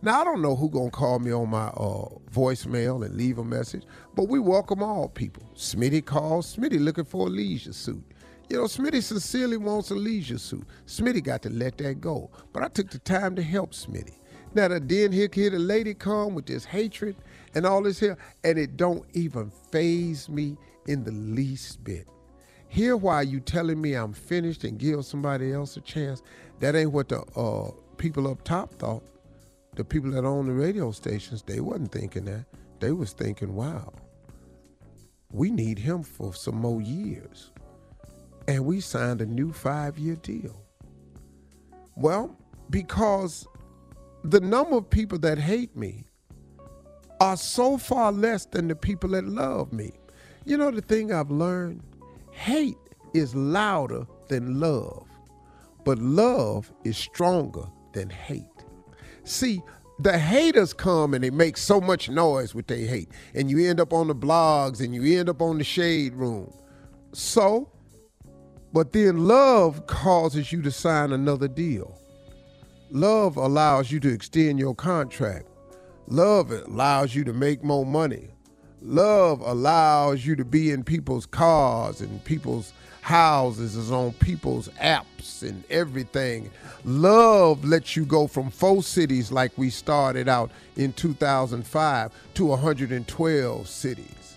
[0.00, 3.44] Now I don't know who gonna call me on my uh, voicemail and leave a
[3.44, 3.84] message,
[4.14, 5.44] but we welcome all people.
[5.54, 6.56] Smitty calls.
[6.56, 8.02] Smitty looking for a leisure suit.
[8.48, 10.66] You know, Smitty sincerely wants a leisure suit.
[10.86, 12.30] Smitty got to let that go.
[12.52, 14.14] But I took the time to help Smitty.
[14.54, 17.16] Now the then here here the lady come with this hatred
[17.54, 20.56] and all this here, and it don't even faze me
[20.86, 22.06] in the least bit.
[22.72, 26.22] Here why you telling me I'm finished and give somebody else a chance.
[26.60, 29.02] That ain't what the uh, people up top thought.
[29.76, 32.46] The people that own the radio stations, they wasn't thinking that.
[32.80, 33.92] They was thinking, wow,
[35.30, 37.50] we need him for some more years.
[38.48, 40.56] And we signed a new five year deal.
[41.94, 42.34] Well,
[42.70, 43.46] because
[44.24, 46.04] the number of people that hate me
[47.20, 49.92] are so far less than the people that love me.
[50.46, 51.82] You know, the thing I've learned
[52.42, 52.76] hate
[53.14, 55.06] is louder than love,
[55.84, 58.42] but love is stronger than hate.
[59.22, 59.62] See,
[60.00, 63.78] the haters come and they make so much noise with their hate, and you end
[63.78, 66.52] up on the blogs and you end up on the shade room.
[67.12, 67.70] So,
[68.72, 71.96] but then love causes you to sign another deal.
[72.90, 75.46] Love allows you to extend your contract.
[76.08, 78.34] Love allows you to make more money.
[78.84, 85.42] Love allows you to be in people's cars and people's houses, is on people's apps
[85.42, 86.50] and everything.
[86.84, 93.68] Love lets you go from four cities like we started out in 2005 to 112
[93.68, 94.36] cities.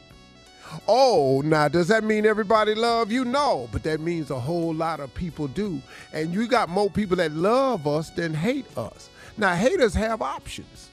[0.88, 3.26] Oh, now does that mean everybody love you?
[3.26, 5.81] No, but that means a whole lot of people do.
[6.13, 9.09] And you got more people that love us than hate us.
[9.38, 10.84] Now haters have options.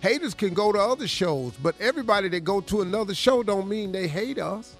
[0.00, 3.92] Haters can go to other shows, but everybody that go to another show don't mean
[3.92, 4.76] they hate us.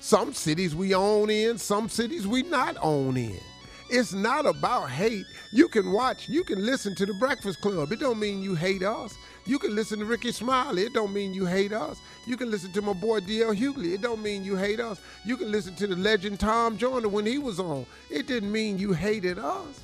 [0.00, 3.40] Some cities we own in, some cities we not own in.
[3.88, 5.24] It's not about hate.
[5.52, 7.92] You can watch, you can listen to the Breakfast Club.
[7.92, 9.16] It don't mean you hate us.
[9.46, 10.82] You can listen to Rickey Smiley.
[10.82, 11.98] It don't mean you hate us.
[12.26, 13.54] You can listen to my boy D.L.
[13.54, 13.94] Hughley.
[13.94, 15.00] It don't mean you hate us.
[15.24, 17.86] You can listen to the legend Tom Joyner when he was on.
[18.10, 19.80] It didn't mean you hated us.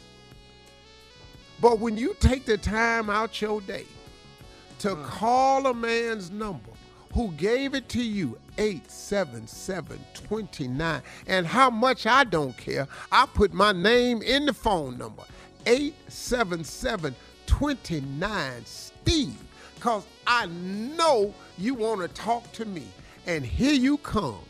[1.60, 3.86] But when you take the time out your day
[4.82, 5.04] to mm.
[5.04, 6.72] call a man's number
[7.14, 12.88] who gave it to you 877-29 and how much I don't care.
[13.12, 15.22] I put my name in the phone number
[15.66, 19.38] 877-29 Steve
[19.78, 22.88] cuz I know you want to talk to me.
[23.28, 24.40] And here you come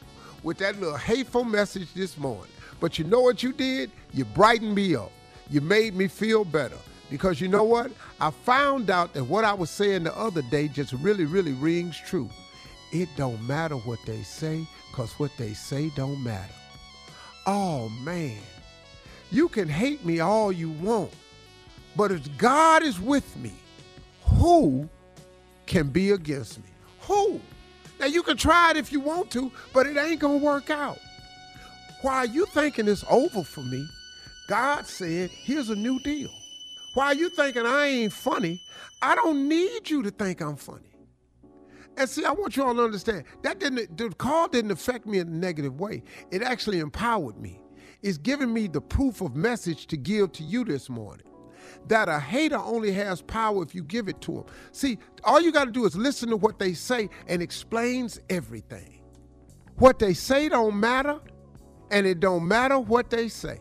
[0.42, 2.48] with that little hateful message this morning.
[2.80, 3.90] But you know what you did?
[4.14, 5.12] You brightened me up.
[5.50, 6.78] You made me feel better
[7.12, 7.93] because you know what?
[8.22, 12.01] I found out that what I was saying the other day just really, really rings
[12.01, 12.30] true.
[12.90, 16.55] It don't matter what they say, because what they say don't matter.
[17.47, 18.39] Oh man,
[19.30, 21.12] you can hate me all you want,
[21.97, 23.52] but if God is with me,
[24.22, 24.89] who
[25.66, 26.70] can be against me?
[27.01, 27.43] Who?
[28.01, 30.98] Now you can try it if you want to, but it ain't gonna work out.
[32.01, 33.86] While you thinking it's over for me,
[34.48, 36.30] God said, here's a new deal.
[36.94, 38.60] While you thinking I ain't funny,
[39.01, 40.93] I don't need you to think I'm funny.
[41.97, 45.19] And see, I want you all to understand that didn't the call didn't affect me
[45.19, 46.02] in a negative way.
[46.31, 47.60] It actually empowered me.
[48.02, 51.27] It's giving me the proof of message to give to you this morning.
[51.89, 54.44] That a hater only has power if you give it to him.
[54.73, 59.02] See, all you got to do is listen to what they say and explains everything.
[59.77, 61.20] What they say don't matter,
[61.90, 63.60] and it don't matter what they say.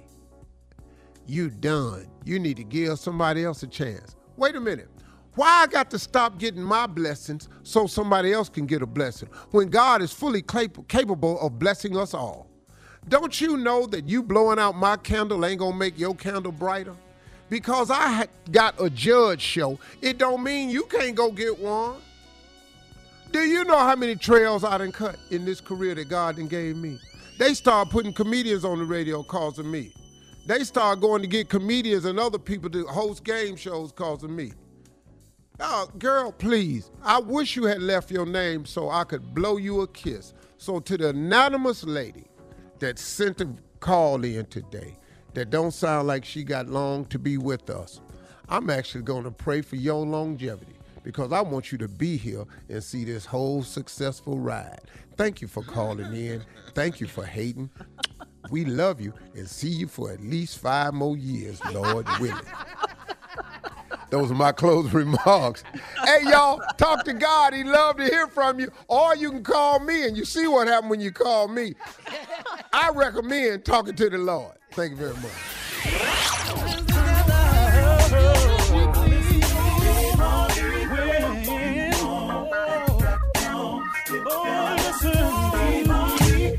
[1.27, 2.07] You done.
[2.25, 4.15] You need to give somebody else a chance.
[4.37, 4.89] Wait a minute.
[5.35, 9.29] Why I got to stop getting my blessings so somebody else can get a blessing
[9.51, 12.47] when God is fully capable of blessing us all?
[13.07, 16.95] Don't you know that you blowing out my candle ain't gonna make your candle brighter?
[17.49, 21.95] Because I got a judge show, it don't mean you can't go get one.
[23.31, 26.47] Do you know how many trails I done cut in this career that God done
[26.47, 26.99] gave me?
[27.39, 29.93] They start putting comedians on the radio causing me.
[30.45, 34.53] They start going to get comedians and other people to host game shows causing me.
[35.59, 36.89] Oh, girl, please.
[37.03, 40.33] I wish you had left your name so I could blow you a kiss.
[40.57, 42.25] So to the anonymous lady
[42.79, 43.49] that sent a
[43.79, 44.97] call in today
[45.35, 48.01] that don't sound like she got long to be with us,
[48.49, 52.45] I'm actually going to pray for your longevity because I want you to be here
[52.69, 54.81] and see this whole successful ride.
[55.15, 56.43] Thank you for calling in.
[56.73, 57.69] Thank you for hating.
[58.49, 62.45] We love you and see you for at least five more years, Lord willing.
[64.09, 65.63] Those are my closing remarks.
[66.03, 67.53] Hey, y'all, talk to God.
[67.53, 68.69] He love to hear from you.
[68.89, 71.75] Or you can call me, and you see what happened when you call me.
[72.73, 74.55] I recommend talking to the Lord.
[74.71, 75.31] Thank you very much.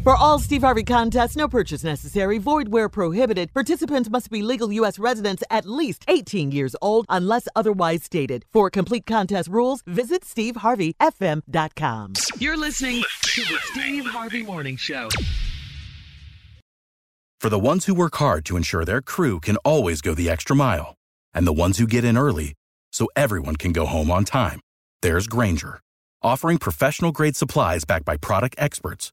[0.02, 3.54] For all Steve Harvey contests, no purchase necessary, void where prohibited.
[3.54, 4.98] Participants must be legal U.S.
[4.98, 8.44] residents at least 18 years old unless otherwise stated.
[8.52, 12.14] For complete contest rules, visit SteveHarveyFM.com.
[12.38, 15.08] You're listening to the Steve Harvey Morning Show.
[17.40, 20.56] For the ones who work hard to ensure their crew can always go the extra
[20.56, 20.96] mile,
[21.32, 22.54] and the ones who get in early
[22.92, 24.58] so everyone can go home on time,
[25.00, 25.78] there's Grainger,
[26.22, 29.12] offering professional grade supplies backed by product experts